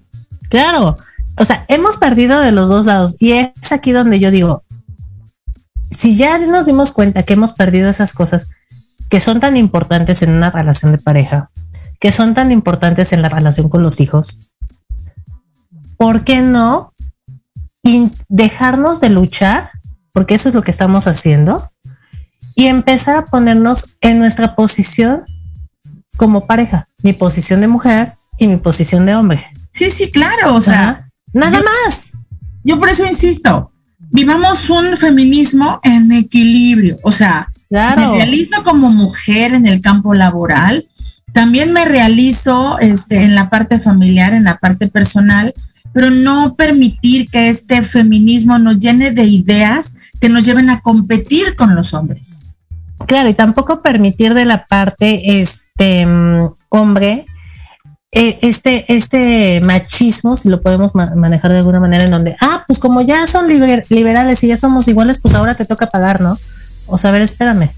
Claro. 0.49 0.95
O 1.39 1.45
sea, 1.45 1.65
hemos 1.67 1.97
perdido 1.97 2.39
de 2.39 2.51
los 2.51 2.69
dos 2.69 2.85
lados. 2.85 3.15
Y 3.19 3.33
es 3.33 3.71
aquí 3.71 3.91
donde 3.91 4.19
yo 4.19 4.31
digo, 4.31 4.63
si 5.91 6.15
ya 6.17 6.37
nos 6.39 6.65
dimos 6.65 6.91
cuenta 6.91 7.23
que 7.23 7.33
hemos 7.33 7.53
perdido 7.53 7.89
esas 7.89 8.13
cosas 8.13 8.49
que 9.09 9.19
son 9.19 9.39
tan 9.39 9.57
importantes 9.57 10.21
en 10.21 10.31
una 10.31 10.51
relación 10.51 10.91
de 10.91 10.97
pareja, 10.99 11.49
que 11.99 12.11
son 12.11 12.33
tan 12.33 12.51
importantes 12.51 13.13
en 13.13 13.21
la 13.21 13.29
relación 13.29 13.69
con 13.69 13.81
los 13.81 13.99
hijos, 14.01 14.51
¿por 15.97 16.23
qué 16.23 16.41
no 16.41 16.93
dejarnos 18.27 18.99
de 19.01 19.09
luchar? 19.09 19.69
Porque 20.11 20.35
eso 20.35 20.49
es 20.49 20.55
lo 20.55 20.61
que 20.61 20.71
estamos 20.71 21.07
haciendo. 21.07 21.71
Y 22.55 22.65
empezar 22.67 23.15
a 23.15 23.25
ponernos 23.25 23.97
en 24.01 24.19
nuestra 24.19 24.55
posición 24.55 25.23
como 26.17 26.47
pareja, 26.47 26.89
mi 27.03 27.13
posición 27.13 27.61
de 27.61 27.67
mujer 27.67 28.13
y 28.39 28.47
mi 28.47 28.57
posición 28.57 29.05
de 29.05 29.15
hombre. 29.15 29.45
Sí, 29.73 29.91
sí, 29.91 30.09
claro, 30.11 30.55
o 30.55 30.61
sea, 30.61 30.89
Ajá. 30.89 31.09
Nada 31.33 31.59
yo- 31.59 31.63
más. 31.63 32.11
yo 32.63 32.79
por 32.79 32.89
eso 32.89 33.05
insisto, 33.05 33.71
vivamos 33.99 34.69
un 34.71 34.97
feminismo 34.97 35.79
en 35.83 36.11
equilibrio, 36.11 36.97
o 37.03 37.11
sea, 37.11 37.47
Claro. 37.69 38.11
me 38.11 38.15
realizo 38.17 38.63
como 38.63 38.89
mujer 38.89 39.53
en 39.53 39.67
el 39.67 39.81
campo 39.81 40.13
laboral, 40.13 40.87
también 41.33 41.73
me 41.73 41.85
realizo 41.85 42.79
este, 42.79 43.23
en 43.23 43.35
la 43.35 43.49
parte 43.49 43.79
familiar, 43.79 44.33
en 44.33 44.45
la 44.45 44.57
parte 44.57 44.87
personal, 44.87 45.53
pero 45.93 46.09
no 46.09 46.55
permitir 46.55 47.29
que 47.29 47.49
este 47.49 47.81
feminismo 47.83 48.57
nos 48.59 48.79
llene 48.79 49.11
de 49.11 49.25
ideas 49.25 49.93
que 50.21 50.29
nos 50.29 50.43
lleven 50.43 50.69
a 50.69 50.81
competir 50.81 51.55
con 51.55 51.75
los 51.75 51.93
hombres. 51.93 52.53
Claro, 53.05 53.29
y 53.29 53.33
tampoco 53.33 53.81
permitir 53.81 54.33
de 54.33 54.45
la 54.45 54.65
parte 54.65 55.41
este 55.41 56.05
mm, 56.05 56.49
hombre 56.69 57.25
eh, 58.11 58.39
este, 58.41 58.85
este 58.93 59.59
machismo, 59.61 60.37
si 60.37 60.47
lo 60.49 60.61
podemos 60.61 60.95
ma- 60.95 61.13
manejar 61.15 61.51
de 61.51 61.57
alguna 61.59 61.79
manera, 61.81 62.05
en 62.05 62.11
donde, 62.11 62.37
ah, 62.41 62.63
pues 62.65 62.79
como 62.79 63.01
ya 63.01 63.27
son 63.27 63.47
liber- 63.49 63.85
liberales 63.89 64.43
y 64.43 64.47
ya 64.47 64.57
somos 64.57 64.87
iguales, 64.87 65.19
pues 65.21 65.35
ahora 65.35 65.55
te 65.55 65.65
toca 65.65 65.87
pagar, 65.87 66.21
¿no? 66.21 66.37
O 66.87 66.97
sea, 66.97 67.09
a 67.09 67.13
ver, 67.13 67.21
espérame. 67.21 67.71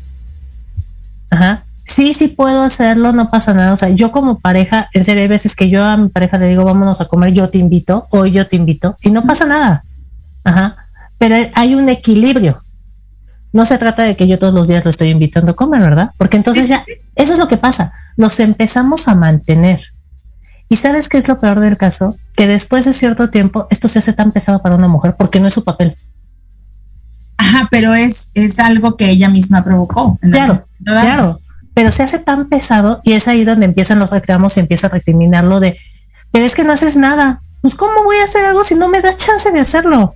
Ajá. 1.30 1.64
Sí, 1.86 2.14
sí 2.14 2.28
puedo 2.28 2.62
hacerlo, 2.62 3.14
no 3.14 3.30
pasa 3.30 3.54
nada. 3.54 3.74
O 3.74 3.76
sea, 3.76 3.90
yo 3.90 4.12
como 4.12 4.40
pareja, 4.40 4.90
en 4.94 5.04
serio, 5.04 5.24
hay 5.24 5.28
veces 5.28 5.56
que 5.56 5.70
yo 5.70 5.84
a 5.84 5.98
mi 5.98 6.10
pareja 6.10 6.38
le 6.38 6.48
digo, 6.48 6.64
vámonos 6.64 7.02
a 7.02 7.06
comer, 7.06 7.34
yo 7.34 7.50
te 7.50 7.58
invito, 7.58 8.08
hoy 8.12 8.32
yo 8.32 8.46
te 8.46 8.56
invito, 8.56 8.96
y 9.02 9.10
no 9.10 9.24
pasa 9.24 9.46
nada. 9.46 9.84
Ajá. 10.44 10.76
Pero 11.18 11.36
hay 11.56 11.76
un 11.76 11.90
equilibrio. 11.90 12.64
No 13.52 13.66
se 13.66 13.78
trata 13.80 14.04
de 14.04 14.16
que 14.16 14.28
yo 14.28 14.38
todos 14.38 14.54
los 14.54 14.68
días 14.68 14.86
lo 14.86 14.92
estoy 14.92 15.10
invitando 15.10 15.52
a 15.52 15.56
comer, 15.56 15.82
¿verdad? 15.82 16.12
Porque 16.18 16.38
entonces 16.38 16.70
ya, 16.70 16.86
eso 17.16 17.34
es 17.34 17.40
lo 17.40 17.48
que 17.48 17.58
pasa. 17.58 17.92
Los 18.16 18.40
empezamos 18.40 19.08
a 19.08 19.16
mantener. 19.16 19.82
Y 20.70 20.76
sabes 20.76 21.10
qué 21.10 21.18
es 21.18 21.28
lo 21.28 21.40
peor 21.40 21.60
del 21.60 21.78
caso? 21.78 22.16
Que 22.36 22.48
después 22.48 22.86
de 22.86 22.94
cierto 22.94 23.32
tiempo 23.32 23.68
esto 23.72 23.88
se 23.88 24.00
hace 24.00 24.14
tan 24.14 24.32
pesado 24.32 24.62
para 24.62 24.76
una 24.76 24.88
mujer 24.88 25.16
porque 25.18 25.40
no 25.40 25.48
es 25.48 25.54
su 25.54 25.64
papel. 25.64 25.96
Ajá, 27.40 27.70
pero 27.72 27.96
es, 27.96 28.32
es 28.34 28.60
algo 28.60 28.98
que 28.98 29.10
ella 29.10 29.30
misma 29.30 29.64
provocó. 29.64 30.20
Claro, 30.22 30.68
claro. 30.84 31.40
Pero 31.74 31.90
se 31.90 32.04
hace 32.04 32.20
tan 32.20 32.50
pesado 32.50 33.00
y 33.06 33.14
es 33.14 33.30
ahí 33.30 33.46
donde 33.46 33.66
empiezan 33.66 33.98
los 33.98 34.12
reclamos 34.12 34.58
y 34.58 34.60
empieza 34.60 34.88
a 34.88 34.90
recriminarlo 34.90 35.62
de, 35.62 35.78
pero 36.34 36.44
es 36.44 36.54
que 36.54 36.66
no 36.66 36.74
haces 36.74 36.98
nada. 36.98 37.42
Pues 37.62 37.76
¿cómo 37.76 38.04
voy 38.04 38.18
a 38.18 38.26
hacer 38.26 38.44
algo 38.44 38.66
si 38.66 38.76
no 38.76 38.90
me 38.90 39.00
das 39.00 39.16
chance 39.16 39.50
de 39.54 39.60
hacerlo? 39.62 40.14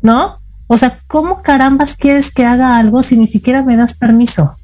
¿No? 0.00 0.36
O 0.66 0.76
sea, 0.76 0.98
¿cómo 1.06 1.42
carambas 1.42 1.96
quieres 1.96 2.34
que 2.34 2.44
haga 2.44 2.76
algo 2.76 3.04
si 3.04 3.16
ni 3.16 3.28
siquiera 3.28 3.62
me 3.62 3.76
das 3.76 3.94
permiso? 3.94 4.56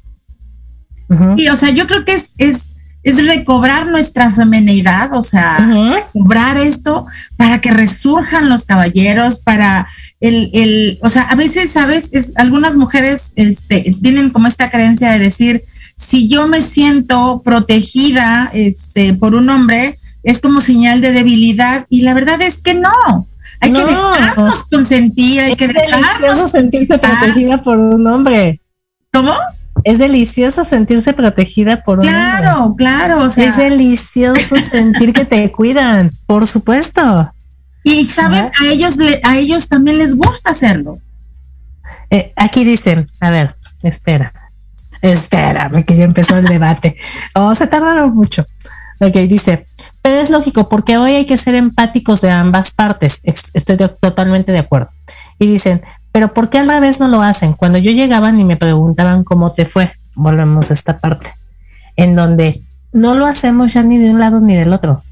Ujú. 1.07 1.37
Sí, 1.37 1.47
o 1.47 1.55
sea, 1.55 1.69
yo 1.69 1.87
creo 1.87 2.03
que 2.03 2.15
es, 2.15 2.33
es, 2.37 2.71
es 3.03 3.25
recobrar 3.27 3.87
nuestra 3.87 4.31
femenidad, 4.31 5.13
o 5.13 5.23
sea, 5.23 5.57
Ujú. 5.59 5.93
recobrar 5.93 6.57
esto 6.57 7.05
para 7.37 7.59
que 7.61 7.71
resurjan 7.71 8.49
los 8.49 8.65
caballeros, 8.65 9.39
para 9.41 9.87
el, 10.21 10.49
el, 10.53 10.99
o 11.01 11.09
sea, 11.09 11.23
a 11.23 11.35
veces, 11.35 11.71
¿sabes? 11.71 12.09
Es, 12.13 12.33
algunas 12.37 12.75
mujeres 12.77 13.33
este, 13.35 13.95
tienen 14.01 14.29
como 14.29 14.47
esta 14.47 14.71
creencia 14.71 15.11
de 15.11 15.19
decir, 15.19 15.61
si 15.97 16.27
yo 16.29 16.47
me 16.47 16.61
siento 16.61 17.41
protegida 17.43 18.49
este, 18.53 19.13
por 19.13 19.35
un 19.35 19.49
hombre, 19.49 19.97
es 20.23 20.39
como 20.39 20.61
señal 20.61 21.01
de 21.01 21.11
debilidad, 21.11 21.85
y 21.89 22.01
la 22.01 22.13
verdad 22.13 22.41
es 22.41 22.61
que 22.61 22.73
no. 22.73 23.27
Hay 23.59 23.71
que 23.73 23.79
No. 23.81 23.87
dejarnos 23.87 24.63
consentir, 24.65 25.41
hay 25.41 25.55
que 25.55 25.65
Es 25.65 25.73
dejarnos. 25.73 26.51
sentirse 26.51 26.97
protegida 26.97 27.61
por 27.61 27.77
un 27.77 28.05
hombre. 28.07 28.59
¿Cómo? 29.11 29.33
Es 29.83 29.97
delicioso 29.97 30.63
sentirse 30.63 31.13
protegida 31.13 31.83
por 31.83 31.99
un 31.99 32.07
hombre. 32.07 32.19
Claro, 32.21 32.73
claro, 32.77 33.23
o 33.23 33.29
sea. 33.29 33.49
Es 33.49 33.57
delicioso 33.57 34.55
sentir 34.57 35.13
que 35.13 35.25
te 35.25 35.51
cuidan, 35.51 36.11
por 36.25 36.47
supuesto. 36.47 37.31
Y 37.83 38.05
sabes, 38.05 38.45
a 38.61 38.65
ellos 38.71 38.95
le, 38.97 39.19
a 39.23 39.37
ellos 39.37 39.67
también 39.67 39.97
les 39.97 40.15
gusta 40.15 40.51
hacerlo. 40.51 40.97
Eh, 42.09 42.31
aquí 42.35 42.63
dicen, 42.63 43.09
a 43.19 43.29
ver, 43.29 43.55
espera, 43.83 44.31
espérame 45.01 45.83
que 45.83 45.97
ya 45.97 46.05
empezó 46.05 46.37
el 46.37 46.45
debate. 46.45 46.97
Oh, 47.35 47.53
se 47.55 47.67
tardaron 47.67 48.15
mucho. 48.15 48.45
Ok, 48.99 49.15
dice, 49.27 49.65
pero 50.01 50.15
es 50.17 50.29
lógico 50.29 50.69
porque 50.69 50.97
hoy 50.97 51.11
hay 51.13 51.25
que 51.25 51.37
ser 51.37 51.55
empáticos 51.55 52.21
de 52.21 52.29
ambas 52.29 52.71
partes. 52.71 53.19
Estoy 53.23 53.75
de- 53.75 53.89
totalmente 53.89 54.51
de 54.51 54.59
acuerdo. 54.59 54.89
Y 55.39 55.47
dicen, 55.47 55.81
pero 56.13 56.33
¿por 56.33 56.49
qué 56.49 56.59
al 56.59 56.69
revés 56.69 57.01
no 57.01 57.09
lo 57.09 57.21
hacen? 57.21 57.51
Cuando 57.53 57.77
yo 57.79 57.91
llegaban 57.91 58.39
y 58.39 58.45
me 58.45 58.55
preguntaban 58.55 59.25
cómo 59.25 59.51
te 59.51 59.65
fue, 59.65 59.91
volvemos 60.15 60.71
a 60.71 60.73
esta 60.73 60.97
parte, 60.99 61.33
en 61.97 62.13
donde 62.13 62.61
no 62.93 63.15
lo 63.15 63.25
hacemos 63.25 63.73
ya 63.73 63.83
ni 63.83 63.97
de 63.97 64.11
un 64.11 64.19
lado 64.19 64.39
ni 64.39 64.55
del 64.55 64.71
otro. 64.71 65.03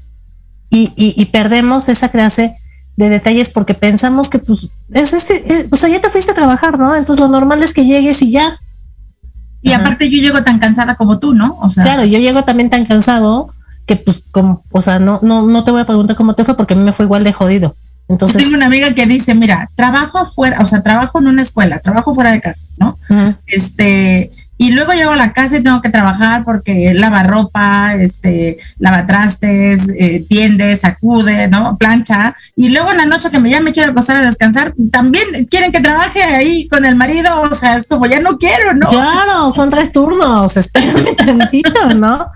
Y, 0.70 0.92
y, 0.96 1.20
y 1.20 1.26
perdemos 1.26 1.90
esa 1.90 2.08
clase 2.08 2.54
de 2.96 3.08
detalles 3.10 3.50
porque 3.50 3.74
pensamos 3.74 4.28
que 4.30 4.38
pues 4.38 4.68
es, 4.92 5.12
es- 5.12 5.30
es- 5.30 5.66
o 5.70 5.76
sea 5.76 5.88
ya 5.90 6.00
te 6.00 6.08
fuiste 6.10 6.30
a 6.30 6.34
trabajar 6.34 6.78
no 6.78 6.94
entonces 6.94 7.20
lo 7.22 7.28
normal 7.28 7.62
es 7.62 7.72
que 7.74 7.84
llegues 7.86 8.20
y 8.22 8.30
ya 8.32 8.58
Y 9.62 9.72
Ajá. 9.72 9.80
aparte 9.82 10.10
yo 10.10 10.18
llego 10.18 10.42
tan 10.44 10.58
cansada 10.58 10.94
como 10.96 11.18
tú, 11.18 11.32
¿no? 11.34 11.56
O 11.62 11.70
sea, 11.70 11.84
claro 11.84 12.04
yo 12.04 12.18
llego 12.18 12.44
también 12.44 12.68
tan 12.70 12.84
cansado 12.84 13.50
que 13.86 13.96
pues 13.96 14.24
como 14.30 14.62
o 14.70 14.82
sea 14.82 14.98
no 14.98 15.18
no 15.22 15.46
no 15.46 15.64
te 15.64 15.70
voy 15.70 15.80
a 15.80 15.86
preguntar 15.86 16.16
cómo 16.16 16.34
te 16.34 16.44
fue 16.44 16.54
porque 16.56 16.74
a 16.74 16.76
mí 16.76 16.84
me 16.84 16.92
fue 16.92 17.06
igual 17.06 17.24
de 17.24 17.32
jodido 17.32 17.74
entonces 18.12 18.42
tengo 18.42 18.56
una 18.56 18.66
amiga 18.66 18.92
que 18.94 19.06
dice, 19.06 19.34
mira, 19.34 19.68
trabajo 19.74 20.18
afuera, 20.18 20.58
o 20.60 20.66
sea, 20.66 20.82
trabajo 20.82 21.18
en 21.18 21.28
una 21.28 21.42
escuela, 21.42 21.80
trabajo 21.80 22.14
fuera 22.14 22.32
de 22.32 22.40
casa, 22.40 22.66
¿no? 22.78 22.98
Este, 23.46 24.30
y 24.58 24.70
luego 24.70 24.92
llego 24.92 25.10
a 25.10 25.16
la 25.16 25.32
casa 25.32 25.56
y 25.56 25.62
tengo 25.62 25.82
que 25.82 25.88
trabajar 25.88 26.44
porque 26.44 26.94
lava 26.94 27.24
ropa, 27.24 27.94
este, 27.94 28.58
lava 28.78 29.06
trastes, 29.06 29.88
eh, 29.98 30.24
tiende, 30.28 30.76
sacude, 30.76 31.48
¿no? 31.48 31.76
Plancha. 31.78 32.36
Y 32.54 32.68
luego 32.68 32.92
en 32.92 32.98
la 32.98 33.06
noche 33.06 33.30
que 33.30 33.40
me, 33.40 33.50
ya 33.50 33.60
me 33.60 33.72
quiero 33.72 33.90
acostar 33.90 34.18
a 34.18 34.24
descansar, 34.24 34.72
también 34.92 35.46
quieren 35.50 35.72
que 35.72 35.80
trabaje 35.80 36.22
ahí 36.22 36.68
con 36.68 36.84
el 36.84 36.94
marido, 36.94 37.40
o 37.40 37.54
sea, 37.54 37.76
es 37.76 37.88
como 37.88 38.06
ya 38.06 38.20
no 38.20 38.38
quiero, 38.38 38.74
¿no? 38.74 38.88
claro 38.88 39.52
son 39.52 39.70
tres 39.70 39.92
turnos 39.92 40.56
espérame 40.56 41.16
tantito 41.16 41.94
no 41.94 42.26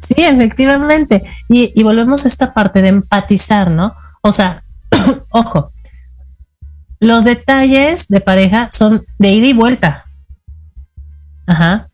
sí 0.00 0.14
efectivamente 0.18 1.22
y, 1.48 1.72
y 1.74 1.82
volvemos 1.82 2.24
a 2.24 2.28
esta 2.28 2.52
parte 2.52 2.82
de 2.82 2.88
empatizar 2.88 3.70
no 3.70 3.94
o 4.20 4.32
sea 4.32 4.62
ojo 5.30 5.72
los 7.00 7.24
detalles 7.24 8.06
de 8.08 8.20
pareja 8.20 8.68
son 8.72 9.02
de 9.18 9.32
ida 9.32 9.46
y 9.46 9.52
vuelta 9.52 10.04
Ajá. 11.46 11.88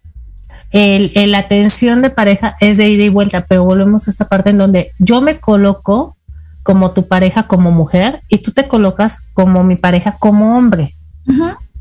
El, 0.71 1.11
el- 1.15 1.33
la 1.33 1.39
atención 1.39 2.03
de 2.03 2.11
pareja 2.11 2.57
es 2.61 2.77
de 2.77 2.89
ida 2.91 3.05
y 3.05 3.09
vuelta, 3.09 3.47
pero 3.47 3.65
volvemos 3.65 4.07
a 4.07 4.11
esta 4.11 4.29
parte 4.29 4.51
en 4.51 4.59
donde 4.59 4.93
yo 4.99 5.23
me 5.23 5.39
coloco 5.41 6.17
como 6.63 6.91
tu 6.91 7.09
pareja 7.09 7.45
como 7.45 7.71
mujer 7.71 8.21
y 8.29 8.39
tú 8.39 8.53
te 8.53 8.69
colocas 8.69 9.23
como 9.33 9.65
mi 9.65 9.77
pareja 9.77 10.17
como 10.19 10.59
hombre, 10.59 10.95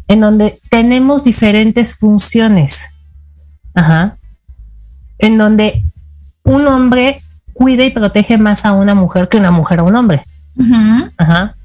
en 0.07 0.21
donde 0.21 0.57
tenemos 0.69 1.25
diferentes 1.25 1.95
funciones. 1.99 2.85
Ajá. 3.75 4.17
En 5.19 5.37
donde 5.37 5.83
un 6.43 6.65
hombre 6.67 7.19
cuida 7.51 7.83
y 7.83 7.89
protege 7.91 8.37
más 8.37 8.65
a 8.65 8.71
una 8.71 8.95
mujer 8.95 9.27
que 9.27 9.35
una 9.37 9.51
mujer 9.51 9.79
a 9.79 9.83
un 9.83 9.95
hombre. 9.97 10.23
Ajá. 11.17 11.55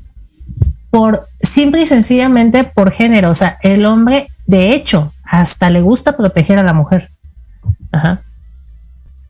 Por 0.91 1.27
simple 1.41 1.83
y 1.83 1.87
sencillamente 1.87 2.65
por 2.65 2.91
género. 2.93 3.31
O 3.31 3.35
sea, 3.35 3.57
el 3.63 3.87
hombre, 3.87 4.29
de 4.47 4.75
hecho, 4.75 5.13
hasta 5.25 5.71
le 5.71 5.81
gusta 5.81 6.17
proteger 6.17 6.59
a 6.59 6.63
la 6.63 6.75
mujer. 6.75 7.09
Ajá. 7.91 8.21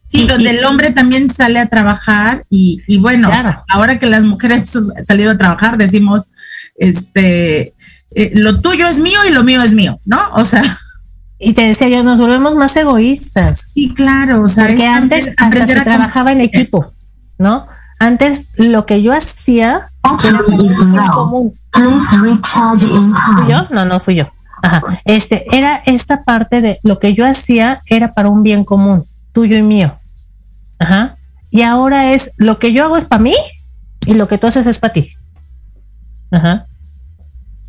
Sí, 0.08 0.22
Y- 0.22 0.26
donde 0.26 0.44
y- 0.52 0.56
el 0.56 0.64
hombre 0.64 0.90
también 0.90 1.32
sale 1.32 1.58
a 1.60 1.66
trabajar 1.66 2.42
y, 2.50 2.82
y 2.86 2.98
bueno, 2.98 3.28
Claro. 3.28 3.40
o 3.48 3.52
sea, 3.52 3.64
ahora 3.68 3.98
que 3.98 4.06
las 4.06 4.24
mujeres 4.24 4.74
han 4.96 5.06
salido 5.06 5.30
a 5.30 5.38
trabajar, 5.38 5.78
decimos, 5.78 6.32
este, 6.76 7.74
eh, 8.14 8.30
lo 8.34 8.60
tuyo 8.60 8.86
es 8.88 8.98
mío 8.98 9.20
y 9.26 9.30
lo 9.30 9.42
mío 9.44 9.62
es 9.62 9.72
mío, 9.74 9.98
¿no? 10.04 10.20
O 10.32 10.44
sea, 10.44 10.62
Y 11.38 11.54
te 11.54 11.62
decía 11.62 11.88
yo, 11.88 12.04
nos 12.04 12.20
volvemos 12.20 12.54
más 12.56 12.76
egoístas. 12.76 13.68
sí, 13.72 13.92
claro, 13.94 14.42
o 14.42 14.48
sea, 14.48 14.66
Porque 14.66 14.84
es 14.84 14.90
antes 14.92 15.30
hasta 15.36 15.66
se 15.66 15.80
trabajaba 15.80 16.32
en 16.32 16.40
equipo, 16.40 16.92
¿no? 17.38 17.66
Antes 18.02 18.48
lo 18.56 18.84
que 18.84 19.00
yo 19.00 19.12
hacía 19.12 19.84
era 20.24 20.40
bien 20.48 20.74
común. 21.12 21.54
¿Fui 21.72 23.48
yo? 23.48 23.64
No, 23.70 23.84
no 23.84 24.00
fui 24.00 24.16
yo. 24.16 24.28
Ajá. 24.60 24.82
Este, 25.04 25.46
era 25.56 25.76
esta 25.86 26.24
parte 26.24 26.60
de 26.62 26.80
lo 26.82 26.98
que 26.98 27.14
yo 27.14 27.24
hacía 27.24 27.80
era 27.86 28.12
para 28.12 28.28
un 28.28 28.42
bien 28.42 28.64
común, 28.64 29.04
tuyo 29.30 29.56
y 29.56 29.62
mío. 29.62 30.00
Ajá. 30.80 31.14
Y 31.52 31.62
ahora 31.62 32.12
es 32.12 32.32
lo 32.38 32.58
que 32.58 32.72
yo 32.72 32.82
hago 32.82 32.96
es 32.96 33.04
para 33.04 33.22
mí 33.22 33.36
y 34.04 34.14
lo 34.14 34.26
que 34.26 34.36
tú 34.36 34.48
haces 34.48 34.66
es 34.66 34.80
para 34.80 34.94
ti. 34.94 35.12
Ajá. 36.32 36.66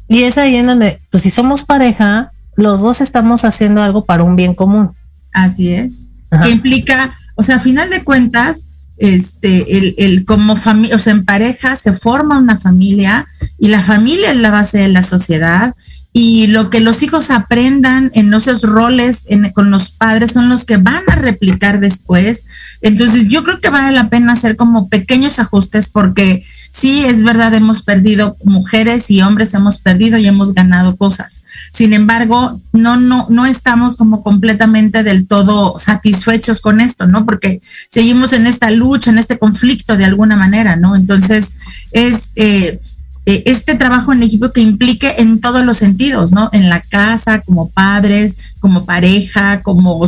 Y 0.07 0.23
es 0.23 0.39
ahí 0.39 0.55
en 0.55 0.65
donde, 0.65 0.99
pues 1.11 1.21
si 1.21 1.29
somos 1.29 1.63
pareja, 1.63 2.31
los 2.55 2.81
dos 2.81 3.01
estamos 3.01 3.45
haciendo 3.45 3.83
algo 3.83 4.05
para 4.05 4.23
un 4.23 4.35
bien 4.35 4.55
común. 4.55 4.95
Así 5.31 5.71
es. 5.75 6.07
Ajá. 6.31 6.45
Que 6.45 6.49
implica, 6.49 7.15
o 7.35 7.43
sea, 7.43 7.57
a 7.57 7.59
final 7.59 7.91
de 7.91 8.03
cuentas, 8.03 8.72
este, 8.97 9.77
el, 9.77 9.95
el 9.97 10.25
como 10.25 10.55
familia, 10.55 10.95
o 10.95 10.99
sea, 10.99 11.13
en 11.13 11.25
pareja 11.25 11.75
se 11.75 11.93
forma 11.93 12.37
una 12.37 12.57
familia 12.57 13.25
y 13.57 13.67
la 13.69 13.81
familia 13.81 14.31
es 14.31 14.37
la 14.37 14.51
base 14.51 14.77
de 14.79 14.89
la 14.89 15.03
sociedad 15.03 15.75
y 16.15 16.45
lo 16.45 16.69
que 16.69 16.79
los 16.79 17.01
hijos 17.01 17.31
aprendan 17.31 18.11
en 18.13 18.31
esos 18.31 18.61
roles 18.61 19.25
con 19.55 19.71
los 19.71 19.89
padres 19.89 20.31
son 20.31 20.47
los 20.47 20.63
que 20.63 20.77
van 20.77 21.01
a 21.07 21.15
replicar 21.15 21.79
después. 21.79 22.45
Entonces, 22.81 23.27
yo 23.27 23.43
creo 23.43 23.59
que 23.59 23.69
vale 23.69 23.95
la 23.95 24.09
pena 24.09 24.33
hacer 24.33 24.55
como 24.55 24.89
pequeños 24.89 25.39
ajustes 25.39 25.89
porque 25.89 26.45
sí, 26.69 27.03
es 27.03 27.23
verdad, 27.23 27.55
hemos 27.55 27.81
perdido 27.81 28.37
mujeres 28.43 29.09
y 29.09 29.23
hombres, 29.23 29.55
hemos 29.55 29.79
perdido 29.79 30.19
y 30.19 30.27
hemos 30.27 30.53
ganado 30.53 30.95
cosas. 30.97 31.43
Sin 31.71 31.93
embargo, 31.93 32.61
no, 32.73 32.95
no, 32.97 33.25
no 33.31 33.47
estamos 33.47 33.97
como 33.97 34.21
completamente 34.21 35.01
del 35.01 35.25
todo 35.25 35.79
satisfechos 35.79 36.61
con 36.61 36.79
esto, 36.79 37.07
¿no? 37.07 37.25
Porque 37.25 37.59
seguimos 37.89 38.33
en 38.33 38.45
esta 38.45 38.69
lucha, 38.69 39.09
en 39.09 39.17
este 39.17 39.39
conflicto 39.39 39.97
de 39.97 40.05
alguna 40.05 40.35
manera, 40.35 40.75
¿no? 40.75 40.95
Entonces, 40.95 41.53
es, 41.91 42.31
eh, 42.35 42.79
eh, 43.25 43.43
este 43.45 43.75
trabajo 43.75 44.11
en 44.11 44.21
equipo 44.21 44.51
que 44.51 44.59
implique 44.59 45.15
en 45.19 45.39
todos 45.39 45.63
los 45.63 45.77
sentidos, 45.77 46.33
¿no? 46.33 46.49
En 46.51 46.69
la 46.69 46.81
casa, 46.81 47.39
como 47.39 47.69
padres, 47.69 48.37
como 48.59 48.85
pareja, 48.85 49.61
como 49.61 49.99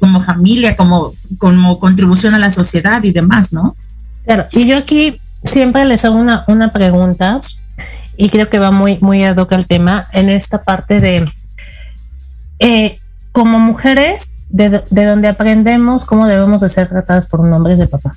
como 0.00 0.20
familia, 0.22 0.74
como, 0.74 1.12
como 1.36 1.78
contribución 1.78 2.34
a 2.34 2.38
la 2.38 2.50
sociedad 2.50 3.02
y 3.02 3.12
demás, 3.12 3.52
¿no? 3.52 3.76
Claro, 4.24 4.46
y 4.52 4.66
yo 4.66 4.78
aquí 4.78 5.20
siempre 5.44 5.84
les 5.84 6.04
hago 6.06 6.16
una, 6.16 6.44
una 6.46 6.72
pregunta 6.72 7.40
y 8.16 8.30
creo 8.30 8.48
que 8.48 8.58
va 8.58 8.70
muy, 8.70 8.98
muy 9.00 9.22
ad 9.22 9.36
hoc 9.36 9.52
al 9.52 9.66
tema 9.66 10.06
en 10.12 10.30
esta 10.30 10.62
parte 10.62 11.00
de, 11.00 11.30
eh, 12.58 12.98
como 13.32 13.58
mujeres, 13.58 14.34
de, 14.48 14.82
de 14.88 15.04
donde 15.04 15.28
aprendemos 15.28 16.06
cómo 16.06 16.26
debemos 16.26 16.62
de 16.62 16.70
ser 16.70 16.88
tratadas 16.88 17.26
por 17.26 17.40
un 17.40 17.52
hombre 17.52 17.76
de 17.76 17.86
papá. 17.86 18.14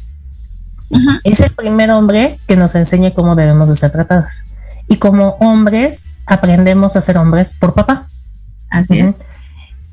Es 1.24 1.40
el 1.40 1.52
primer 1.52 1.92
hombre 1.92 2.38
que 2.48 2.56
nos 2.56 2.76
enseña 2.76 3.12
cómo 3.12 3.36
debemos 3.36 3.70
de 3.70 3.76
ser 3.76 3.92
tratadas. 3.92 4.44
Y 4.88 4.98
como 4.98 5.38
hombres 5.40 6.08
aprendemos 6.26 6.96
a 6.96 7.02
ser 7.02 7.18
hombres 7.18 7.54
por 7.54 7.74
papá. 7.74 8.06
Así 8.70 9.00
es, 9.00 9.16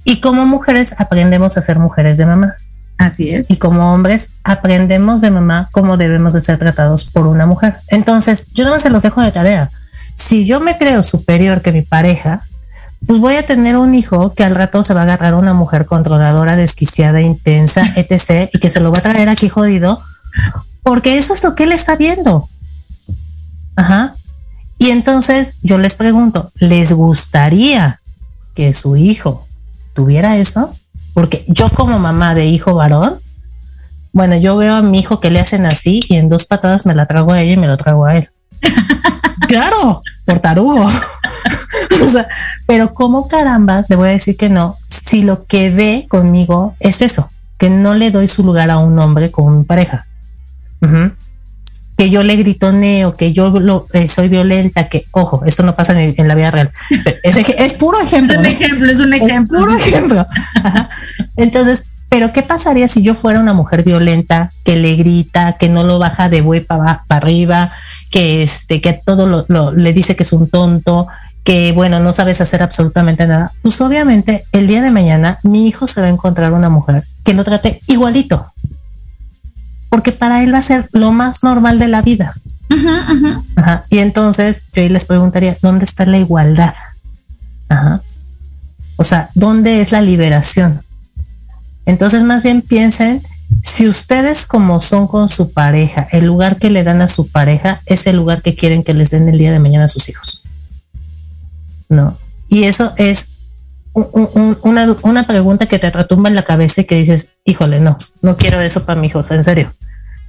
Y 0.05 0.21
como 0.21 0.45
mujeres 0.47 0.95
aprendemos 0.99 1.57
a 1.57 1.63
ser 1.63 1.79
mujeres 1.79 2.17
de 2.17 2.27
mamá. 2.27 2.55
así 2.99 3.31
es. 3.31 3.47
Y 3.49 3.57
como 3.57 3.93
hombres 3.93 4.31
aprendemos 4.45 5.21
de 5.21 5.31
mamá 5.31 5.69
cómo 5.73 5.97
debemos 5.97 6.33
de 6.33 6.41
ser 6.41 6.59
tratados 6.59 7.05
por 7.05 7.27
una 7.27 7.47
mujer. 7.47 7.77
Entonces, 7.89 8.49
yo 8.53 8.65
nada 8.65 8.77
más 8.77 8.83
se 8.83 8.91
los 8.91 9.03
dejo 9.03 9.23
de 9.23 9.33
tarea. 9.33 9.71
Si 10.15 10.47
yo 10.47 10.61
me 10.61 10.77
creo 10.79 11.03
superior 11.03 11.63
que 11.63 11.73
mi 11.73 11.83
pareja, 11.83 12.43
pues 13.07 13.19
voy 13.19 13.35
a 13.37 13.47
tener 13.47 13.77
un 13.77 13.95
hijo 13.95 14.35
que 14.35 14.45
al 14.45 14.55
rato 14.55 14.85
se 14.85 14.95
va 14.95 15.01
a 15.01 15.05
agarrar 15.05 15.33
a 15.33 15.37
una 15.37 15.55
mujer 15.55 15.87
controladora, 15.87 16.55
desquiciada, 16.57 17.21
intensa, 17.21 17.83
etc. 17.97 18.51
y 18.53 18.59
que 18.59 18.71
se 18.71 18.81
lo 18.81 18.93
va 18.93 18.99
a 18.99 19.03
traer 19.03 19.29
aquí 19.29 19.49
jodido, 19.49 20.01
porque 20.83 21.19
eso 21.19 21.33
es 21.33 21.43
lo 21.45 21.55
que 21.55 21.65
él 21.65 21.73
está 21.73 21.97
viendo. 21.97 22.49
Ajá. 23.77 24.15
Y 24.79 24.91
entonces 24.91 25.59
yo 25.63 25.79
les 25.79 25.95
pregunto, 25.95 26.51
¿les 26.57 26.93
gustaría 26.93 28.01
que 28.55 28.73
su 28.73 28.97
hijo 28.97 29.47
tuviera 29.95 30.37
eso? 30.37 30.73
Porque 31.15 31.45
yo 31.47 31.69
como 31.69 31.99
mamá 31.99 32.35
de 32.35 32.47
hijo 32.47 32.75
varón, 32.75 33.19
bueno, 34.13 34.37
yo 34.37 34.57
veo 34.57 34.75
a 34.75 34.83
mi 34.83 35.01
hijo 35.01 35.21
que 35.21 35.31
le 35.31 35.41
hacen 35.41 35.67
así 35.67 36.01
y 36.09 36.17
en 36.17 36.29
dos 36.29 36.45
patadas 36.45 36.85
me 36.85 36.95
la 36.95 37.07
trago 37.07 37.33
a 37.33 37.41
ella 37.41 37.53
y 37.53 37.57
me 37.57 37.67
lo 37.67 37.77
trago 37.77 38.05
a 38.07 38.17
él. 38.17 38.29
claro, 39.49 40.03
por 40.27 40.41
tarugo. 40.41 40.85
o 42.05 42.09
sea, 42.09 42.29
pero 42.67 42.93
como 42.93 43.29
carambas 43.29 43.89
le 43.89 43.97
voy 43.97 44.09
a 44.09 44.13
decir 44.13 44.37
que 44.37 44.49
no, 44.49 44.77
si 44.89 45.23
lo 45.23 45.47
que 45.47 45.71
ve 45.71 46.07
conmigo 46.09 46.75
es 46.81 47.03
eso, 47.03 47.29
que 47.57 47.71
no 47.71 47.95
le 47.95 48.11
doy 48.11 48.29
su 48.29 48.43
lugar 48.43 48.71
a 48.71 48.79
un 48.79 48.99
hombre 48.99 49.31
con 49.31 49.59
mi 49.59 49.65
pareja. 49.65 50.07
Que 51.97 52.11
yo 52.11 52.23
le 52.23 52.37
gritoneo, 52.37 53.15
que 53.15 53.33
yo 53.33 53.51
lo, 53.61 53.87
eh, 53.93 54.09
soy 54.09 54.29
violenta, 54.29 54.89
que, 54.89 55.05
ojo, 55.13 55.43
esto 55.47 55.63
no 55.63 55.75
pasa 55.75 55.93
en, 56.01 56.15
en 56.17 56.27
la 56.29 56.35
vida 56.35 56.51
real. 56.51 56.71
Es, 57.23 57.37
es 57.37 57.75
puro 57.75 58.01
Es 58.01 58.07
ejemplo. 58.13 58.37
un 58.39 58.43
¿no? 58.43 58.49
ejemplo, 58.49 58.91
es 58.91 58.99
un 58.99 59.13
Es 59.13 59.23
ejemplo. 59.23 59.59
puro 59.61 59.77
ejemplo. 59.77 60.27
Ajá. 60.65 60.89
Entonces, 61.37 61.85
pero 62.09 62.33
¿qué 62.33 62.43
pasaría 62.43 62.89
si 62.89 63.03
yo 63.03 63.15
fuera 63.15 63.41
una 63.41 63.53
mujer 63.53 63.85
violenta 63.85 64.51
que 64.65 64.77
le 64.77 64.97
grita, 64.97 65.53
que 65.59 65.69
no 65.69 65.85
lo 65.85 65.99
baja 65.99 66.29
de 66.29 66.41
buey 66.41 66.61
para 66.61 67.05
arriba, 67.09 67.73
que 68.11 68.43
este, 68.43 68.81
que 68.81 68.93
todo 69.07 69.27
lo, 69.27 69.45
lo- 69.49 69.73
le 69.73 69.93
dice 69.93 70.17
que 70.17 70.23
es 70.25 70.33
un 70.33 70.49
tonto, 70.49 71.07
que 71.45 71.73
bueno, 71.73 72.01
no 72.01 72.13
sabes 72.13 72.41
hacer 72.41 72.63
absolutamente 72.63 73.27
nada? 73.27 73.53
Pues 73.63 73.81
obviamente 73.81 74.45
el 74.53 74.67
día 74.67 74.83
de 74.83 74.91
mañana 74.91 75.39
mi 75.43 75.67
hijo 75.69 75.87
se 75.87 76.01
va 76.01 76.07
a 76.09 76.11
encontrar 76.11 76.53
una 76.53 76.69
mujer 76.69 77.05
que 77.25 77.35
lo 77.35 77.45
trate 77.45 77.81
igualito. 77.87 78.52
Porque 79.93 80.11
para 80.13 80.43
él 80.43 80.55
va 80.55 80.59
a 80.59 80.63
ser 80.63 80.89
lo 80.93 81.13
más 81.13 81.43
normal 81.43 81.79
de 81.79 81.87
la 81.89 82.01
vida. 82.01 82.33
Ajá, 82.71 83.13
ajá. 83.13 83.43
Ajá. 83.57 83.85
Y 83.91 83.99
entonces 83.99 84.65
yo 84.73 84.81
ahí 84.81 84.89
les 84.89 85.05
preguntaría, 85.05 85.55
¿dónde 85.61 85.85
está 85.85 86.07
la 86.07 86.17
igualdad? 86.17 86.73
Ajá. 87.69 88.01
O 88.97 89.05
sea, 89.05 89.29
¿dónde 89.35 89.83
es 89.83 89.93
la 89.93 90.01
liberación? 90.01 90.81
Entonces, 91.85 92.23
más 92.23 92.43
bien 92.43 92.63
piensen, 92.63 93.21
si 93.63 93.87
ustedes 93.87 94.47
como 94.47 94.81
son 94.81 95.07
con 95.09 95.29
su 95.29 95.53
pareja, 95.53 96.09
el 96.11 96.25
lugar 96.25 96.57
que 96.57 96.71
le 96.71 96.85
dan 96.85 97.03
a 97.03 97.09
su 97.09 97.29
pareja 97.29 97.79
es 97.85 98.07
el 98.07 98.17
lugar 98.17 98.41
que 98.41 98.55
quieren 98.55 98.83
que 98.85 98.95
les 98.95 99.11
den 99.11 99.29
el 99.29 99.37
día 99.37 99.53
de 99.53 99.59
mañana 99.59 99.85
a 99.85 99.89
sus 99.89 100.09
hijos. 100.09 100.41
¿No? 101.91 102.17
Y 102.49 102.65
eso 102.65 102.95
es 102.97 103.29
un- 103.93 104.09
un- 104.13 104.31
un- 104.35 104.59
una, 104.63 104.87
una 105.03 105.27
pregunta 105.27 105.67
que 105.67 105.79
te 105.79 105.91
retumba 105.91 106.31
en 106.31 106.35
la 106.35 106.45
cabeza 106.45 106.81
y 106.81 106.85
que 106.85 106.95
dices, 106.97 107.33
híjole, 107.45 107.79
no, 107.81 107.99
no 108.23 108.37
quiero 108.39 108.59
eso 108.63 108.87
para 108.87 108.99
mi 108.99 109.09
hijo, 109.09 109.19
o 109.19 109.25
sea, 109.25 109.37
en 109.37 109.45
serio. 109.45 109.75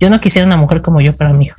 Yo 0.04 0.10
no 0.10 0.20
quisiera 0.20 0.46
una 0.46 0.58
mujer 0.58 0.82
como 0.82 1.00
yo 1.00 1.16
para 1.16 1.32
mi 1.32 1.46
hijo. 1.46 1.56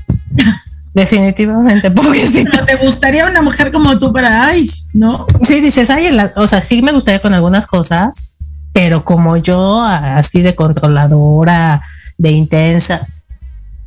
Definitivamente, 0.92 1.90
pobrecito. 1.90 2.50
Pero 2.52 2.66
te 2.66 2.76
gustaría 2.76 3.26
una 3.26 3.40
mujer 3.40 3.72
como 3.72 3.98
tú 3.98 4.12
para, 4.12 4.46
ay, 4.46 4.68
¿no? 4.92 5.24
Sí, 5.48 5.62
dices, 5.62 5.88
ay, 5.88 6.12
la- 6.12 6.30
o 6.36 6.46
sea, 6.46 6.60
sí 6.60 6.82
me 6.82 6.92
gustaría 6.92 7.20
con 7.20 7.32
algunas 7.32 7.66
cosas, 7.66 8.32
pero 8.74 9.02
como 9.02 9.38
yo, 9.38 9.82
así 9.82 10.42
de 10.42 10.54
controladora, 10.54 11.80
de 12.18 12.32
intensa, 12.32 13.00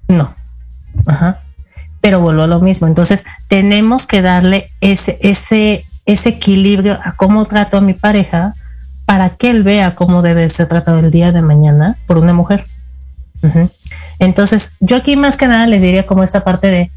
no. 0.07 0.33
Ajá. 1.05 1.39
Pero 2.01 2.19
vuelvo 2.19 2.41
a 2.41 2.47
lo 2.47 2.61
mismo. 2.61 2.87
Entonces, 2.87 3.25
tenemos 3.47 4.07
que 4.07 4.23
darle 4.23 4.67
ese, 4.81 5.19
ese, 5.21 5.85
ese 6.07 6.29
equilibrio 6.29 6.97
a 7.03 7.11
cómo 7.11 7.45
trato 7.45 7.77
a 7.77 7.81
mi 7.81 7.93
pareja 7.93 8.53
para 9.05 9.29
que 9.29 9.51
él 9.51 9.61
vea 9.63 9.93
cómo 9.93 10.23
debe 10.23 10.49
ser 10.49 10.67
tratado 10.67 10.97
el 10.97 11.11
día 11.11 11.31
de 11.31 11.43
mañana 11.43 11.95
por 12.07 12.17
una 12.17 12.33
mujer. 12.33 12.65
Ujú. 13.43 13.69
Entonces, 14.19 14.71
yo 14.79 14.97
aquí 14.97 15.15
más 15.15 15.37
que 15.37 15.47
nada 15.47 15.67
les 15.67 15.81
diría 15.81 16.05
como 16.05 16.23
esta 16.23 16.43
parte 16.43 16.67
de 16.67 16.91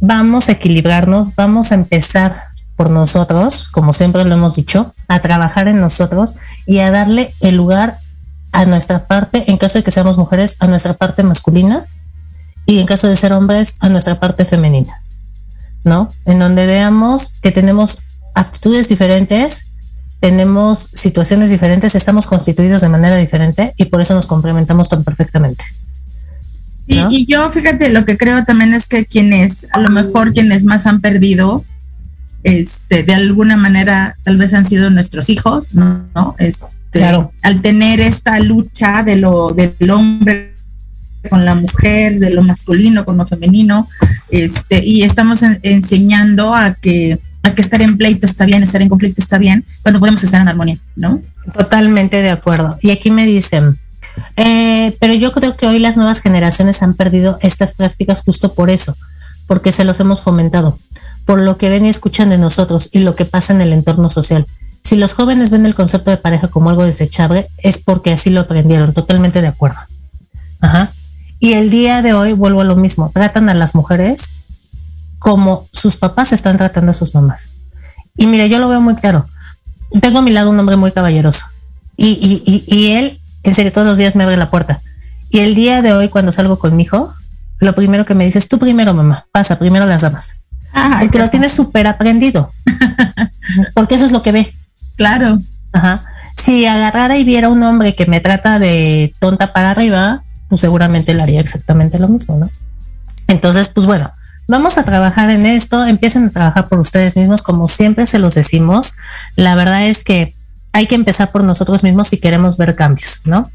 vamos 0.00 0.48
a 0.48 0.52
equilibrarnos, 0.52 1.34
vamos 1.34 1.72
a 1.72 1.74
empezar 1.74 2.36
por 2.76 2.90
nosotros, 2.90 3.68
como 3.68 3.92
siempre 3.92 4.24
lo 4.24 4.34
hemos 4.34 4.56
dicho, 4.56 4.92
a 5.08 5.20
trabajar 5.20 5.68
en 5.68 5.80
nosotros 5.80 6.36
y 6.66 6.78
a 6.78 6.90
darle 6.90 7.32
el 7.40 7.56
lugar 7.56 7.98
a 8.52 8.64
nuestra 8.64 9.06
parte, 9.06 9.50
en 9.50 9.58
caso 9.58 9.78
de 9.78 9.84
que 9.84 9.90
seamos 9.90 10.16
mujeres, 10.16 10.56
a 10.60 10.66
nuestra 10.66 10.94
parte 10.94 11.22
masculina 11.22 11.84
y 12.66 12.78
en 12.78 12.86
caso 12.86 13.08
de 13.08 13.16
ser 13.16 13.32
hombres, 13.32 13.76
a 13.80 13.88
nuestra 13.88 14.18
parte 14.18 14.44
femenina, 14.44 15.02
¿no? 15.84 16.08
En 16.24 16.38
donde 16.38 16.66
veamos 16.66 17.34
que 17.42 17.52
tenemos 17.52 18.02
actitudes 18.34 18.88
diferentes, 18.88 19.66
tenemos 20.20 20.90
situaciones 20.94 21.50
diferentes, 21.50 21.94
estamos 21.94 22.26
constituidos 22.26 22.80
de 22.80 22.88
manera 22.88 23.16
diferente 23.16 23.74
y 23.76 23.86
por 23.86 24.00
eso 24.00 24.14
nos 24.14 24.26
complementamos 24.26 24.88
tan 24.88 25.04
perfectamente. 25.04 25.64
Y, 26.86 26.96
¿No? 26.96 27.10
y 27.10 27.26
yo, 27.26 27.50
fíjate, 27.50 27.88
lo 27.90 28.04
que 28.04 28.16
creo 28.18 28.44
también 28.44 28.74
es 28.74 28.86
que 28.86 29.06
quienes, 29.06 29.66
a 29.72 29.78
lo 29.80 29.88
mejor 29.90 30.32
quienes 30.32 30.64
más 30.64 30.86
han 30.86 31.00
perdido, 31.00 31.64
este, 32.42 33.02
de 33.04 33.14
alguna 33.14 33.56
manera, 33.56 34.14
tal 34.22 34.36
vez 34.36 34.52
han 34.52 34.68
sido 34.68 34.90
nuestros 34.90 35.30
hijos, 35.30 35.74
¿no? 35.74 36.06
¿No? 36.14 36.34
Este, 36.38 36.66
Claro. 36.90 37.32
Al 37.42 37.60
tener 37.60 37.98
esta 38.00 38.38
lucha 38.38 39.02
de 39.02 39.16
lo, 39.16 39.48
del 39.48 39.90
hombre 39.90 40.54
con 41.28 41.44
la 41.44 41.56
mujer, 41.56 42.20
de 42.20 42.30
lo 42.30 42.42
masculino 42.44 43.04
con 43.04 43.16
lo 43.16 43.26
femenino, 43.26 43.88
este, 44.30 44.84
y 44.84 45.02
estamos 45.02 45.42
en- 45.42 45.58
enseñando 45.64 46.54
a 46.54 46.74
que, 46.74 47.18
a 47.42 47.52
que 47.52 47.62
estar 47.62 47.82
en 47.82 47.96
pleito 47.96 48.26
está 48.26 48.44
bien, 48.44 48.62
estar 48.62 48.80
en 48.80 48.88
conflicto 48.88 49.20
está 49.20 49.38
bien, 49.38 49.64
cuando 49.82 49.98
podemos 49.98 50.22
estar 50.22 50.40
en 50.40 50.46
armonía, 50.46 50.76
¿no? 50.94 51.20
Totalmente 51.52 52.18
de 52.22 52.30
acuerdo. 52.30 52.78
Y 52.80 52.90
aquí 52.92 53.10
me 53.10 53.26
dicen, 53.26 53.76
eh, 54.36 54.96
pero 55.00 55.14
yo 55.14 55.32
creo 55.32 55.56
que 55.56 55.66
hoy 55.66 55.78
las 55.78 55.96
nuevas 55.96 56.20
generaciones 56.20 56.82
han 56.82 56.94
perdido 56.94 57.38
estas 57.40 57.74
prácticas 57.74 58.22
justo 58.22 58.54
por 58.54 58.70
eso, 58.70 58.96
porque 59.46 59.72
se 59.72 59.84
los 59.84 60.00
hemos 60.00 60.22
fomentado, 60.22 60.78
por 61.24 61.40
lo 61.40 61.56
que 61.56 61.70
ven 61.70 61.86
y 61.86 61.88
escuchan 61.88 62.30
de 62.30 62.38
nosotros 62.38 62.88
y 62.92 63.00
lo 63.00 63.14
que 63.14 63.24
pasa 63.24 63.52
en 63.52 63.60
el 63.60 63.72
entorno 63.72 64.08
social. 64.08 64.46
Si 64.82 64.96
los 64.96 65.14
jóvenes 65.14 65.50
ven 65.50 65.64
el 65.64 65.74
concepto 65.74 66.10
de 66.10 66.18
pareja 66.18 66.48
como 66.48 66.70
algo 66.70 66.84
desechable, 66.84 67.48
es 67.58 67.78
porque 67.78 68.12
así 68.12 68.30
lo 68.30 68.40
aprendieron, 68.40 68.92
totalmente 68.92 69.40
de 69.40 69.48
acuerdo. 69.48 69.78
Ajá. 70.60 70.92
Y 71.40 71.54
el 71.54 71.70
día 71.70 72.02
de 72.02 72.12
hoy 72.12 72.32
vuelvo 72.32 72.60
a 72.60 72.64
lo 72.64 72.76
mismo, 72.76 73.10
tratan 73.12 73.48
a 73.48 73.54
las 73.54 73.74
mujeres 73.74 74.44
como 75.18 75.66
sus 75.72 75.96
papás 75.96 76.34
están 76.34 76.58
tratando 76.58 76.90
a 76.90 76.94
sus 76.94 77.14
mamás. 77.14 77.48
Y 78.16 78.26
mire, 78.26 78.48
yo 78.48 78.58
lo 78.58 78.68
veo 78.68 78.80
muy 78.80 78.94
claro. 78.94 79.26
Tengo 80.00 80.18
a 80.18 80.22
mi 80.22 80.30
lado 80.30 80.50
un 80.50 80.58
hombre 80.58 80.76
muy 80.76 80.92
caballeroso. 80.92 81.46
Y, 81.96 82.08
y, 82.08 82.42
y, 82.44 82.74
y 82.74 82.90
él, 82.92 83.18
en 83.44 83.54
serio, 83.54 83.72
todos 83.72 83.86
los 83.86 83.98
días 83.98 84.16
me 84.16 84.24
abre 84.24 84.36
la 84.36 84.50
puerta. 84.50 84.80
Y 85.30 85.40
el 85.40 85.54
día 85.54 85.82
de 85.82 85.92
hoy, 85.92 86.08
cuando 86.08 86.32
salgo 86.32 86.58
con 86.58 86.76
mi 86.76 86.84
hijo, 86.84 87.14
lo 87.58 87.74
primero 87.74 88.04
que 88.04 88.14
me 88.14 88.24
dice 88.24 88.38
es 88.38 88.48
tú 88.48 88.58
primero, 88.58 88.94
mamá, 88.94 89.26
pasa, 89.32 89.58
primero 89.58 89.86
las 89.86 90.02
damas. 90.02 90.40
Ay, 90.72 91.06
Porque 91.06 91.18
lo 91.18 91.28
tienes 91.30 91.52
súper 91.52 91.86
aprendido. 91.86 92.50
Porque 93.74 93.94
eso 93.94 94.04
es 94.04 94.12
lo 94.12 94.22
que 94.22 94.32
ve. 94.32 94.52
claro. 94.96 95.38
Ajá. 95.72 96.02
Si 96.36 96.66
agarrara 96.66 97.16
y 97.16 97.24
viera 97.24 97.48
un 97.48 97.62
hombre 97.62 97.94
que 97.94 98.06
me 98.06 98.20
trata 98.20 98.58
de 98.58 99.12
tonta 99.18 99.52
para 99.52 99.70
arriba, 99.70 100.22
pues 100.48 100.60
seguramente 100.60 101.14
le 101.14 101.22
haría 101.22 101.40
exactamente 101.40 101.98
lo 101.98 102.08
mismo, 102.08 102.36
¿no? 102.36 102.50
Entonces, 103.28 103.68
pues 103.68 103.86
bueno, 103.86 104.12
vamos 104.46 104.76
a 104.78 104.84
trabajar 104.84 105.30
en 105.30 105.46
esto, 105.46 105.86
empiecen 105.86 106.26
a 106.26 106.30
trabajar 106.30 106.68
por 106.68 106.78
ustedes 106.78 107.16
mismos, 107.16 107.42
como 107.42 107.66
siempre 107.66 108.06
se 108.06 108.18
los 108.18 108.34
decimos. 108.34 108.94
La 109.36 109.54
verdad 109.54 109.86
es 109.86 110.04
que 110.04 110.32
hay 110.74 110.88
que 110.88 110.96
empezar 110.96 111.30
por 111.30 111.44
nosotros 111.44 111.84
mismos 111.84 112.08
si 112.08 112.18
queremos 112.18 112.56
ver 112.56 112.74
cambios, 112.74 113.22
¿no? 113.24 113.48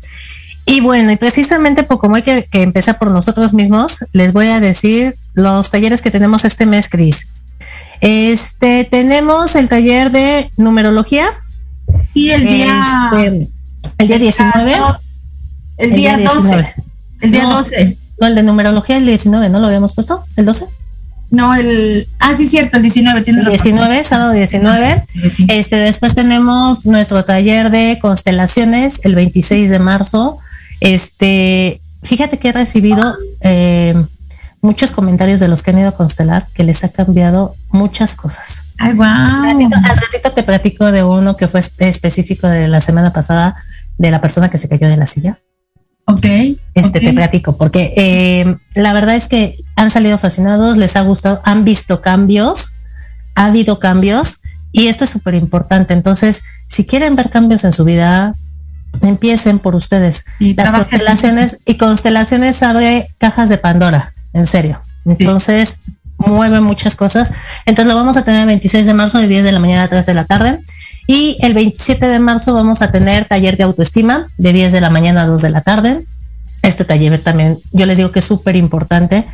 Y 0.66 0.80
bueno, 0.80 1.12
y 1.12 1.18
precisamente 1.18 1.84
por 1.84 2.00
como 2.00 2.16
hay 2.16 2.22
que, 2.22 2.48
que 2.50 2.62
empezar 2.62 2.98
por 2.98 3.12
nosotros 3.12 3.54
mismos, 3.54 4.06
les 4.14 4.32
voy 4.32 4.48
a 4.48 4.62
decir 4.62 5.16
los 5.34 5.70
talleres 5.70 6.02
que 6.02 6.12
tenemos 6.12 6.46
este 6.46 6.66
mes, 6.66 6.88
Cris. 6.88 7.28
Este, 8.00 8.86
tenemos 8.86 9.56
el 9.56 9.68
taller 9.68 10.12
de 10.12 10.50
numerología. 10.56 11.28
Sí, 12.14 12.32
el 12.32 12.48
día. 12.48 13.12
Este, 13.12 13.50
el 13.98 14.08
día 14.08 14.18
19. 14.18 14.76
El 15.78 15.94
día 15.94 16.18
12. 16.18 16.74
El 17.20 17.32
día 17.32 17.44
No. 17.44 17.56
12. 17.58 17.98
No, 18.22 18.28
el 18.28 18.36
de 18.36 18.44
numerología 18.44 18.98
el 18.98 19.06
19, 19.06 19.50
¿no 19.50 19.60
lo 19.60 19.68
habíamos 19.68 19.94
puesto? 19.94 20.24
¿El 20.38 20.46
12? 20.46 20.66
No, 21.32 21.54
el. 21.54 22.08
Ah, 22.20 22.34
sí, 22.36 22.48
cierto, 22.48 22.78
el 22.78 22.84
19. 22.84 23.20
El 23.20 23.26
Tienes 23.26 23.46
razón. 23.46 23.64
19, 23.64 24.04
sábado 24.04 24.32
19. 24.32 25.04
Sí. 25.36 25.46
Este, 25.48 25.76
después 25.76 26.16
tenemos 26.16 26.86
nuestro 26.88 27.24
taller 27.24 27.70
de 27.70 28.00
constelaciones 28.02 29.00
el 29.04 29.16
26 29.16 29.70
de 29.70 29.80
marzo. 29.80 30.40
Este, 30.82 31.80
fíjate 32.04 32.38
que 32.40 32.50
he 32.50 32.54
recibido 32.54 33.16
eh, 33.42 33.94
muchos 34.62 34.92
comentarios 34.92 35.40
de 35.40 35.48
los 35.48 35.62
que 35.64 35.72
han 35.72 35.80
ido 35.80 35.90
a 35.90 35.94
constelar 35.94 36.48
que 36.54 36.64
les 36.64 36.84
ha 36.84 36.90
cambiado 36.90 37.56
muchas 37.70 38.16
cosas. 38.16 38.64
Ay, 38.80 38.92
Al 38.92 38.96
wow. 38.98 39.06
ratito, 39.44 39.78
al 39.78 39.98
ratito 39.98 40.32
te 40.32 40.44
platico 40.44 40.92
de 40.92 41.04
uno 41.04 41.38
que 41.38 41.48
fue 41.48 41.60
espe- 41.62 41.88
específico 41.88 42.48
de 42.48 42.68
la 42.68 42.82
semana 42.82 43.14
pasada 43.14 43.56
de 43.98 44.12
la 44.12 44.20
persona 44.22 44.50
que 44.50 44.58
se 44.58 44.68
cayó 44.68 44.88
de 44.88 44.98
la 44.98 45.06
silla. 45.06 45.40
Ok. 46.10 46.26
Este 46.74 47.00
te 47.02 47.14
platico, 47.14 47.56
porque 47.56 47.94
eh, 47.96 48.56
la 48.74 48.94
verdad 48.94 49.16
es 49.16 49.28
que 49.28 49.58
han 49.76 49.92
salido 49.92 50.18
fascinados, 50.18 50.78
les 50.78 50.96
ha 50.96 51.02
gustado, 51.02 51.40
han 51.44 51.66
visto 51.66 52.02
cambios, 52.02 52.78
ha 53.36 53.46
habido 53.46 53.80
cambios 53.80 54.38
y 54.72 54.88
esto 54.88 55.04
es 55.04 55.12
súper 55.12 55.36
importante. 55.36 55.94
Entonces, 55.94 56.44
si 56.68 56.86
quieren 56.86 57.16
ver 57.16 57.30
cambios 57.30 57.64
en 57.64 57.72
su 57.72 57.86
vida, 57.86 58.34
empiecen 59.02 59.60
por 59.60 59.76
ustedes. 59.76 60.26
Y 60.40 60.56
Las 60.56 60.72
constelaciones 60.72 61.60
y 61.66 61.78
constelaciones 61.78 62.64
abre 62.64 63.08
cajas 63.20 63.50
de 63.50 63.60
Pandora, 63.60 64.12
en 64.34 64.48
serio. 64.48 64.82
Entonces, 65.06 65.78
mueve 66.18 66.60
muchas 66.60 66.96
cosas. 66.96 67.34
Entonces, 67.68 67.88
lo 67.88 67.96
vamos 67.96 68.18
a 68.18 68.24
tener 68.24 68.42
el 68.42 68.48
26 68.48 68.88
de 68.88 68.94
marzo 68.96 69.20
de 69.20 69.28
10 69.28 69.44
de 69.44 69.52
la 69.52 69.60
mañana 69.60 69.84
a 69.84 69.88
3 69.90 70.08
de 70.08 70.14
la 70.16 70.26
tarde. 70.26 70.60
Y 71.08 71.38
el 71.42 71.54
27 71.54 72.08
de 72.08 72.20
marzo 72.20 72.54
vamos 72.54 72.82
a 72.82 72.92
tener 72.92 73.26
taller 73.26 73.58
de 73.58 73.64
autoestima 73.64 74.28
de 74.38 74.54
10 74.54 74.72
de 74.74 74.82
la 74.82 74.90
mañana 74.90 75.24
a 75.24 75.28
2 75.28 75.42
de 75.42 75.50
la 75.50 75.62
tarde. 75.62 76.04
Este 76.62 76.86
taller 76.86 77.20
también, 77.22 77.58
yo 77.72 77.86
les 77.86 77.98
digo 77.98 78.12
que 78.12 78.20
es 78.20 78.26
súper 78.26 78.56
importante 78.56 79.26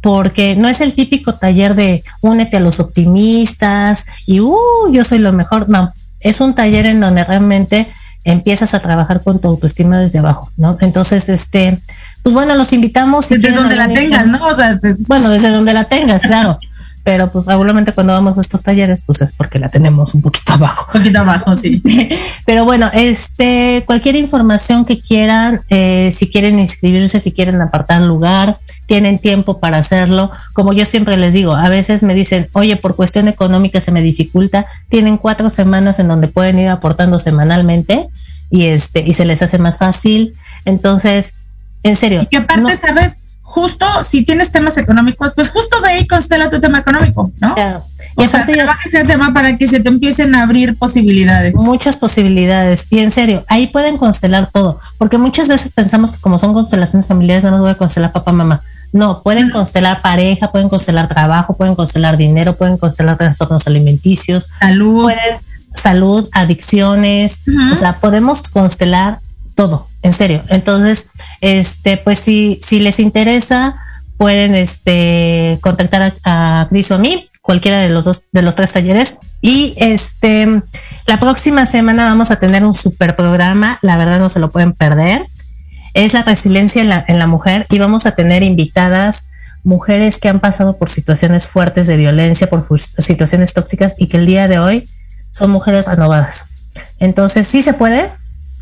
porque 0.00 0.56
no 0.56 0.68
es 0.68 0.80
el 0.80 0.94
típico 0.94 1.34
taller 1.34 1.74
de 1.74 2.02
únete 2.22 2.56
a 2.56 2.60
los 2.60 2.80
optimistas 2.80 4.06
y 4.26 4.40
uh, 4.40 4.56
yo 4.90 5.04
soy 5.04 5.18
lo 5.18 5.32
mejor. 5.32 5.68
No, 5.68 5.92
es 6.20 6.40
un 6.40 6.54
taller 6.54 6.86
en 6.86 7.00
donde 7.00 7.24
realmente 7.24 7.86
empiezas 8.24 8.74
a 8.74 8.80
trabajar 8.80 9.22
con 9.22 9.40
tu 9.40 9.48
autoestima 9.48 9.98
desde 9.98 10.18
abajo, 10.18 10.50
¿no? 10.56 10.76
Entonces, 10.80 11.28
este, 11.28 11.78
pues 12.22 12.34
bueno, 12.34 12.54
los 12.54 12.72
invitamos. 12.72 13.26
si 13.26 13.36
Desde 13.36 13.54
donde 13.56 13.76
la 13.76 13.88
tengas, 13.88 14.26
¿no? 14.26 14.46
O 14.46 14.54
sea, 14.56 14.78
te- 14.78 14.94
Bueno, 15.06 15.30
desde 15.30 15.50
donde 15.50 15.72
la 15.72 15.84
tengas, 15.84 16.22
claro. 16.22 16.58
Pero 17.02 17.30
pues 17.32 17.46
regularmente 17.46 17.92
cuando 17.92 18.12
vamos 18.12 18.36
a 18.36 18.42
estos 18.42 18.62
talleres, 18.62 19.02
pues 19.02 19.22
es 19.22 19.32
porque 19.32 19.58
la 19.58 19.68
tenemos 19.68 20.14
un 20.14 20.20
poquito 20.22 20.52
abajo. 20.54 20.86
un 20.94 21.00
poquito 21.00 21.18
abajo, 21.20 21.56
sí. 21.56 21.82
Pero 22.46 22.64
bueno, 22.64 22.90
este, 22.92 23.82
cualquier 23.86 24.16
información 24.16 24.84
que 24.84 25.00
quieran, 25.00 25.60
eh, 25.70 26.12
si 26.14 26.28
quieren 26.30 26.58
inscribirse, 26.58 27.20
si 27.20 27.32
quieren 27.32 27.60
apartar 27.62 28.02
lugar, 28.02 28.58
tienen 28.86 29.18
tiempo 29.18 29.60
para 29.60 29.78
hacerlo. 29.78 30.30
Como 30.52 30.72
yo 30.72 30.84
siempre 30.84 31.16
les 31.16 31.32
digo, 31.32 31.54
a 31.54 31.68
veces 31.68 32.02
me 32.02 32.14
dicen, 32.14 32.48
oye, 32.52 32.76
por 32.76 32.96
cuestión 32.96 33.28
económica 33.28 33.80
se 33.80 33.92
me 33.92 34.02
dificulta. 34.02 34.66
Tienen 34.88 35.16
cuatro 35.16 35.48
semanas 35.48 35.98
en 36.00 36.08
donde 36.08 36.28
pueden 36.28 36.58
ir 36.58 36.68
aportando 36.68 37.18
semanalmente 37.18 38.08
y 38.50 38.64
este, 38.66 39.00
y 39.00 39.12
se 39.14 39.24
les 39.24 39.40
hace 39.42 39.58
más 39.58 39.78
fácil. 39.78 40.34
Entonces, 40.64 41.34
en 41.82 41.96
serio. 41.96 42.22
Y 42.22 42.26
que 42.26 42.36
aparte, 42.36 42.60
no- 42.62 42.68
¿sabes? 42.78 43.18
Justo 43.50 43.84
si 44.04 44.24
tienes 44.24 44.52
temas 44.52 44.78
económicos, 44.78 45.32
pues 45.34 45.50
justo 45.50 45.80
ve 45.82 45.98
y 45.98 46.06
constela 46.06 46.48
tu 46.50 46.60
tema 46.60 46.78
económico, 46.78 47.32
¿no? 47.40 47.52
Claro. 47.54 47.84
O 48.14 48.22
Y 48.22 48.28
sea, 48.28 48.46
trabaja 48.46 48.80
ese 48.86 49.02
tema 49.04 49.34
para 49.34 49.56
que 49.56 49.66
se 49.66 49.80
te 49.80 49.88
empiecen 49.88 50.36
a 50.36 50.42
abrir 50.42 50.78
posibilidades. 50.78 51.52
muchas 51.56 51.96
posibilidades 51.96 52.86
y 52.90 53.00
en 53.00 53.10
serio, 53.10 53.44
ahí 53.48 53.66
pueden 53.66 53.96
constelar 53.98 54.48
todo, 54.52 54.78
porque 54.98 55.18
muchas 55.18 55.48
veces 55.48 55.72
pensamos 55.72 56.12
que 56.12 56.20
como 56.20 56.38
son 56.38 56.52
constelaciones 56.54 57.08
familiares, 57.08 57.42
nada 57.42 57.56
más 57.56 57.60
voy 57.62 57.70
a 57.72 57.74
constelar 57.74 58.12
papá, 58.12 58.30
mamá. 58.30 58.62
No, 58.92 59.20
pueden 59.22 59.50
constelar 59.50 60.00
pareja, 60.00 60.52
pueden 60.52 60.68
constelar 60.68 61.08
trabajo, 61.08 61.56
pueden 61.56 61.74
constelar 61.74 62.16
dinero, 62.16 62.54
pueden 62.56 62.76
constelar 62.76 63.16
trastornos 63.18 63.66
alimenticios, 63.66 64.48
Salud. 64.60 65.02
pueden 65.02 65.36
salud, 65.74 66.28
adicciones, 66.32 67.42
o 67.72 67.76
sea, 67.76 67.94
podemos 68.00 68.48
constelar 68.48 69.18
todo, 69.56 69.86
en 70.02 70.12
serio. 70.12 70.42
Entonces, 70.48 71.10
este, 71.40 71.96
pues 71.96 72.18
si, 72.18 72.58
si 72.62 72.80
les 72.80 73.00
interesa, 73.00 73.74
pueden 74.16 74.54
este 74.54 75.58
contactar 75.62 76.12
a, 76.24 76.66
Cris 76.68 76.90
o 76.90 76.96
a 76.96 76.98
mí, 76.98 77.28
cualquiera 77.42 77.80
de 77.80 77.88
los 77.88 78.04
dos, 78.04 78.24
de 78.32 78.42
los 78.42 78.56
tres 78.56 78.72
talleres. 78.72 79.18
Y 79.40 79.74
este, 79.78 80.62
la 81.06 81.18
próxima 81.18 81.66
semana 81.66 82.04
vamos 82.04 82.30
a 82.30 82.36
tener 82.36 82.64
un 82.64 82.74
super 82.74 83.16
programa, 83.16 83.78
la 83.82 83.96
verdad 83.96 84.18
no 84.18 84.28
se 84.28 84.40
lo 84.40 84.50
pueden 84.50 84.72
perder. 84.72 85.24
Es 85.94 86.12
la 86.12 86.22
resiliencia 86.22 86.82
en 86.82 86.88
la, 86.88 87.04
en 87.08 87.18
la 87.18 87.26
mujer 87.26 87.66
y 87.68 87.78
vamos 87.78 88.06
a 88.06 88.14
tener 88.14 88.42
invitadas 88.42 89.30
mujeres 89.64 90.18
que 90.18 90.28
han 90.28 90.40
pasado 90.40 90.76
por 90.76 90.88
situaciones 90.88 91.46
fuertes 91.46 91.86
de 91.86 91.96
violencia, 91.96 92.48
por 92.48 92.66
situaciones 92.78 93.52
tóxicas 93.52 93.94
y 93.98 94.06
que 94.06 94.16
el 94.16 94.26
día 94.26 94.48
de 94.48 94.58
hoy 94.58 94.88
son 95.30 95.50
mujeres 95.50 95.86
renovadas. 95.86 96.46
Entonces, 96.98 97.46
sí 97.46 97.62
se 97.62 97.72
puede, 97.72 98.10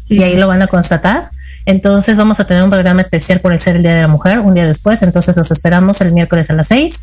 y 0.09 0.23
ahí 0.23 0.37
lo 0.37 0.49
van 0.49 0.63
a 0.63 0.67
constatar. 0.67 1.31
Entonces 1.67 2.17
vamos 2.17 2.41
a 2.41 2.47
tener 2.47 2.63
un 2.63 2.71
programa 2.71 3.01
especial 3.01 3.41
por 3.41 3.53
el 3.53 3.61
ser 3.61 3.77
el 3.77 3.83
Día 3.83 3.95
de 3.95 4.03
la 4.03 4.09
Mujer, 4.09 4.39
un 4.39 4.55
día 4.55 4.67
después, 4.67 5.03
entonces 5.03 5.37
los 5.37 5.51
esperamos 5.51 6.01
el 6.01 6.13
miércoles 6.13 6.49
a 6.49 6.55
las 6.55 6.69
seis. 6.69 7.03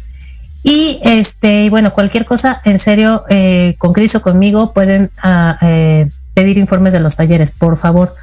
Y 0.64 1.00
este, 1.04 1.70
bueno, 1.70 1.94
cualquier 1.94 2.26
cosa, 2.26 2.60
en 2.66 2.80
serio, 2.80 3.24
eh, 3.30 3.76
con 3.78 3.94
Cris 3.94 4.16
o 4.16 4.24
conmigo 4.24 4.74
pueden 4.74 5.12
ah, 5.22 5.60
eh, 5.62 6.10
pedir 6.34 6.58
informes 6.58 6.94
de 6.94 7.00
los 7.00 7.16
talleres, 7.16 7.52
por 7.52 7.78
favor. 7.78 8.16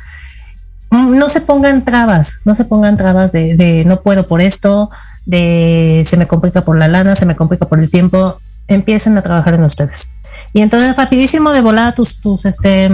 No 0.91 1.29
se 1.29 1.41
pongan 1.41 1.85
trabas, 1.85 2.41
no 2.45 2.57
se 2.57 2.65
pongan 2.65 2.97
trabas 2.97 3.31
de, 3.31 3.57
de 3.57 3.85
no 3.85 4.01
puedo 4.01 4.27
por 4.27 4.41
esto, 4.41 4.91
de 5.25 6.05
se 6.05 6.17
me 6.17 6.27
complica 6.27 6.63
por 6.63 6.77
la 6.77 6.89
lana, 6.89 7.15
se 7.15 7.27
me 7.27 7.37
complica 7.37 7.67
por 7.67 7.79
el 7.79 7.89
tiempo. 7.89 8.41
Empiecen 8.67 9.17
a 9.17 9.23
trabajar 9.23 9.55
en 9.55 9.63
ustedes. 9.63 10.11
Y 10.53 10.63
entonces, 10.63 10.97
rapidísimo 10.97 11.53
de 11.53 11.61
volada 11.61 11.93
tus, 11.93 12.21
tus, 12.21 12.45
este, 12.45 12.91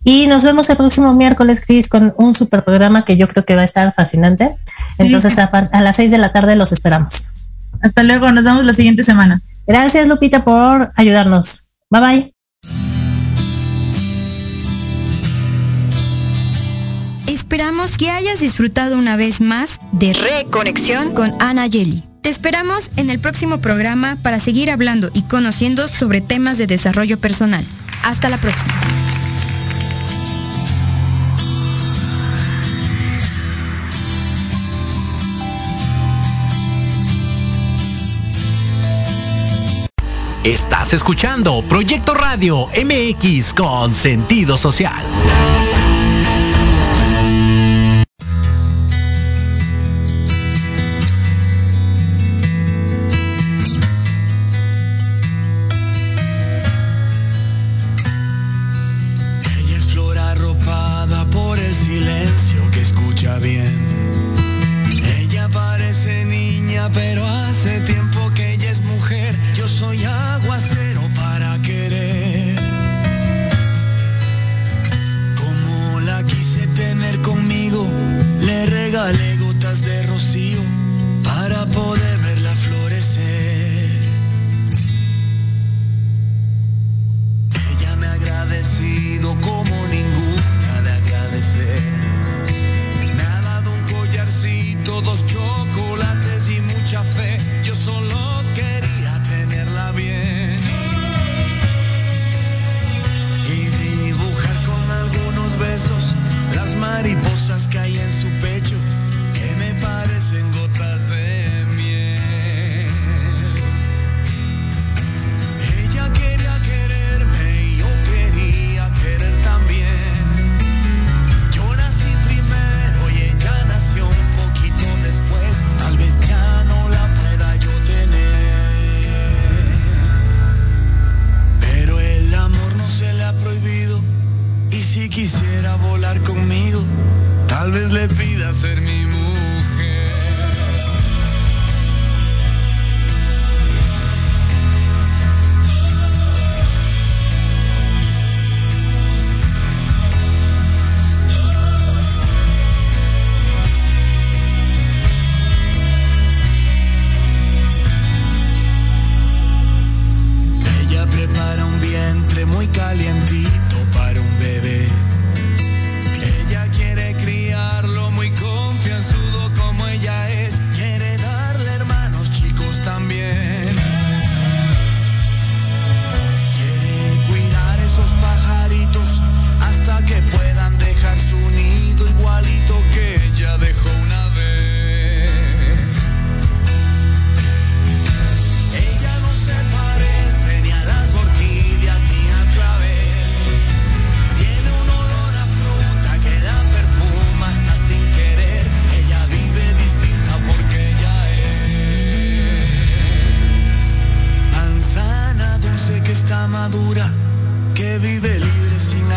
Y 0.05 0.27
nos 0.27 0.45
vemos 0.45 0.71
el 0.71 0.77
próximo 0.77 1.13
miércoles, 1.15 1.61
Cris, 1.61 1.89
con 1.89 2.15
un 2.17 2.35
super 2.35 2.65
programa 2.65 3.03
que 3.03 3.17
yo 3.17 3.29
creo 3.29 3.45
que 3.45 3.57
va 3.57 3.63
a 3.63 3.65
estar 3.65 3.93
fascinante. 3.95 4.55
Entonces, 4.99 5.37
a, 5.39 5.81
las 5.81 5.97
seis 5.97 6.11
de 6.11 6.19
la 6.19 6.33
tarde 6.33 6.55
los 6.55 6.71
esperamos. 6.71 7.33
Hasta 7.81 8.03
luego, 8.03 8.31
nos 8.31 8.45
vemos 8.45 8.65
la 8.65 8.75
siguiente 8.75 9.05
semana. 9.05 9.41
Gracias, 9.67 10.07
Lupita, 10.07 10.45
por 10.45 10.93
ayudarnos. 10.97 11.69
Bye 11.91 12.01
bye. 12.01 12.38
Esperamos 17.49 17.97
que 17.97 18.11
hayas 18.11 18.41
disfrutado 18.41 18.99
una 18.99 19.17
vez 19.17 19.41
más 19.41 19.81
de 19.93 20.13
Reconexión 20.13 21.15
con 21.15 21.33
Ana 21.41 21.67
Yeli. 21.67 22.05
Te 22.21 22.29
esperamos 22.29 22.91
en 22.97 23.09
el 23.09 23.21
próximo 23.21 23.63
programa 23.63 24.19
para 24.23 24.39
seguir 24.39 24.71
hablando 24.71 25.09
y 25.15 25.23
conociendo 25.23 25.89
sobre 25.89 26.21
temas 26.21 26.59
de 26.59 26.67
desarrollo 26.67 27.19
personal. 27.19 27.65
Hasta 28.05 28.29
la 28.29 28.37
próxima. 28.37 28.75
Estás 40.45 40.93
escuchando 40.93 41.63
Proyecto 41.63 42.13
Radio 42.13 42.67
MX 42.77 43.55
con 43.55 43.95
sentido 43.95 44.59
social. 44.59 45.03